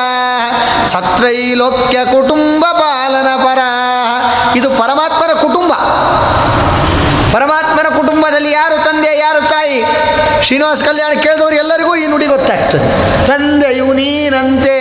[0.85, 3.59] ಸತ್ರೈಲೋಕ್ಯ ಕುಟುಂಬ ಪಾಲನ ಪರ.
[4.57, 5.73] ಇದು ಪರಮಾತ್ಮನ ಕುಟುಂಬ.
[7.35, 9.79] ಪರಮಾತ್ಮನ ಕುಟುಂಬದಲ್ಲಿ ಯಾರು ತಂದೆ, ಯಾರು ತಾಯಿ?
[10.47, 12.87] ಶ್ರೀನಿವಾಸ ಕಲ್ಯಾಣ ಕೇಳಿದವರು ಎಲ್ಲರಿಗೂ ಈ ನುಡಿ ಗೊತ್ತಾಗ್ತದೆ.
[13.29, 14.77] ತಂದೆಯು ನೀನಂತೆ,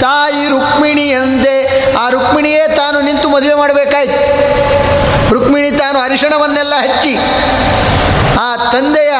[0.00, 1.54] ತಾಯಿ ರುಕ್ಮಿಣಿಯಂತೆ.
[2.02, 4.20] ಆ ರುಕ್ಮಿಣಿಯೇ ತಾನು ನಿಂತು ಮದುವೆ ಮಾಡಬೇಕಾಯ್ತು.
[5.34, 7.14] ರುಕ್ಮಿಣಿ ತಾನು ಅರಿಶಿಣವನ್ನೆಲ್ಲ ಹಚ್ಚಿ,
[8.40, 9.12] ಆ ತಂದೆಯ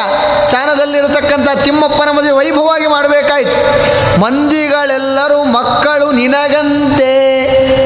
[0.45, 3.57] ಸ್ಥಾನದಲ್ಲಿರತಕ್ಕಂಥ ತಿಮ್ಮಪ್ಪನ ಮದುವೆ ವೈಭವವಾಗಿ ಮಾಡಬೇಕಾಯ್ತು.
[4.21, 7.13] ಮಂದಿಗಳೆಲ್ಲರೂ ಮಕ್ಕಳು ನಿನಗಂತೆ.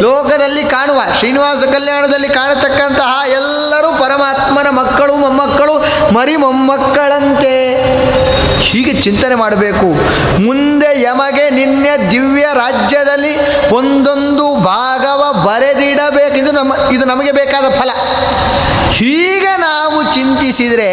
[0.02, 3.12] ಲೋಕದಲ್ಲಿ ಕಾಣುವ, ಶ್ರೀನಿವಾಸ ಕಲ್ಯಾಣದಲ್ಲಿ ಕಾಣತಕ್ಕಂತಹ
[3.70, 5.74] ಎಲ್ಲರೂ ಪರಮಾತ್ಮನ ಮಕ್ಕಳು, ಮೊಮ್ಮಕ್ಕಳು,
[6.14, 7.54] ಮರಿ ಮೊಮ್ಮಕ್ಕಳಂತೆ.
[8.60, 9.86] ಹೀಗೆ ಚಿಂತನೆ ಮಾಡಬೇಕು.
[10.42, 13.32] ಮುಂದೆ ಯಮಗೆ ನಿನ್ನೆ ದಿವ್ಯ ರಾಜ್ಯದಲ್ಲಿ
[13.72, 16.52] ಒಂದೊಂದು ಭಾಗವ ಬರೆದಿಡಬೇಕು.
[16.52, 17.90] ನಮ್ಮ, ಇದು ನಮಗೆ ಬೇಕಾದ ಫಲ.
[18.90, 20.90] ಹೀಗೆ ನಾವು ಚಿಂತಿಸಿದರೆ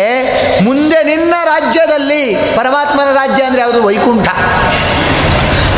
[0.64, 2.24] ಮುಂದೆ ನಿನ್ನ ರಾಜ್ಯದಲ್ಲಿ,
[2.56, 3.84] ಪರಮಾತ್ಮನ ರಾಜ್ಯ ಅಂದರೆ ಯಾವುದು?
[3.84, 4.28] ವೈಕುಂಠ.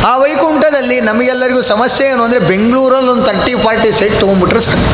[0.05, 4.85] ಆ ವೈಕುಂಠದಲ್ಲಿ ನಮಗೆಲ್ಲರಿಗೂ ಸಮಸ್ಯೆ ಏನು ಅಂದರೆ ಬೆಂಗಳೂರಲ್ಲಿ ಒಂದು ತರ್ಟಿ ಫಾರ್ಟಿ ಸೈಟ್ ತೊಗೊಂಡ್ಬಿಟ್ರೆ ಸಾಕು.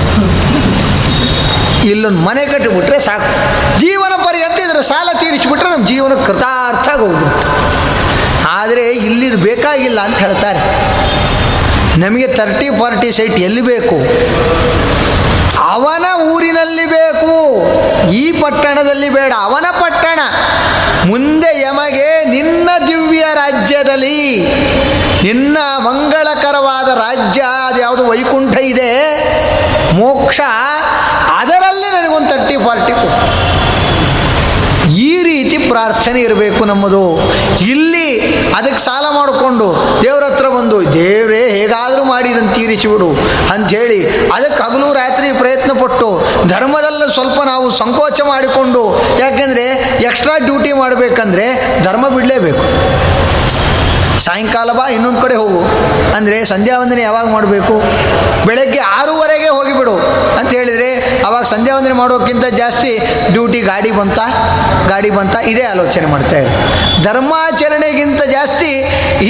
[1.89, 3.29] ಇಲ್ಲೊಂದು ಮನೆ ಕಟ್ಟಿಬಿಟ್ರೆ ಸಾಕು.
[3.79, 7.51] ಜೀವನ ಪರ್ಯಂತ ಇದರ ಸಾಲ ತೀರಿಸಿಬಿಟ್ರೆ ನಮ್ಮ ಜೀವನ ಕೃತಾರ್ಥ ಹೋಗ್ಬಿಡುತ್ತೆ.
[8.49, 10.61] ಆದರೆ ಇಲ್ಲಿದು ಬೇಕಾಗಿಲ್ಲ ಅಂತ ಹೇಳ್ತಾರೆ.
[11.99, 13.97] ನಮಗೆ ತರ್ಟಿ ಫಾರ್ಟಿ ಸೈಟ್ ಎಲ್ಲಿ ಬೇಕು?
[15.63, 17.35] ಅವನ ಊರಿನಲ್ಲಿ ಬೇಕು.
[18.11, 20.19] ಈ ಪಟ್ಟಣದಲ್ಲಿ ಬೇಡ, ಅವನ ಪಟ್ಟಣ.
[21.07, 24.19] ಮುಂದೆ ಯಮಗೆ ನಿನ್ನ ದಿವ್ಯ ರಾಜ್ಯದಲ್ಲಿ,
[25.23, 28.91] ನಿನ್ನ ಮಂಗಳಕರವಾದ ರಾಜ್ಯ ಅದು ಯಾವುದು ವೈಕುಂಠ ಇದೆ,
[29.93, 30.41] ಮೋಕ್ಷ
[31.39, 31.74] ಅದರಲ್ಲಿ
[32.15, 32.93] ನನಗೊಂದು ತರ್ಟಿ ಫಾರ್ಟಿ
[35.05, 37.01] ಈ ರೀತಿ ಪ್ರಾರ್ಥನೆ ಇರಬೇಕು ನಮ್ಮದು.
[37.73, 38.09] ಇಲ್ಲಿ
[38.57, 39.67] ಅದಕ್ಕೆ ಸಾಲ ಮಾಡಿಕೊಂಡು
[40.03, 43.09] ದೇವ್ರ ಹತ್ರ ಬಂದು, ದೇವರೇ, ಹೇಗಾದರೂ ಮಾಡಿ ಇದನ್ನು ತೀರಿಸಿಬಿಡು
[43.53, 43.99] ಅಂಥೇಳಿ
[44.35, 46.09] ಅದಕ್ಕೆ ಹಗಲು ರಾತ್ರಿ ಪ್ರಯತ್ನ ಪಟ್ಟು
[46.53, 48.83] ಧರ್ಮದಲ್ಲ ಸ್ವಲ್ಪ ನಾವು ಸಂಕೋಚ ಮಾಡಿಕೊಂಡು,
[49.23, 49.65] ಯಾಕೆಂದರೆ
[50.09, 51.47] ಎಕ್ಸ್ಟ್ರಾ ಡ್ಯೂಟಿ ಮಾಡಬೇಕಂದ್ರೆ
[51.87, 52.65] ಧರ್ಮ ಬಿಡಲೇಬೇಕು.
[54.25, 55.61] ಸಾಯಂಕಾಲ ಬಾ, ಇನ್ನೊಂದು ಕಡೆ ಹೋಗು.
[56.17, 57.75] ಅಂದರೆ ಸಂಧ್ಯಾ ವಂದನೆ ಯಾವಾಗ ಮಾಡಬೇಕು
[58.99, 59.93] ಆರೂವರೆಗೆ ಹೋಗಿಬಿಡು
[60.39, 60.87] ಅಂತ ಹೇಳಿದರೆ
[61.27, 62.91] ಅವಾಗ ಸಂಧ್ಯಾ ವಂದನೆ ಮಾಡೋಕ್ಕಿಂತ ಜಾಸ್ತಿ
[63.33, 64.19] ಡ್ಯೂಟಿ ಗಾಡಿ ಬಂತ
[64.91, 66.51] ಗಾಡಿ ಬಂತ, ಇದೇ ಆಲೋಚನೆ ಮಾಡ್ತಾ ಇರು
[67.05, 68.71] ಧರ್ಮಾಚರಣೆಗಿಂತ ಜಾಸ್ತಿ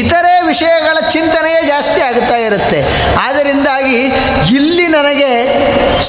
[0.01, 2.79] ಇತರೆ ವಿಷಯಗಳ ಚಿಂತನೆಯೇ ಜಾಸ್ತಿ ಆಗುತ್ತಾ ಇರುತ್ತೆ.
[3.25, 3.99] ಆದ್ದರಿಂದಾಗಿ
[4.59, 5.31] ಇಲ್ಲಿ ನನಗೆ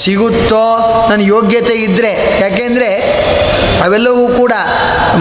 [0.00, 0.64] ಸಿಗುತ್ತೋ,
[1.11, 2.12] ನನ್ನ ಯೋಗ್ಯತೆ ಇದ್ದರೆ
[2.44, 2.90] ಯಾಕೆಂದರೆ
[3.86, 4.52] ಅವೆಲ್ಲವೂ ಕೂಡ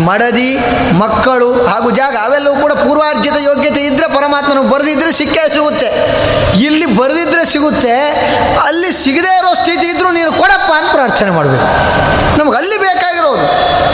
[0.07, 0.51] ಮಡದಿ,
[1.01, 5.89] ಮಕ್ಕಳು ಹಾಗೂ ಜಾಗ, ಅವೆಲ್ಲವೂ ಕೂಡ ಪೂರ್ವಾರ್ಜಿತ ಯೋಗ್ಯತೆ ಇದ್ದರೆ ಪರಮಾತ್ಮನು ಬರೆದಿದ್ದರೆ ಸಿಕ್ಕೇ ಸಿಗುತ್ತೆ.
[6.67, 7.95] ಇಲ್ಲಿ ಬರೆದಿದ್ದರೆ ಸಿಗುತ್ತೆ,
[8.67, 10.55] ಅಲ್ಲಿ ಸಿಗದೇ ಇರೋ ಸ್ಥಿತಿ ಇದ್ದರೂ ನೀನು ಅಂತ
[10.96, 11.68] ಪ್ರಾರ್ಥನೆ ಮಾಡಬೇಕು.
[12.38, 13.46] ನಮ್ಗೆ ಅಲ್ಲಿ ಬೇಕಾಗಿರೋದು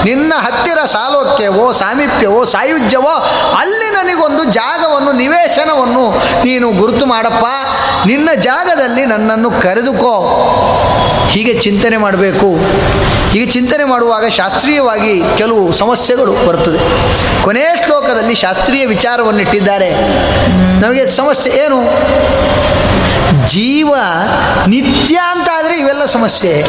[0.05, 3.15] ನಿನ್ನ ಹತ್ತಿರ ಸಾಲೋಕ್ಯವೋ, ಸಾಮೀಪ್ಯವೋ, ಸಾಯುಜ್ಯವೋ,
[3.59, 6.03] ಅಲ್ಲಿ ನನಗೊಂದು ಜಾಗವನ್ನು, ನಿವೇಶನವನ್ನು
[6.43, 7.45] ನೀನು ಗುರುತು ಮಾಡಪ್ಪ.
[8.07, 10.15] ನಿನ್ನ ಜಾಗದಲ್ಲಿ ನನ್ನನ್ನು ಕರೆದುಕೋ.
[11.29, 12.47] ಹೀಗೆ ಚಿಂತನೆ ಮಾಡಬೇಕು.
[13.29, 16.79] ಹೀಗೆ ಚಿಂತನೆ ಮಾಡುವಾಗ ಶಾಸ್ತ್ರೀಯವಾಗಿ ಕೆಲವು ಸಮಸ್ಯೆಗಳು ಬರ್ತದೆ
[17.43, 19.89] ಕೊನೆಯ ಶ್ಲೋಕದಲ್ಲಿ ಶಾಸ್ತ್ರೀಯ ವಿಚಾರವನ್ನು ಇಟ್ಟಿದ್ದಾರೆ
[20.81, 21.79] ನಮಗೆ ಸಮಸ್ಯೆ ಏನು?
[23.47, 23.95] ಜೀವ
[24.67, 26.65] ನಿತ್ಯ ಅಂತ ಆದರೆ ಇವೆಲ್ಲ ಸಮಸ್ಯೆ.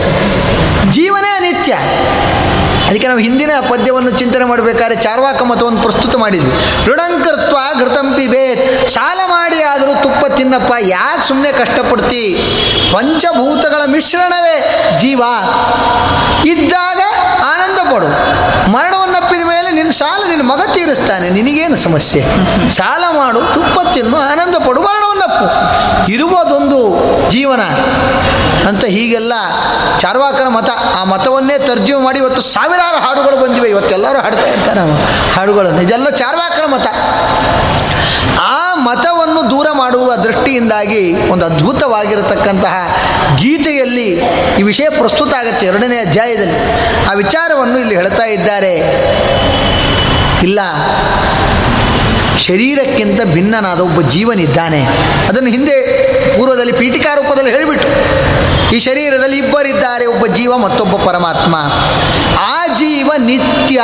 [0.90, 1.78] ಜೀವನೇ ಅನಿತ್ಯ.
[2.88, 6.52] ಅದಕ್ಕೆ ನಾವು ಹಿಂದಿನ ಪದ್ಯವನ್ನು ಚಿಂತನೆ ಮಾಡಬೇಕಾದ್ರೆ ಚಾರ್ವಾಕ ಮತವನ್ನು ಪ್ರಸ್ತುತ ಮಾಡಿದ್ವಿ.
[6.86, 10.72] ಋಣಂಕೃತ್ವ ಘೃತಂಪಿ ಬೇತ್ ಸಾಲ ಮಾಡಿ ಆದರೂ ತುಪ್ಪ ತಿನ್ನಪ್ಪ.
[10.80, 12.36] ಯಾಕೆ ಸುಮ್ಮನೆ ಕಷ್ಟಪಡ್ತಿ?
[12.92, 15.22] ಪಂಚಭೂತಗಳ ಮಿಶ್ರಣವೇ ಜೀವ.
[16.46, 17.00] ಇದ್ದಾಗ
[17.44, 18.08] ಆನಂದ ಪಡು.
[18.72, 19.42] ಮರಣವನ್ನಪ್ಪಿದ
[19.78, 22.20] ನಿನ್ನ ಸಾಲ ನಿನ್ನ ಮಗ ತೀರಿಸ್ತಾನೆ, ನಿನಗೇನು ಸಮಸ್ಯೆ?
[22.78, 25.46] ಸಾಲ ಮಾಡು, ತುಪ್ಪ ತಿನ್ನು, ಆನಂದ ಪಡು ಮರಣವನ್ನಪ್ಪು
[26.14, 26.80] ಇರುವುದೊಂದು
[27.34, 27.62] ಜೀವನ
[28.70, 29.34] ಅಂತ ಹೀಗೆಲ್ಲ
[30.02, 34.82] ಚಾರ್ವಾಕನ ಮತ, ಆ ಮತವನ್ನೇ ತರ್ಜುಮೆ ಮಾಡಿ ಇವತ್ತು ಸಾವಿರಾರು ಹಾಡುಗಳು ಬಂದಿವೆ, ಇವತ್ತೆಲ್ಲರೂ ಹಾಡ್ತಾ ಇರ್ತಾರೆ
[35.36, 36.86] ಹಾಡುಗಳನ್ನು, ಇದೆಲ್ಲ ಚಾರ್ವಾಕರ ಮತ.
[38.40, 38.56] ಆ
[38.88, 42.76] ಮತವನ್ನು ದೂರ ಮಾಡುವ ದೃಷ್ಟಿಯಿಂದಾಗಿ ಒಂದು ಅದ್ಭುತವಾಗಿರತಕ್ಕಂತಹ
[43.42, 44.08] ಗೀತೆಯಲ್ಲಿ
[44.60, 45.64] ಈ ವಿಷಯ ಪ್ರಸ್ತುತ ಆಗುತ್ತೆ.
[45.66, 46.60] ಎರಡನೇ ಅಧ್ಯಾಯದಲ್ಲಿ
[47.10, 48.74] ಆ ವಿಚಾರವನ್ನು ಇಲ್ಲಿ ಹೇಳ್ತಾ ಇದ್ದಾರೆ.
[50.48, 50.60] ಇಲ್ಲ,
[52.46, 54.80] ಶರೀರಕ್ಕಿಂತ ಭಿನ್ನನಾದ ಒಬ್ಬ ಜೀವನಿದ್ದಾನೆ.
[55.28, 55.76] ಅದನ್ನು ಹಿಂದೆ
[56.36, 57.88] ಪೂರ್ವದಲ್ಲಿ ಪೀಠಿಕಾ ರೂಪದಲ್ಲಿ ಹೇಳಿಬಿಟ್ಟು,
[58.74, 61.54] ಈ ಶರೀರದಲ್ಲಿ ಇಬ್ಬರಿದ್ದಾರೆ, ಒಬ್ಬ ಜೀವ ಮತ್ತೊಬ್ಬ ಪರಮಾತ್ಮ.
[62.40, 63.80] ಆ ಜೀವ ನಿತ್ಯ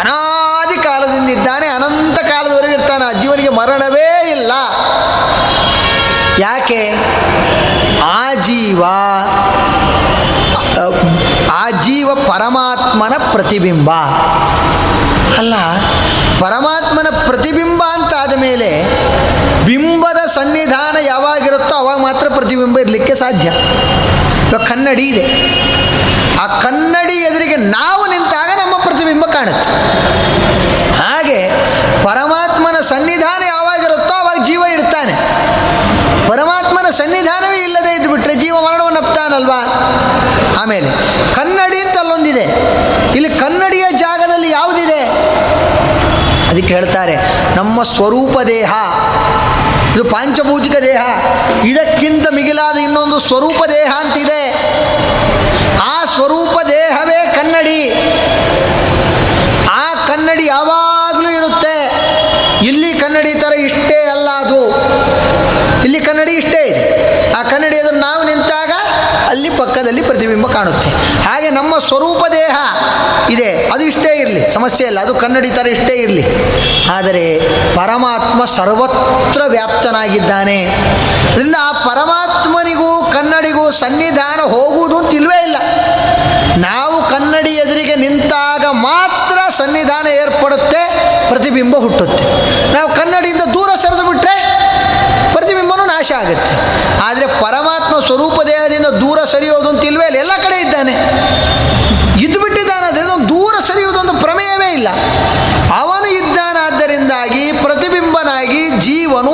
[0.00, 4.52] ಅನಾದಿ ಕಾಲದಿಂದ ಇದ್ದಾನೆ, ಅನಂತ ಕಾಲದವರೆಗೆ ಆ ಜೀವನಿಗೆ ಮರಣವೇ ಇಲ್ಲ.
[6.38, 6.92] ಯಾಕೆ?
[8.02, 8.84] ಆ ಜೀವ
[11.52, 13.90] ಆ ಜೀವ ಪರಮಾತ್ಮನ ಪ್ರತಿಬಿಂಬ.
[15.38, 15.54] ಅಲ್ಲ,
[16.40, 18.84] ಪರಮಾತ್ಮನ ಪ್ರತಿಬಿಂಬ ಅಂತ ಆದ ಮೇಲೆ
[19.64, 23.48] ಬಿಂಬದ ಸನ್ನಿಧಾನ ಯಾವಾಗಿರುತ್ತೋ ಅವಾಗ ಮಾತ್ರ ಪ್ರತಿಬಿಂಬ ಇರಲಿಕ್ಕೆ ಸಾಧ್ಯ.
[24.48, 25.24] ಇವಾಗ ಕನ್ನಡಿ ಇದೆ.
[26.40, 29.70] ಆ ಕನ್ನಡಿ ಎದುರಿಗೆ ನಾವು ನಿಂತಾಗ ನಮ್ಮ ಪ್ರತಿಬಿಂಬ ಕಾಣುತ್ತೆ.
[30.96, 31.50] ಹಾಗೆ
[32.88, 35.14] ಸನ್ನಿಧಾನ ಯಾವಾಗಿರುತ್ತೋ ಅವಾಗ ಜೀವ ಇರ್ತಾನೆ.
[36.28, 39.60] ಪರಮಾತ್ಮನ ಸನ್ನಿಧಾನವೇ ಇಲ್ಲದೆ ಇದ್ದು ಬಿಟ್ರೆ ಜೀವ ಮರಣವನ್ನು ಅಪ್ತಾನಲ್ವಾ
[40.60, 40.90] ಆಮೇಲೆ
[41.34, 42.44] ಕನ್ನಡಿ ಅಂತ ಅಲ್ಲೊಂದಿದೆ.
[43.16, 45.00] ಇಲ್ಲಿ ಕನ್ನಡಿಯ ಜಾಗದಲ್ಲಿ ಯಾವುದಿದೆ?
[46.48, 47.16] ಅದಕ್ಕೆ ಹೇಳ್ತಾರೆ,
[47.56, 48.72] ನಮ್ಮ ಸ್ವರೂಪ ದೇಹ.
[49.94, 51.02] ಇದು ಪಾಂಚಭೌತಿಕ ದೇಹ.
[51.64, 54.42] ಇದಕ್ಕಿಂತ ಮಿಗಿಲಾದ ಇನ್ನೊಂದು ಸ್ವರೂಪ ದೇಹ ಅಂತಿದೆ.
[55.82, 57.80] ಆ ಸ್ವರೂಪ ದೇಹವೇ ಕನ್ನಡಿ.
[59.70, 60.85] ಆ ಕನ್ನಡಿ ಇಲ್ಲಿ
[63.06, 64.60] ಕನ್ನಡಿ ಥರ ಇಷ್ಟೇ ಅಲ್ಲ ಅದು.
[65.84, 67.32] ಇಲ್ಲಿ ಕನ್ನಡಿ ಇಷ್ಟೇ ಇದೆ.
[67.32, 68.70] ಆ ಕನ್ನಡಿ ಎದುರು ನಾವು ನಿಂತಾಗ
[69.28, 70.88] ಅಲ್ಲಿ ಪಕ್ಕದಲ್ಲಿ ಪ್ರತಿಬಿಂಬ ಕಾಣುತ್ತೆ.
[71.22, 72.56] ಹಾಗೆ ನಮ್ಮ ಸ್ವರೂಪ ದೇಹ
[73.30, 73.66] ಇದೆ.
[73.66, 74.50] ಅದು ಇಷ್ಟೇ ಇರಲಿ.
[74.50, 75.00] ಸಮಸ್ಯೆ ಇಲ್ಲ.
[75.00, 76.24] ಅದು ಕನ್ನಡಿ ಥರ ಇಷ್ಟೇ ಇರಲಿ.
[76.90, 77.40] ಆದರೆ
[77.76, 80.64] ಪರಮಾತ್ಮ ಸರ್ವತ್ರ ವ್ಯಾಪ್ತನಾಗಿದ್ದಾನೆ.
[81.32, 85.56] ಅದರಿಂದ ಆ ಪರಮಾತ್ಮನಿಗೂ ಕನ್ನಡಿಗೂ ಸನ್ನಿಧಾನ ಹೋಗುವುದು ಅಂತ ಇಲ್ಲವೇ ಇಲ್ಲ.
[86.66, 90.82] ನಾವು ಕನ್ನಡಿ ಎದುರಿಗೆ ನಿಂತಾಗ ಮಾತ್ರ ಸನ್ನಿಧಾನ ಏರ್ಪಡುತ್ತೆ,
[91.30, 92.24] ಪ್ರತಿಬಿಂಬ ಹುಟ್ಟುತ್ತೆ.
[92.74, 94.36] ನಾವು ಕನ್ನಡಿಯಿಂದ ದೂರ ಸರಿದು ಬಿಟ್ಟರೆ
[95.34, 96.52] ಪ್ರತಿಬಿಂಬನೂ ನಾಶ ಆಗುತ್ತೆ.
[97.06, 100.94] ಆದರೆ ಪರಮಾತ್ಮ ಸ್ವರೂಪ ದೇಹದಿಂದ ದೂರ ಸರಿಯೋದು ಅಂತ ಇಲ್ವೇ ಇಲ್ಲ, ಎಲ್ಲ ಕಡೆ ಇದ್ದಾನೆ.
[102.24, 104.88] ಇದ್ದು ಬಿಟ್ಟಿದ್ದಾನೆ, ಅದರಿಂದ ದೂರ ಸರಿಯುವುದೊಂದು ಪ್ರಮೇಯವೇ ಇಲ್ಲ.
[105.82, 109.32] ಅವನು ಇದ್ದಾನಾದ್ದರಿಂದಾಗಿ ಪ್ರತಿಬಿಂಬನಾಗಿ ಜೀವನು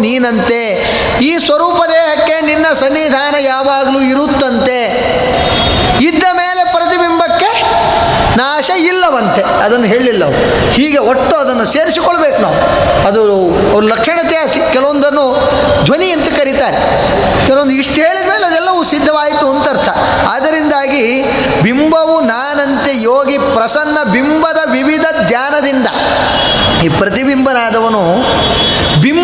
[0.00, 0.62] ನೀನಂತೆ.
[1.20, 4.84] ಈ ಸ್ವರೂಪ ದೇಹಕ್ಕೆ ನಿನ್ನ ಸನ್ನಿಧಾನ ಯಾವಾಗಲೂ ಇರುತ್ತಂತೆ.
[6.00, 7.62] ಇದ್ದ ಮೇಲೆ ಪ್ರತಿಬಿಂಬಕ್ಕೆ
[8.36, 9.42] ನಾಶ ಇಲ್ಲವಂತೆ.
[9.42, 10.70] ಅದನ್ನು ಹೇಳಿಲ್ಲ ಅವರು.
[10.72, 12.54] ಹೀಗೆ ಒಟ್ಟು ಅದನ್ನು ಸೇರಿಸಿಕೊಳ್ಬೇಕು ನಾವು.
[13.06, 13.22] ಅದು
[13.72, 15.50] ಅವ್ರ ಲಕ್ಷಣತೆ ಕೆಲವೊಂದನ್ನು
[15.84, 16.76] ಧ್ವನಿ ಅಂತ ಕರೀತಾರೆ.
[17.46, 19.88] ಕೆಲವೊಂದು ಇಷ್ಟು ಹೇಳಿದ ಮೇಲೆ ಅದೆಲ್ಲವೂ ಸಿದ್ಧವಾಯಿತು ಅಂತ ಅರ್ಥ.
[20.30, 21.22] ಅದರಿಂದಾಗಿ
[21.62, 25.86] ಬಿಂಬವು ನಾನಂತೆ ಯೋಗಿ ಪ್ರಸನ್ನ ಬಿಂಬದ ವಿವಿಧ ಧ್ಯಾನದಿಂದ.
[26.84, 28.00] ಈ ಪ್ರತಿಬಿಂಬನಾದವನು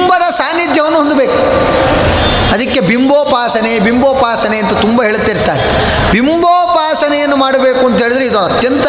[0.07, 1.39] ಬಿಂಬದ ಸಾನ್ನಿಧ್ಯವನ್ನು ಹೊಂದಬೇಕು.
[2.53, 5.63] ಅದಕ್ಕೆ ಬಿಂಬೋಪಾಸನೆ ಬಿಂಬೋಪಾಸನೆ ಅಂತ ತುಂಬ ಹೇಳ್ತಿರ್ತಾರೆ.
[6.97, 8.86] ಬಿಂಬೋಪಾಸನೆಯನ್ನು ಮಾಡಬೇಕು ಅಂತ ಹೇಳಿದ್ರೆ ಇದು ಅತ್ಯಂತ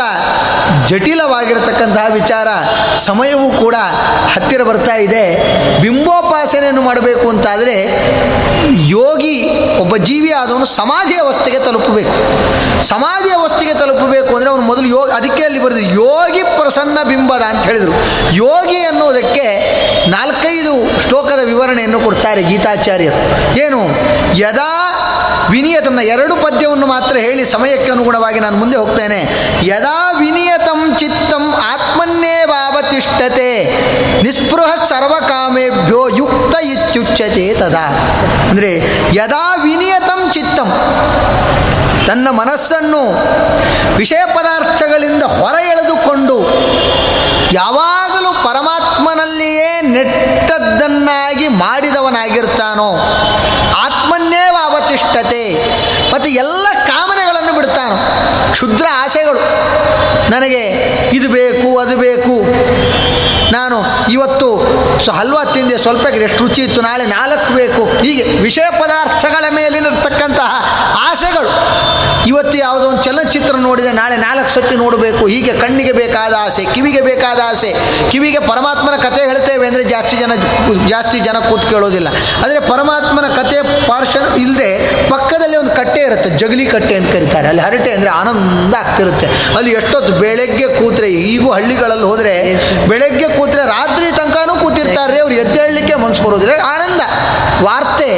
[0.88, 2.48] ಜಟಿಲವಾಗಿರತಕ್ಕಂತಹ ವಿಚಾರ.
[2.98, 3.76] ಸಮಯವೂ ಕೂಡ
[4.34, 5.24] ಹತ್ತಿರ ಬರ್ತಾ ಇದೆ.
[5.82, 7.76] ಬಿಂಬೋಪಾಸನೆಯನ್ನು ಮಾಡಬೇಕು ಅಂತಾದರೆ
[8.88, 9.36] ಯೋಗಿ
[9.78, 12.16] ಒಬ್ಬ ಜೀವಿ ಆದವನು ಸಮಾಧಿ ಅವಸ್ಥೆಗೆ ತಲುಪಬೇಕು.
[12.84, 17.94] ಸಮಾಧಿ ಅವಸ್ಥೆಗೆ ತಲುಪಬೇಕು ಅಂದರೆ ಅವನು ಮೊದಲು ಯೋಗ, ಅದಕ್ಕೆ ಅಲ್ಲಿ ಬರೆದು ಯೋಗಿ ಪ್ರಸನ್ನ ಬಿಂಬದ ಅಂತ ಹೇಳಿದರು.
[18.32, 19.48] ಯೋಗಿ ಅನ್ನೋದಕ್ಕೆ
[20.10, 23.20] ನಾಲ್ಕೈದು ಶ್ಲೋಕದ ವಿವರಣೆಯನ್ನು ಕೊಡ್ತಾರೆ ಗೀತಾಚಾರ್ಯರು.
[23.58, 23.82] ಏನು?
[24.38, 24.97] ಯದಾ
[25.52, 29.20] ವಿನಿಯತಂನ ಎರಡು ಪದ್ಯವನ್ನು ಮಾತ್ರ ಹೇಳಿ ಸಮಯಕ್ಕೆ ಅನುಗುಣವಾಗಿ ನಾನು ಮುಂದೆ ಹೋಗ್ತೇನೆ.
[29.64, 31.44] ಯದಾ ವಿನಿಯತಂ ಚಿತ್ತಂ
[31.74, 33.50] ಆತ್ಮನ್ನೇ ಭಾವತಿಷ್ಠತೆ
[34.24, 37.86] ನಿಸ್ಪೃಹ ಸರ್ವಕಾಮೇಭ್ಯೋ ಯುಕ್ತ ಇತ್ಯುಚ್ಯತೆ ತದಾ.
[38.50, 38.72] ಅಂದರೆ
[39.16, 40.70] ಯದಾ ವಿನಿಯತಂ ಚಿತ್ತಂ
[42.08, 43.02] ತನ್ನ ಮನಸ್ಸನ್ನು
[43.96, 46.36] ವಿಷಯ ಪದಾರ್ಥಗಳಿಂದ ಹೊರ ಎಳೆದುಕೊಂಡು
[47.52, 50.47] ಯಾವಾಗಲೂ ಪರಮಾತ್ಮನಲ್ಲಿಯೇ ನೆಟ್ಟದ್ದನ್ನಾಗಿ
[54.98, 55.66] ಅವತಿಷ್ಠತೆ
[56.14, 58.52] ಮತ್ತು ಎಲ್ಲ ಕಾಮನೆಗಳನ್ನು ಬಿಡ್ತಾನೆ.
[58.52, 59.40] ಕ್ಷುದ್ರ ಆಸೆಗಳು.
[60.32, 60.64] ನನಗೆ
[61.14, 62.36] ಇದು ಬೇಕು ಅದು ಬೇಕು.
[63.56, 63.78] ನಾನು
[64.16, 64.48] ಇವತ್ತು
[65.20, 67.82] ಹಲ್ವಾ ತಿಂದೆ, ಸ್ವಲ್ಪ ಎಷ್ಟು ರುಚಿ ಇತ್ತು, ನಾಳೆ ನಾಲ್ಕು ಬೇಕು.
[68.06, 70.52] ಹೀಗೆ ವಿಷಯ ಪದಾರ್ಥಗಳ ಮೇಲಿನಿರ್ತಕ್ಕಂತಹ
[71.10, 71.52] ಆಸೆಗಳು.
[72.32, 75.24] ಇವತ್ತು ಯಾವುದೋ ಒಂದು ಚಲನಚಿತ್ರ ನೋಡಿದೆ, ನಾಳೆ ನಾಲ್ಕು ಸತಿ ನೋಡಬೇಕು.
[75.34, 77.70] ಹೀಗೆ ಕಣ್ಣಿಗೆ ಬೇಕಾದ ಆಸೆ, ಕಿವಿಗೆ ಬೇಕಾದ ಆಸೆ.
[78.12, 80.34] ಕಿವಿಗೆ ಪರಮಾತ್ಮನ ಕತೆ ಹೇಳ್ತೇವೆ ಅಂದರೆ ಜಾಸ್ತಿ ಜನ
[80.94, 82.10] ಜಾಸ್ತಿ ಜನ ಕೂತ್ ಕೇಳೋದಿಲ್ಲ.
[82.44, 84.70] ಆದರೆ ಪರಮಾತ್ಮನ ಕತೆ ಪಾರ್ಷನ್ ಇಲ್ಲದೆ
[85.14, 87.48] ಪಕ್ಕದಲ್ಲಿ ಒಂದು ಕಟ್ಟೆ ಇರುತ್ತೆ, ಜಗಲಿ ಕಟ್ಟೆ ಅಂತ ಕರೀತಾರೆ.
[87.52, 89.30] ಅಲ್ಲಿ ಹರಟೆ ಅಂದರೆ ಆನಂದ ಆಗ್ತಿರುತ್ತೆ.
[89.60, 92.36] ಅಲ್ಲಿ ಎಷ್ಟೊತ್ತು ಬೆಳಗ್ಗೆ ಕೂತ್ರೆ, ಈಗೂ ಹಳ್ಳಿಗಳಲ್ಲಿ ಹೋದರೆ
[92.92, 96.56] ಬೆಳಗ್ಗೆ ಕೂತ್ರೆ ರಾತ್ರಿ ತನಕನೂ ಕೂತಿರ್ತಾರೆ ಅವ್ರು ಎದ್ದೇಳಲಿಕ್ಕೆ ಮನಸ್ಸು ಬರೋದಿಲ್ಲ.
[96.74, 97.02] ಆನಂದ.
[97.66, 98.10] ವಾರ್ತೆ,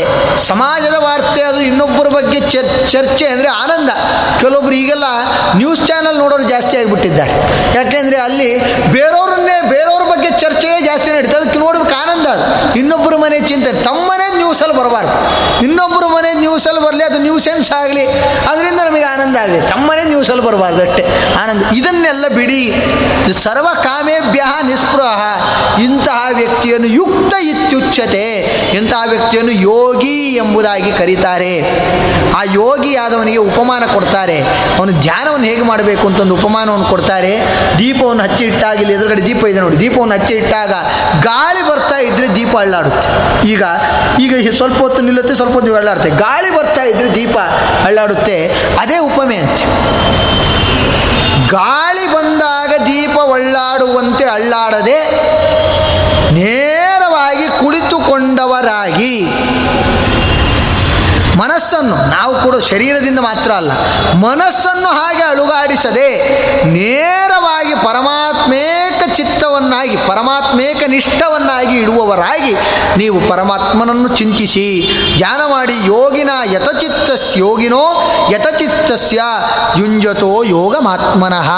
[0.48, 3.90] ಸಮಾಜದ ವಾರ್ತೆ ಅದು ಇನ್ನೊಬ್ಬರ ಬಗ್ಗೆ ಚರ್, ಚರ್ಚೆ ಅಂದರೆ ಆನಂದ.
[4.42, 5.08] ಕೆಲವೊಬ್ರು ಈಗೆಲ್ಲ
[5.62, 7.34] ನ್ಯೂಸ್ ಚಾನಲ್ ನೋಡೋರು ಜಾಸ್ತಿ ಆಗಿಬಿಟ್ಟಿದ್ದಾರೆ.
[7.78, 8.50] ಯಾಕೆಂದರೆ ಅಲ್ಲಿ
[8.96, 12.29] ಬೇರೆಯವ್ರನ್ನೇ ಬೇರೆಯವ್ರ ಬಗ್ಗೆ ಚರ್ಚೆಯೇ ಜಾಸ್ತಿ ನಡೀತದೆ ಅದಕ್ಕೆ ನೋಡ್ಬೇಕು ಆನಂದ ಅದು
[12.80, 15.16] ಇನ್ನೊಬ್ಬರ ಮನೆ ಚಿಂತೆ, ತಮ್ಮನೇ ನ್ಯೂಸಲ್ಲಿ ಬರಬಾರ್ದು.
[15.64, 18.06] ಇನ್ನೊಬ್ಬರ ಮನೆ ನ್ಯೂಸಲ್ಲಿ ಬರಲಿ, ಅದು ನ್ಯೂಸೆನ್ಸ್ ಆಗಲಿ,
[18.52, 21.04] ಅದರಿಂದ ನಮಗೆ ಆನಂದ ಆಗಲಿ ತಮ್ಮನೇ ನ್ಯೂಸಲ್ಲಿ ಬರಬಾರ್ದು ಅಷ್ಟೇ,
[21.44, 21.62] ಆನಂದ.
[21.78, 22.62] ಇದನ್ನೆಲ್ಲ ಬಿಡಿ.
[23.46, 25.20] ಸರ್ವ ಕಾಮೇಭ್ಯ ನಿಸ್ಪೃಹ.
[25.82, 28.26] ಇಂತಹ ವ್ಯಕ್ತಿಯನ್ನು ಯುಕ್ತ ಇತ್ಯುಚ್ಛತೆ
[28.78, 31.54] ಇಂತಹ ವ್ಯಕ್ತಿಯನ್ನು ಯೋಗಿ ಎಂಬುದಾಗಿ ಕರೀತಾರೆ.
[32.40, 34.38] ಆ ಯೋಗಿ ಆದವನಿಗೆ ಉಪಮಾನ ಕೊಡ್ತಾರೆ.
[34.78, 37.34] ಅವನು ಧ್ಯಾನವನ್ನು ಹೇಗೆ ಮಾಡಬೇಕು ಅಂತ ಒಂದು ಉಪಮಾನವನ್ನು ಕೊಡ್ತಾರೆ.
[37.80, 38.46] ದೀಪವನ್ನು ಹಚ್ಚಿ
[38.96, 40.74] ಎದುರುಗಡೆ ದೀಪ ಇದೆ ನೋಡಿ, ದೀಪವನ್ನು ಹಚ್ಚಿ ಇಟ್ಟಾಗ
[41.24, 43.10] ಗಾಳಿ ಬರ್ತಾ ಇದ್ರೆ ದೀಪ ಅಳ್ಳಾಡುತ್ತೆ.
[43.48, 43.64] ಈಗ
[44.20, 46.10] ಈಗ ಸ್ವಲ್ಪ ಹೊತ್ತು ನಿಲ್ಲುತ್ತೆ, ಸ್ವಲ್ಪ ಹೊತ್ತು ಅಳ್ಳಾಡುತ್ತೆ.
[46.10, 47.38] ಗಾಳಿ ಬರ್ತಾ ಇದ್ರೆ ದೀಪ
[47.86, 48.38] ಅಳ್ಳಾಡುತ್ತೆ.
[48.80, 49.66] ಅದೇ ಉಪಮೆ ಅಂತೆ.
[51.48, 55.00] ಗಾಳಿ ಬಂದಾಗ ದೀಪ ಒಳ್ಳಾಡುವಂತೆ ಅಳ್ಳಾಡದೆ
[56.34, 59.16] ನೇರವಾಗಿ ಕುಳಿತುಕೊಂಡವರಾಗಿ
[61.40, 63.72] ಮನಸ್ಸನ್ನು, ನಾವು ಕೂಡ ಶರೀರದಿಂದ ಮಾತ್ರ ಅಲ್ಲ,
[64.24, 66.08] ಮನಸ್ಸನ್ನು ಹಾಗೆ ಅಳುಗಾಡಿಸದೆ
[66.70, 72.54] ನೇರವಾಗಿ ಪರಮಾತ್ಮೇಕ ಚಿತ್ತವನ್ನಾಗಿ, ಪರಮಾತ್ಮೇಕ ನಿಷ್ಠವನ್ನಾಗಿ ಇಡುವವರಾಗಿ
[72.98, 74.68] ನೀವು ಪರಮಾತ್ಮನನ್ನು ಚಿಂತಿಸಿ,
[75.18, 77.84] ಧ್ಯಾನ ಮಾಡಿ, ಯೋಗಿನ ಯತಚಿತ್ತ ಯೋಗಿನೋ
[78.32, 79.22] ಯತಚಿತ್ತಸ್ಯ
[79.78, 81.50] ಯುಂಜತೋ ಯೋಗಮಾತ್ಮನಃ.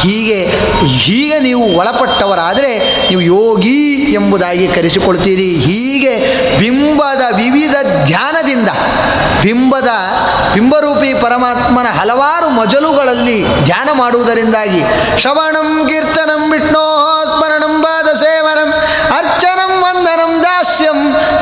[0.00, 0.46] ಹೀಗೆ
[0.86, 2.72] ಹೀಗೆ ನೀವು ಒಳಪಟ್ಟವರಾದರೆ
[3.08, 5.56] ನೀವು ಯೋಗಿ ಎಂಬುದಾಗಿ ಕರೆಸಿಕೊಳ್ತೀರಿ.
[5.56, 6.14] ಹೀಗೆ
[6.58, 8.68] ಬಿಂಬದ ವಿವಿಧ ಧ್ಯಾನದಿಂದ,
[9.42, 9.88] ಬಿಂಬದ,
[10.54, 14.82] ಬಿಂಬರೂಪಿ ಪರಮಾತ್ಮನ ಹಲವಾರು ಮಜಲುಗಳಲ್ಲಿ ಧ್ಯಾನ ಮಾಡುವುದರಿಂದಾಗಿ
[15.88, 16.84] ಕೀರ್ತನಂ ವಿಷ್ಣೋ
[17.32, 18.70] ಸ್ಮರಣಂ ಪಾದ ಸೇವನಂ
[19.18, 20.98] ಅರ್ಚನಂ ವಂದನಂ ದಾಸ್ಯಂ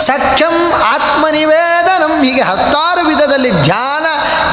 [0.06, 0.56] ಸಖ್ಯಂ
[0.92, 4.06] ಆತ್ಮನಿವೇದನಂ ಹೀಗೆ ಹತ್ತಾರು ವಿಧದಲ್ಲಿ ಧ್ಯಾನ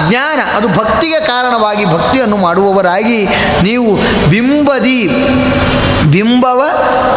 [0.10, 3.20] ಜ್ಞಾನ, ಅದು ಭಕ್ತಿಗೆ ಕಾರಣವಾಗಿ ಭಕ್ತಿಯನ್ನು ಮಾಡುವವರಾಗಿ
[3.64, 3.96] ನೀವು
[4.30, 5.08] ಬಿಂಬದಿ,
[6.12, 6.62] ಬಿಂಬವ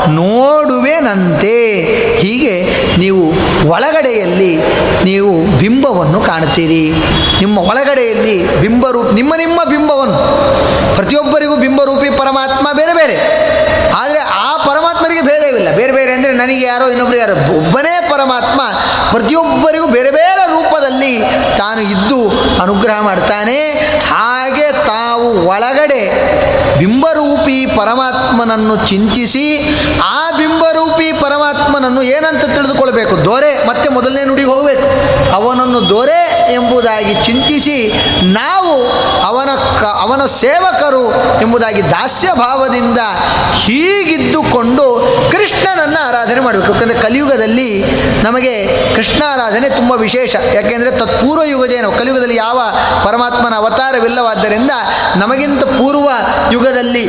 [0.09, 1.57] ನೋಡುವೆನಂತೆ.
[2.16, 2.55] ಹೀಗೆ
[2.99, 3.22] ನೀವು
[3.68, 4.57] ಒಳಗಡೆಯಲ್ಲಿ
[5.05, 6.85] ನೀವು ಬಿಂಬವನ್ನು ಕಾಣ್ತೀರಿ
[7.41, 10.20] ನಿಮ್ಮ ಒಳಗಡೆಯಲ್ಲಿ ಬಿಂಬರೂಪ, ನಿಮ್ಮ ನಿಮ್ಮ ಬಿಂಬವನ್ನು.
[10.95, 13.16] ಪ್ರತಿಯೊಬ್ಬರಿಗೂ ಬಿಂಬರೂಪಿ ಪರಮಾತ್ಮ ಬೇರೆ ಬೇರೆ.
[15.57, 17.34] ಭೇದವಿಲ್ಲ ಬೇರೆ ಬೇರೆ ಅಂದರೆ ನನಗೆ ಯಾರೋ ಇನ್ನೊಬ್ಬರು ಯಾರೋ.
[17.59, 18.61] ಒಬ್ಬನೇ ಪರಮಾತ್ಮ
[19.12, 21.14] ಪ್ರತಿಯೊಬ್ಬರಿಗೂ ಬೇರೆ ಬೇರೆ ರೂಪದಲ್ಲಿ
[21.61, 22.18] ತಾನು ಇದ್ದು
[22.64, 23.59] ಅನುಗ್ರಹ ಮಾಡ್ತಾನೆ.
[24.14, 26.02] ಹಾಗೆ ತಾವು ಒಳಗಡೆ
[26.80, 29.46] ಬಿಂಬರೂಪಿ ಪರಮಾತ್ಮನನ್ನು ಚಿಂತಿಸಿ
[30.09, 34.86] ಆ ಬಿಂಬರೂಪಿ ಪರಮಾತ್ಮನನ್ನು ಏನಂತ ತಿಳಿದುಕೊಳ್ಬೇಕು ದೊರೆ, ಮತ್ತೆ ಮೊದಲನೇ ನುಡಿಗೆ ಹೋಗಬೇಕು.
[35.38, 36.20] ಅವನನ್ನು ದೊರೆ
[36.52, 37.78] ಎಂಬುದಾಗಿ ಚಿಂತಿಸಿ
[38.40, 38.74] ನಾವು
[39.30, 39.50] ಅವನ
[39.80, 41.04] ಕ, ಅವನ ಸೇವಕರು
[41.42, 43.00] ಎಂಬುದಾಗಿ ದಾಸ್ಯ ಭಾವದಿಂದ
[43.62, 44.86] ಹೀಗಿದ್ದುಕೊಂಡು
[45.87, 46.72] ಕೃಷ್ಣನ ಆರಾಧನೆ ಮಾಡಬೇಕು.
[46.72, 47.84] ಯಾಕಂದರೆ ಕಲಿಯುಗದಲ್ಲಿ
[48.22, 48.55] ನಮಗೆ
[48.95, 50.37] ಕೃಷ್ಣ ಆರಾಧನೆ ತುಂಬ ವಿಶೇಷ.
[50.55, 52.61] ಯಾಕೆಂದರೆ ತತ್ಪೂರ್ವ ಯುಗದೇನು ಕಲಿಯುಗದಲ್ಲಿ ಯಾವ
[53.05, 54.70] ಪರಮಾತ್ಮನ ಅವತಾರವಿಲ್ಲವಾದ್ದರಿಂದ
[55.16, 56.09] ನಮಗಿಂತ ಪೂರ್ವ
[56.53, 57.05] ಯುಗದಲ್ಲಿ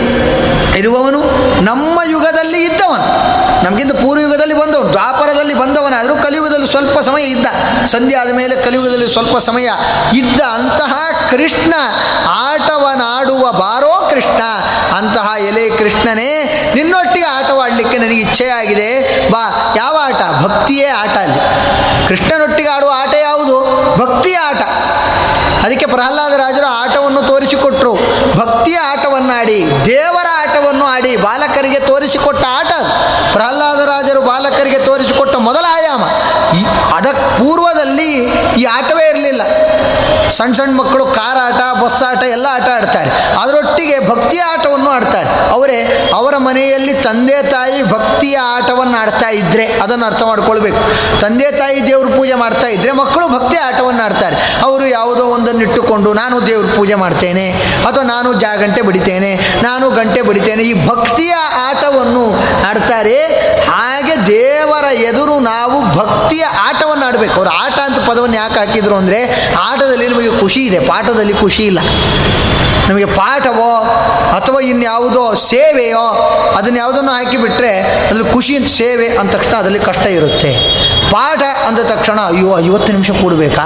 [0.78, 1.22] ಇರುವವನು
[1.62, 3.17] ನಮ್ಮ ಯುಗದಲ್ಲಿ ಇದ್ದವನು.
[3.64, 7.48] ನಮಗಿಂತ ಪೂರ್ವಯುಗದಲ್ಲಿ ಬಂದವನು, ದ್ವಾಪರದಲ್ಲಿ ಬಂದವನಾದರೂ ಕಲಿಯುಗದಲ್ಲಿ ಸ್ವಲ್ಪ ಸಮಯ ಇದ್ದ.
[7.86, 9.70] ಸಂಧಿ ಆದ ಮೇಲೆ ಕಲಿಯುಗದಲ್ಲಿ ಸ್ವಲ್ಪ ಸಮಯ
[10.14, 10.94] ಇದ್ದ ಅಂತಹ
[11.30, 11.74] ಕೃಷ್ಣ,
[12.28, 14.42] ಆಟವನಾಡುವ ಬಾರೋ ಕೃಷ್ಣ,
[14.98, 16.44] ಅಂತಹ ಎಲೆ ಕೃಷ್ಣನೇ
[16.76, 19.20] ನಿನ್ನೊಟ್ಟಿಗೆ ಆಟವಾಡಲಿಕ್ಕೆ ನನಗೆ ಇಚ್ಛೆಯಾಗಿದೆ.
[19.30, 20.46] ಬಾ, ಯಾವ ಆಟ?
[20.46, 21.40] ಭಕ್ತಿಯೇ ಆಟ ಅಲ್ಲಿ.
[22.08, 23.58] ಕೃಷ್ಣನೊಟ್ಟಿಗೆ ಆಡುವ ಆಟ ಯಾವುದು?
[24.00, 24.58] ಭಕ್ತಿಯ ಆಟ.
[25.66, 27.94] ಅದಕ್ಕೆ ಪ್ರಹ್ಲಾದ ರಾಜರು ಆಟವನ್ನು ತೋರಿಸಿಕೊಟ್ರು.
[28.38, 32.72] ಭಕ್ತಿಯ ಆಟವನ್ನಾಡಿ ದೇವರ ಆಟವನ್ನು ಆಡಿ ಬಾಲಕರಿಗೆ ತೋರಿಸಿಕೊಟ್ಟ ಆಟ.
[33.34, 36.04] ಪ್ರಹ್ಲಾದರಾಜರು ಪ್ರಹ್ಲಾದ ರಾಜರು ಬಾಲಕರಿಗೆ ತೋರಿಸಿಕೊಟ್ಟ ಮೊದಲ ಆಯಾಮ.
[36.96, 38.10] ಅದಕ್ಕೆ ಪೂರ್ವದಲ್ಲಿ
[38.62, 39.42] ಈ ಆಟವೇ ಇರಲಿಲ್ಲ.
[40.36, 43.10] ಸಣ್ಣ ಸಣ್ಣ ಮಕ್ಕಳು ಕಾರ್ ಆಟ, ಬಸ್ ಆಟ ಎಲ್ಲ ಆಟ ಆಡ್ತಾರೆ.
[43.42, 45.30] ಅದರೊಟ್ಟಿಗೆ ಭಕ್ತಿಯ ಆಟವನ್ನು ಆಡ್ತಾರೆ.
[45.52, 50.82] ಅವರೇ, ಅವರ ಮನೆಯಲ್ಲಿ ತಂದೆ ತಾಯಿ ಭಕ್ತಿಯ ಆಟವನ್ನು ಆಡ್ತಾ ಇದ್ದರೆ ಅದನ್ನು ಅರ್ಥ ಮಾಡ್ಕೊಳ್ಬೇಕು.
[51.20, 54.36] ತಂದೆ ತಾಯಿ ದೇವ್ರ ಪೂಜೆ ಮಾಡ್ತಾ ಇದ್ದರೆ ಮಕ್ಕಳು ಭಕ್ತಿಯ ಆಟವನ್ನು ಆಡ್ತಾರೆ.
[54.62, 57.48] ಅವರು ಯಾವುದೋ ಒಂದನ್ನು ಇಟ್ಟುಕೊಂಡು, ನಾನು ದೇವ್ರ ಪೂಜೆ ಮಾಡ್ತೇನೆ
[57.88, 61.34] ಅಥವಾ ನಾನು ಜಾ ಗಂಟೆ ಬಡಿತೇನೆ, ನಾನು ಗಂಟೆ ಬಡಿತೇನೆ, ಈ ಭಕ್ತಿಯ
[61.70, 62.26] ಆಟವನ್ನು
[62.68, 63.18] ಆಡ್ತಾರೆ.
[64.26, 67.34] ದೇವರ ಎದುರು ನಾವು ಭಕ್ತಿಯ ಆಟವನ್ನು ಆಡಬೇಕು.
[67.34, 71.80] ಅವರು ಆಟ ಅಂತ ಪದವನ್ನು ಯಾಕೆ ಹಾಕಿದ್ರು ಅಂದರೆ ಆಟದಲ್ಲಿ ನಮಗೆ ಖುಷಿ ಇದೆ, ಪಾಠದಲ್ಲಿ ಖುಷಿ ಇಲ್ಲ.
[72.90, 73.72] ನಮಗೆ ಪಾಠವೋ
[74.38, 76.06] ಅಥವಾ ಇನ್ಯಾವುದೋ ಸೇವೆಯೋ
[76.58, 80.52] ಅದನ್ನು ಯಾವುದನ್ನು ಹಾಕಿಬಿಟ್ರೆ ಅದ್ರಲ್ಲಿ ಖುಷಿ ಅಂತ ಸೇವೆ ಅಂದ ತಕ್ಷಣ ಅದರಲ್ಲಿ ಕಷ್ಟ ಇರುತ್ತೆ.
[81.12, 83.66] ಪಾಠ ಅಂದ ತಕ್ಷಣ ಅಯ್ಯೋ, ಐವತ್ತು ನಿಮಿಷ ಕೂಡಬೇಕಾ?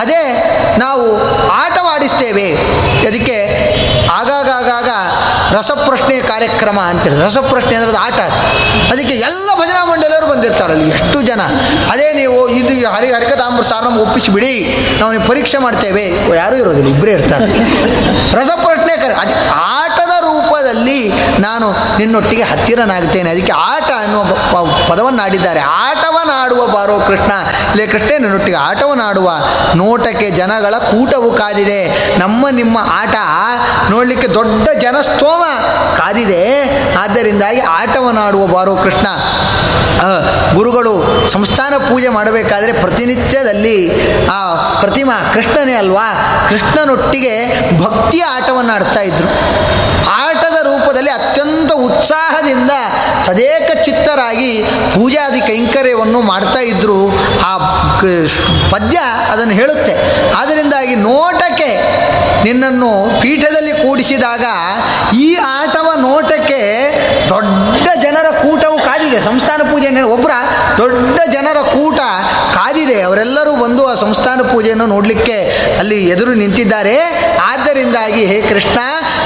[0.00, 0.22] ಅದೇ
[0.78, 1.04] ನಾವು
[1.48, 2.52] ಆಟವಾಡಿಸ್ತೇವೆ.
[3.08, 3.36] ಅದಕ್ಕೆ
[5.58, 7.18] ರಸಪ್ರಶ್ನೆ ಕಾರ್ಯಕ್ರಮ ಅಂತೇಳಿ.
[7.26, 8.20] ರಸಪ್ರಶ್ನೆ ಅಂದರೆ ಅದು ಆಟ.
[8.92, 11.42] ಅದಕ್ಕೆ ಎಲ್ಲ ಭಜನಾ ಮಂಡಳಿಯವರು ಬಂದಿರ್ತಾರಲ್ಲಿ ಎಷ್ಟು ಜನ?
[11.92, 14.54] ಅದೇ ನೀವು ಇದು ಹರಿ ಹರಿಕತಾಂಬ್ರ ಸಾರ್ ನಮ್ಗೆ ಒಪ್ಪಿಸಿಬಿಡಿ
[15.00, 16.04] ನಾವು ನೀವು ಪರೀಕ್ಷೆ ಮಾಡ್ತೇವೆ.
[16.36, 17.46] ಯಾರೂ ಇರೋದಿಲ್ಲ ಇಬ್ಬರೇ ಇರ್ತಾರೆ.
[18.40, 19.34] ರಸಪ್ರಶ್ನೆ ಕರೆ, ಅದು
[19.78, 21.00] ಆಟದ ರೂಪದಲ್ಲಿ
[21.38, 21.66] ನಾನು
[21.98, 24.22] ನಿನ್ನೊಟ್ಟಿಗೆ ಹತ್ತಿರನಾಗುತ್ತೇನೆ ಅದಕ್ಕೆ ಆಟ ಅನ್ನುವ
[24.90, 27.32] ಪದವನ್ನು ಆಡಿದ್ದಾರೆ ಆಟವನ್ನಾಡುವ ಬಾರೋ ಕೃಷ್ಣ.
[27.70, 29.28] ಇಲ್ಲೇ ಕೃಷ್ಣ ನಿನ್ನೊಟ್ಟಿಗೆ ಆಟವನ್ನಾಡುವ
[29.74, 31.80] ನೋಟಕ್ಕೆ ಜನಗಳ ಕೂಟವು ಕಾದಿದೆ.
[32.18, 33.14] ನಮ್ಮ ನಿಮ್ಮ ಆಟ
[33.90, 35.44] ನೋಡಲಿಕ್ಕೆ ದೊಡ್ಡ ಜನಸ್ತೋಮ
[35.96, 36.42] ಕಾದಿದೆ.
[36.94, 39.06] ಆದ್ದರಿಂದಾಗಿ ಆಟವನ್ನಾಡುವ ಬಾರೋ ಕೃಷ್ಣ.
[40.54, 40.94] ಗುರುಗಳು
[41.28, 43.78] ಸಂಸ್ಥಾನ ಪೂಜೆ ಮಾಡಬೇಕಾದ್ರೆ ಪ್ರತಿನಿತ್ಯದಲ್ಲಿ
[44.26, 46.08] ಆ ಪ್ರತಿಮಾ ಕೃಷ್ಣನೇ ಅಲ್ವಾ?
[46.48, 47.34] ಕೃಷ್ಣನೊಟ್ಟಿಗೆ
[47.78, 49.28] ಭಕ್ತಿಯ ಆಟವನ್ನು ಆಡ್ತಾ ಇದ್ರು.
[50.10, 52.70] ಆಟದ ರೂಪದಲ್ಲಿ ಅತ್ಯಂತ ಉತ್ಸಾಹದಿಂದ
[53.26, 54.62] ತದೇಕ ಚಿತ್ತರಾಗಿ
[54.94, 56.98] ಪೂಜಾದಿ ಕೈಂಕರ್ಯವನ್ನು ಮಾಡ್ತಾ ಇದ್ರು.
[57.44, 57.56] ಆ
[58.70, 58.96] ಪದ್ಯ
[59.30, 59.94] ಅದನ್ನು ಹೇಳುತ್ತೆ.
[60.32, 61.70] ಆದ್ದರಿಂದಾಗಿ ನೋಟಕ್ಕೆ
[62.44, 64.44] ನಿನ್ನನ್ನು ಪೀಠದಲ್ಲಿ ಕೂಡಿಸಿದಾಗ
[65.18, 66.35] ಈ ಆಟವ ಜನರ
[69.16, 70.30] ಕಾದಿದೆ ಸಂಸ್ಥಾನ ಪೂಜೆ ಒಬ್ಬರ
[70.78, 71.98] ದೊಡ್ಡ ಜನರ ಕೂಟ
[72.54, 73.02] ಕಾದಿದೆ.
[73.02, 75.38] ಅವರೆಲ್ಲರೂ ಬಂದು ಆ ಸಂಸ್ಥಾನ ಪೂಜೆಯನ್ನು ನೋಡಲಿಕ್ಕೆ
[75.78, 76.96] ಅಲ್ಲಿ ಎದುರು ನಿಂತಿದ್ದಾರೆ.
[77.42, 78.78] ಆದ್ದರಿಂದಾಗಿ ಹೇ ಕೃಷ್ಣ,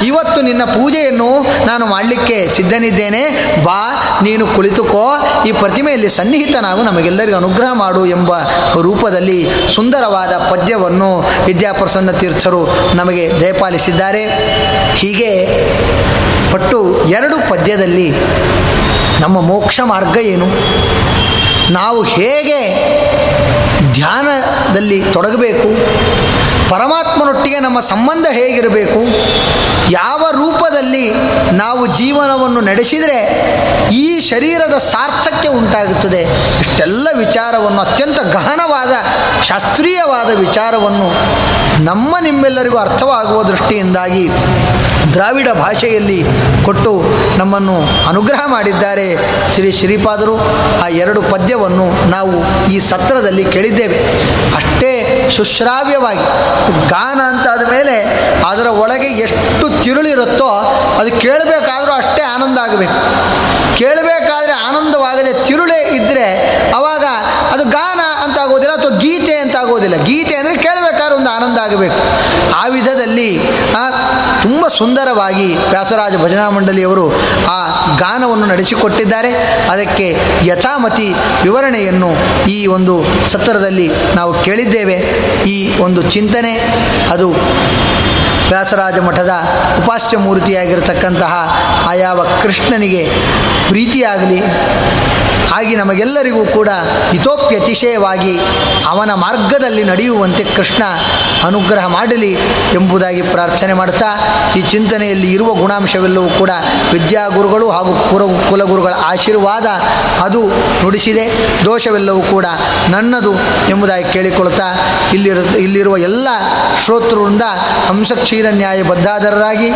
[0.05, 3.23] ಇವತ್ತು ನಿನ್ನ ಪೂಜೆಯನ್ನು ನಾನು ಮಾಡಲಿಕ್ಕೆ ಸಿದ್ಧನಿದ್ದೇನೆ.
[3.63, 5.15] ಬಾ, ನೀನು ಕುಳಿತುಕೋ.
[5.47, 6.81] ಈ ಪ್ರತಿಮೆಯಲ್ಲಿ ಸನ್ನಿಹಿತನಾಗು.
[6.81, 8.37] ನಮಗೆಲ್ಲರಿಗೂ ಅನುಗ್ರಹ ಮಾಡು ಎಂಬ
[8.81, 14.25] ರೂಪದಲ್ಲಿ ಸುಂದರವಾದ ಪದ್ಯವನ್ನು ವಿದ್ಯಾಪ್ರಸನ್ನ ತೀರ್ಥರು ನಮಗೆ ದಯಪಾಲಿಸಿದ್ದಾರೆ.
[14.93, 15.31] ಹೀಗೆ
[16.53, 18.11] ಒಟ್ಟು ಎರಡು ಪದ್ಯದಲ್ಲಿ
[19.21, 20.47] ನಮ್ಮ ಮೋಕ್ಷ ಮಾರ್ಗ ಏನು?
[21.73, 22.59] ನಾವು ಹೇಗೆ
[23.93, 25.67] ಧ್ಯಾನದಲ್ಲಿ ತೊಡಗಬೇಕು?
[26.69, 28.99] ಪರಮಾತ್ಮನೊಟ್ಟಿಗೆ ನಮ್ಮ ಸಂಬಂಧ ಹೇಗಿರಬೇಕು?
[29.91, 31.13] ಯಾವ ರೂಪದಲ್ಲಿ
[31.51, 33.19] ನಾವು ಜೀವನವನ್ನು ನಡೆಸಿದರೆ
[33.91, 36.21] ಈ ಶರೀರದ ಸಾರ್ಥಕ್ಯ ಉಂಟಾಗುತ್ತದೆ?
[36.59, 38.93] ಇಷ್ಟೆಲ್ಲ ವಿಚಾರವನ್ನು, ಅತ್ಯಂತ ಗಹನವಾದ,
[39.43, 41.13] ಶಾಸ್ತ್ರೀಯವಾದ ವಿಚಾರವನ್ನು
[41.83, 44.29] ನಮ್ಮ ನಿಮ್ಮೆಲ್ಲರಿಗೂ ಅರ್ಥವಾಗುವ ದೃಷ್ಟಿಯಿಂದಾಗಿ
[45.13, 46.19] ದ್ರಾವಿಡ ಭಾಷೆಯಲ್ಲಿ
[46.65, 46.91] ಕೊಟ್ಟು
[47.37, 47.75] ನಮ್ಮನ್ನು
[48.07, 49.05] ಅನುಗ್ರಹ ಮಾಡಿದ್ದಾರೆ
[49.53, 50.35] ಶ್ರೀ ಶ್ರೀಪಾದರು.
[50.83, 52.33] ಆ ಎರಡು ಪದ್ಯವನ್ನು ನಾವು
[52.71, 53.97] ಈ ಸತ್ರದಲ್ಲಿ ಕೇಳಿದ್ದೇವೆ.
[54.55, 54.91] ಅಷ್ಟೇ
[55.35, 56.25] ಸುಶ್ರಾವ್ಯವಾಗಿ
[56.89, 57.95] ಗಾನ ಅಂತಾದ ಮೇಲೆ
[58.49, 60.49] ಅದರ ಒಳಗೆ ಎಷ್ಟು ತಿರುಳಿರುತ್ತೋ
[60.99, 62.97] ಅದು ಕೇಳಬೇಕಾದರೂ ಅಷ್ಟೇ ಆನಂದ ಆಗಬೇಕು.
[63.77, 66.25] ಕೇಳಬೇಕಾದ್ರೆ ಆನಂದವಾಗದೆ ತಿರುಳೆ ಇದ್ದರೆ
[66.75, 67.05] ಅವಾಗ
[67.53, 71.99] ಅದು ಗಾನ ಅಂತ ಆಗೋದಿಲ್ಲ ಅಥವಾ ಗೀತೆ ಅಂತ ಆಗೋದಿಲ್ಲ ಗೀತೆ ಅಂದರೆ ಕೇಳಬೇಕಾದ್ರೆ ಒಂದು ಆನಂದ ಆಗಬೇಕು.
[72.55, 73.29] ಆ ವಿಧದಲ್ಲಿ
[74.41, 77.05] ತುಂಬ ಸುಂದರವಾಗಿ ವ್ಯಾಸರಾಜ ಭಜನಾ ಮಂಡಳಿಯವರು
[77.55, 77.59] ಆ
[77.97, 79.31] ಗಾನವನ್ನು ನಡೆಸಿಕೊಟ್ಟಿದ್ದಾರೆ.
[79.73, 80.07] ಅದಕ್ಕೆ
[80.45, 81.09] ಯಥಾಮತಿ
[81.43, 82.09] ವಿವರಣೆಯನ್ನು
[82.55, 82.95] ಈ ಒಂದು
[83.33, 84.97] ಸತ್ರದಲ್ಲಿ ನಾವು ಕೇಳಿದ್ದೇವೆ.
[85.55, 85.57] ಈ
[85.87, 86.53] ಒಂದು ಚಿಂತನೆ,
[87.11, 87.29] ಅದು
[88.51, 89.33] ವ್ಯಾಸರಾಜ ಮಠದ
[89.81, 91.33] ಉಪಾಸ್ಯ ಮೂರ್ತಿಯಾಗಿರತಕ್ಕಂತಹ
[91.89, 93.03] ಆ ಯಾವ ಕೃಷ್ಣನಿಗೆ
[93.67, 94.39] ಪ್ರೀತಿಯಾಗಲಿ.
[95.49, 96.69] ಹಾಗೆ ನಮಗೆಲ್ಲರಿಗೂ ಕೂಡ
[97.11, 98.33] ಹಿತೋಪ್ಯತಿಶಯವಾಗಿ
[98.87, 100.83] ಅವನ ಮಾರ್ಗದಲ್ಲಿ ನಡೆಯುವಂತೆ ಕೃಷ್ಣ
[101.43, 102.31] ಅನುಗ್ರಹ ಮಾಡಲಿ
[102.73, 104.09] ಎಂಬುದಾಗಿ ಪ್ರಾರ್ಥನೆ ಮಾಡ್ತಾ
[104.55, 106.51] ಈ ಚಿಂತನೆಯಲ್ಲಿ ಇರುವ ಗುಣಾಂಶವೆಲ್ಲವೂ ಕೂಡ
[106.91, 109.65] ವಿದ್ಯಾಗುರುಗಳು ಹಾಗೂ ಕುರ ಕುಲಗುರುಗಳ ಆಶೀರ್ವಾದ
[110.21, 110.41] ಅದು
[110.83, 111.25] ನುಡಿಸಿದೆ,
[111.65, 112.45] ದೋಷವೆಲ್ಲವೂ ಕೂಡ
[112.89, 113.33] ನನ್ನದು
[113.69, 114.67] ಎಂಬುದಾಗಿ ಕೇಳಿಕೊಳ್ತಾ
[115.13, 116.27] ಇಲ್ಲಿರ, ಇಲ್ಲಿರುವ ಎಲ್ಲ
[116.85, 117.41] ಶ್ರೋತೃವೃಂದ
[117.87, 119.69] ಹಂಸಕ್ಷೀರ ನ್ಯಾಯ ಬದ್ಧಾದರರಾಗಿ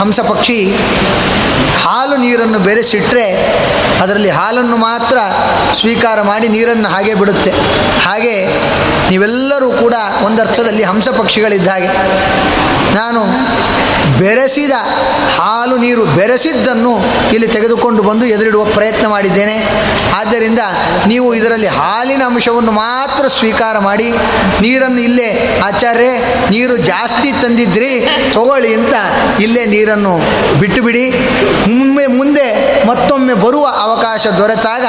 [0.00, 0.58] ಹಂಸ ಪಕ್ಷಿ
[1.84, 3.26] ಹಾಲು ನೀರನ್ನು ಬೆರೆಸಿಟ್ಟರೆ
[4.02, 4.30] ಅದರಲ್ಲಿ
[4.64, 5.18] ಹಾಲನ್ನು ಮಾತ್ರ
[5.78, 7.50] ಸ್ವೀಕಾರ ಮಾಡಿ ನೀರನ್ನು ಹಾಗೆ ಬಿಡುತ್ತೆ.
[8.06, 8.36] ಹಾಗೆ
[9.10, 9.94] ನೀವೆಲ್ಲರೂ ಕೂಡ
[10.26, 11.90] ಒಂದರ್ಥದಲ್ಲಿ ಹಂಸ ಪಕ್ಷಿಗಳಿದ್ದ ಹಾಗೆ.
[12.98, 13.20] ನಾನು
[14.18, 14.74] ಬೆರೆಸಿದ
[15.36, 16.92] ಹಾಲು ನೀರು ಬೆರೆಸಿದ್ದನ್ನು
[17.34, 19.56] ಇಲ್ಲಿ ತೆಗೆದುಕೊಂಡು ಬಂದು ಎದುರಿಡುವ ಪ್ರಯತ್ನ ಮಾಡಿದ್ದೇನೆ.
[20.18, 20.62] ಆದ್ದರಿಂದ
[21.10, 24.08] ನೀವು ಇದರಲ್ಲಿ ಹಾಲಿನ ಅಂಶವನ್ನು ಮಾತ್ರ ಸ್ವೀಕಾರ ಮಾಡಿ,
[24.64, 25.28] ನೀರನ್ನು ಇಲ್ಲೇ
[25.68, 26.10] ಆಚಾರ್ಯ
[26.54, 27.92] ನೀರು ಜಾಸ್ತಿ ತಂದಿದ್ರಿ,
[28.36, 28.94] ತಗೊಳ್ಳಿ ಅಂತ
[29.46, 30.14] ಇಲ್ಲೇ ನೀರನ್ನು
[30.60, 31.04] ಬಿಟ್ಟುಬಿಡಿ.
[31.78, 32.46] ಮುಂದೆ ಮುಂದೆ
[32.88, 34.86] ಮತ್ತೊಮ್ಮೆ ಬರುವ ಅವಕಾಶ ದೊರೆತಾಗ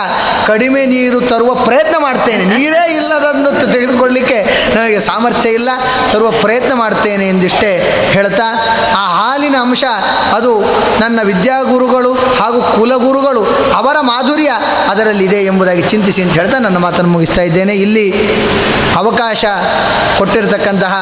[0.48, 2.44] ಕಡಿಮೆ ನೀರು ತರುವ ಪ್ರಯತ್ನ ಮಾಡ್ತೇನೆ.
[2.46, 4.40] ನೀರೇ ಇಲ್ಲದನ್ನು ತೆಗೆದುಕೊಳ್ಳಿಕ್ಕೆ
[4.76, 5.70] ನನಗೆ ಸಾಮರ್ಥ್ಯ ಇಲ್ಲ.
[6.12, 7.72] ತರುವ ಪ್ರಯತ್ನ ಮಾಡ್ತೇನೆ ಎಂದಿಷ್ಟೇ
[8.12, 8.48] ಹೇಳ್ತಾ,
[8.96, 9.04] ಆ
[9.36, 9.84] ಹಾಲಿನ ಅಂಶ
[10.36, 10.52] ಅದು
[11.00, 13.42] ನನ್ನ ವಿದ್ಯಾಗುರುಗಳು ಹಾಗೂ ಕುಲಗುರುಗಳು
[13.76, 14.50] ಅವರ ಮಾಧುರ್ಯ
[14.90, 17.74] ಅದರಲ್ಲಿದೆ ಎಂಬುದಾಗಿ ಚಿಂತಿಸಿ ಅಂತ ಹೇಳ್ತಾ ನನ್ನ ಮಾತನ್ನು ಮುಗಿಸ್ತಾ ಇದ್ದೇನೆ.
[17.76, 18.06] ಇಲ್ಲಿ
[18.96, 19.46] ಅವಕಾಶ
[20.18, 20.94] ಕೊಟ್ಟಿರತಕ್ಕಂತಹ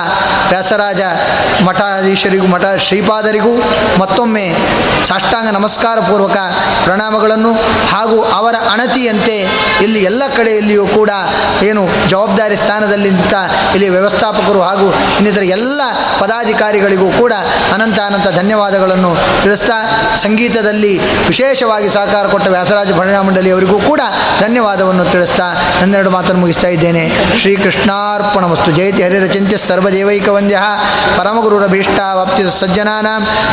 [0.49, 1.01] ವ್ಯಾಸರಾಜ
[1.63, 3.53] ಮಠಾಧೀಶರಿಗೂ, ಮಠ ಶ್ರೀಪಾದರಿಗೂ
[3.99, 4.45] ಮತ್ತೊಮ್ಮೆ
[5.07, 6.37] ಸಾಷ್ಟಾಂಗ ನಮಸ್ಕಾರ ಪೂರ್ವಕ
[6.85, 7.51] ಪ್ರಣಾಮಗಳನ್ನು
[7.91, 9.37] ಹಾಗೂ ಅವರ ಅಣತಿಯಂತೆ
[9.81, 11.11] ಇಲ್ಲಿ ಎಲ್ಲ ಕಡೆಯಲ್ಲಿಯೂ ಕೂಡ
[11.63, 13.35] ಏನು ಜವಾಬ್ದಾರಿ ಸ್ಥಾನದಲ್ಲಿಂತ
[13.75, 15.81] ಇಲ್ಲಿ ವ್ಯವಸ್ಥಾಪಕರು ಹಾಗೂ ಇನ್ನಿತರ ಎಲ್ಲ
[16.19, 17.33] ಪದಾಧಿಕಾರಿಗಳಿಗೂ ಕೂಡ
[17.73, 17.99] ಅನಂತ
[18.29, 19.73] ಧನ್ಯವಾದಗಳನ್ನು ತಿಳಿಸ್ತಾ
[20.15, 22.91] ಸಂಗೀತದಲ್ಲಿ ವಿಶೇಷವಾಗಿ ಸಹಕಾರ ಕೊಟ್ಟ ವ್ಯಾಸರಾಜ
[23.51, 24.01] ಅವರಿಗೂ ಕೂಡ
[24.39, 25.43] ಧನ್ಯವಾದವನ್ನು ತಿಳಿಸ್ತಾ
[25.81, 27.11] ನನ್ನೆರಡು ಮಾತನ್ನು ಮುಗಿಸ್ತಾ ಇದ್ದೇನೆ.
[27.35, 28.71] ಶ್ರೀಕೃಷ್ಣಾರ್ಪಣ ವಸ್ತು.
[28.71, 30.59] ಜಯತಿ ಹರಿರಚಿಂತ್ಯ ಸರ್ವದೇವೈಕ ವಂದ್ಯ.
[31.17, 33.07] ಪರಮಗುರುರಭೀಷ್ಟ ವಾಪ್ತಿ ಸಜ್ಜನಾನ.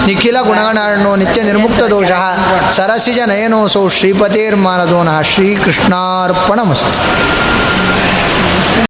[0.07, 2.11] ನಿಖಿಲ ಗುಣಗಣಾರ್ಣೋ ನಿತ್ಯ ನಿರ್ಮುಕ್ತ ದೋಷ.
[2.71, 7.31] ಸರಸಿಜ ನಯನೋಸೌ ಶ್ರೀಪತೇರ್ಮಾನದೋನಃ ಶ್ರೀಕೃಷ್ಣಾರ್ಪಣಮಸ್ತು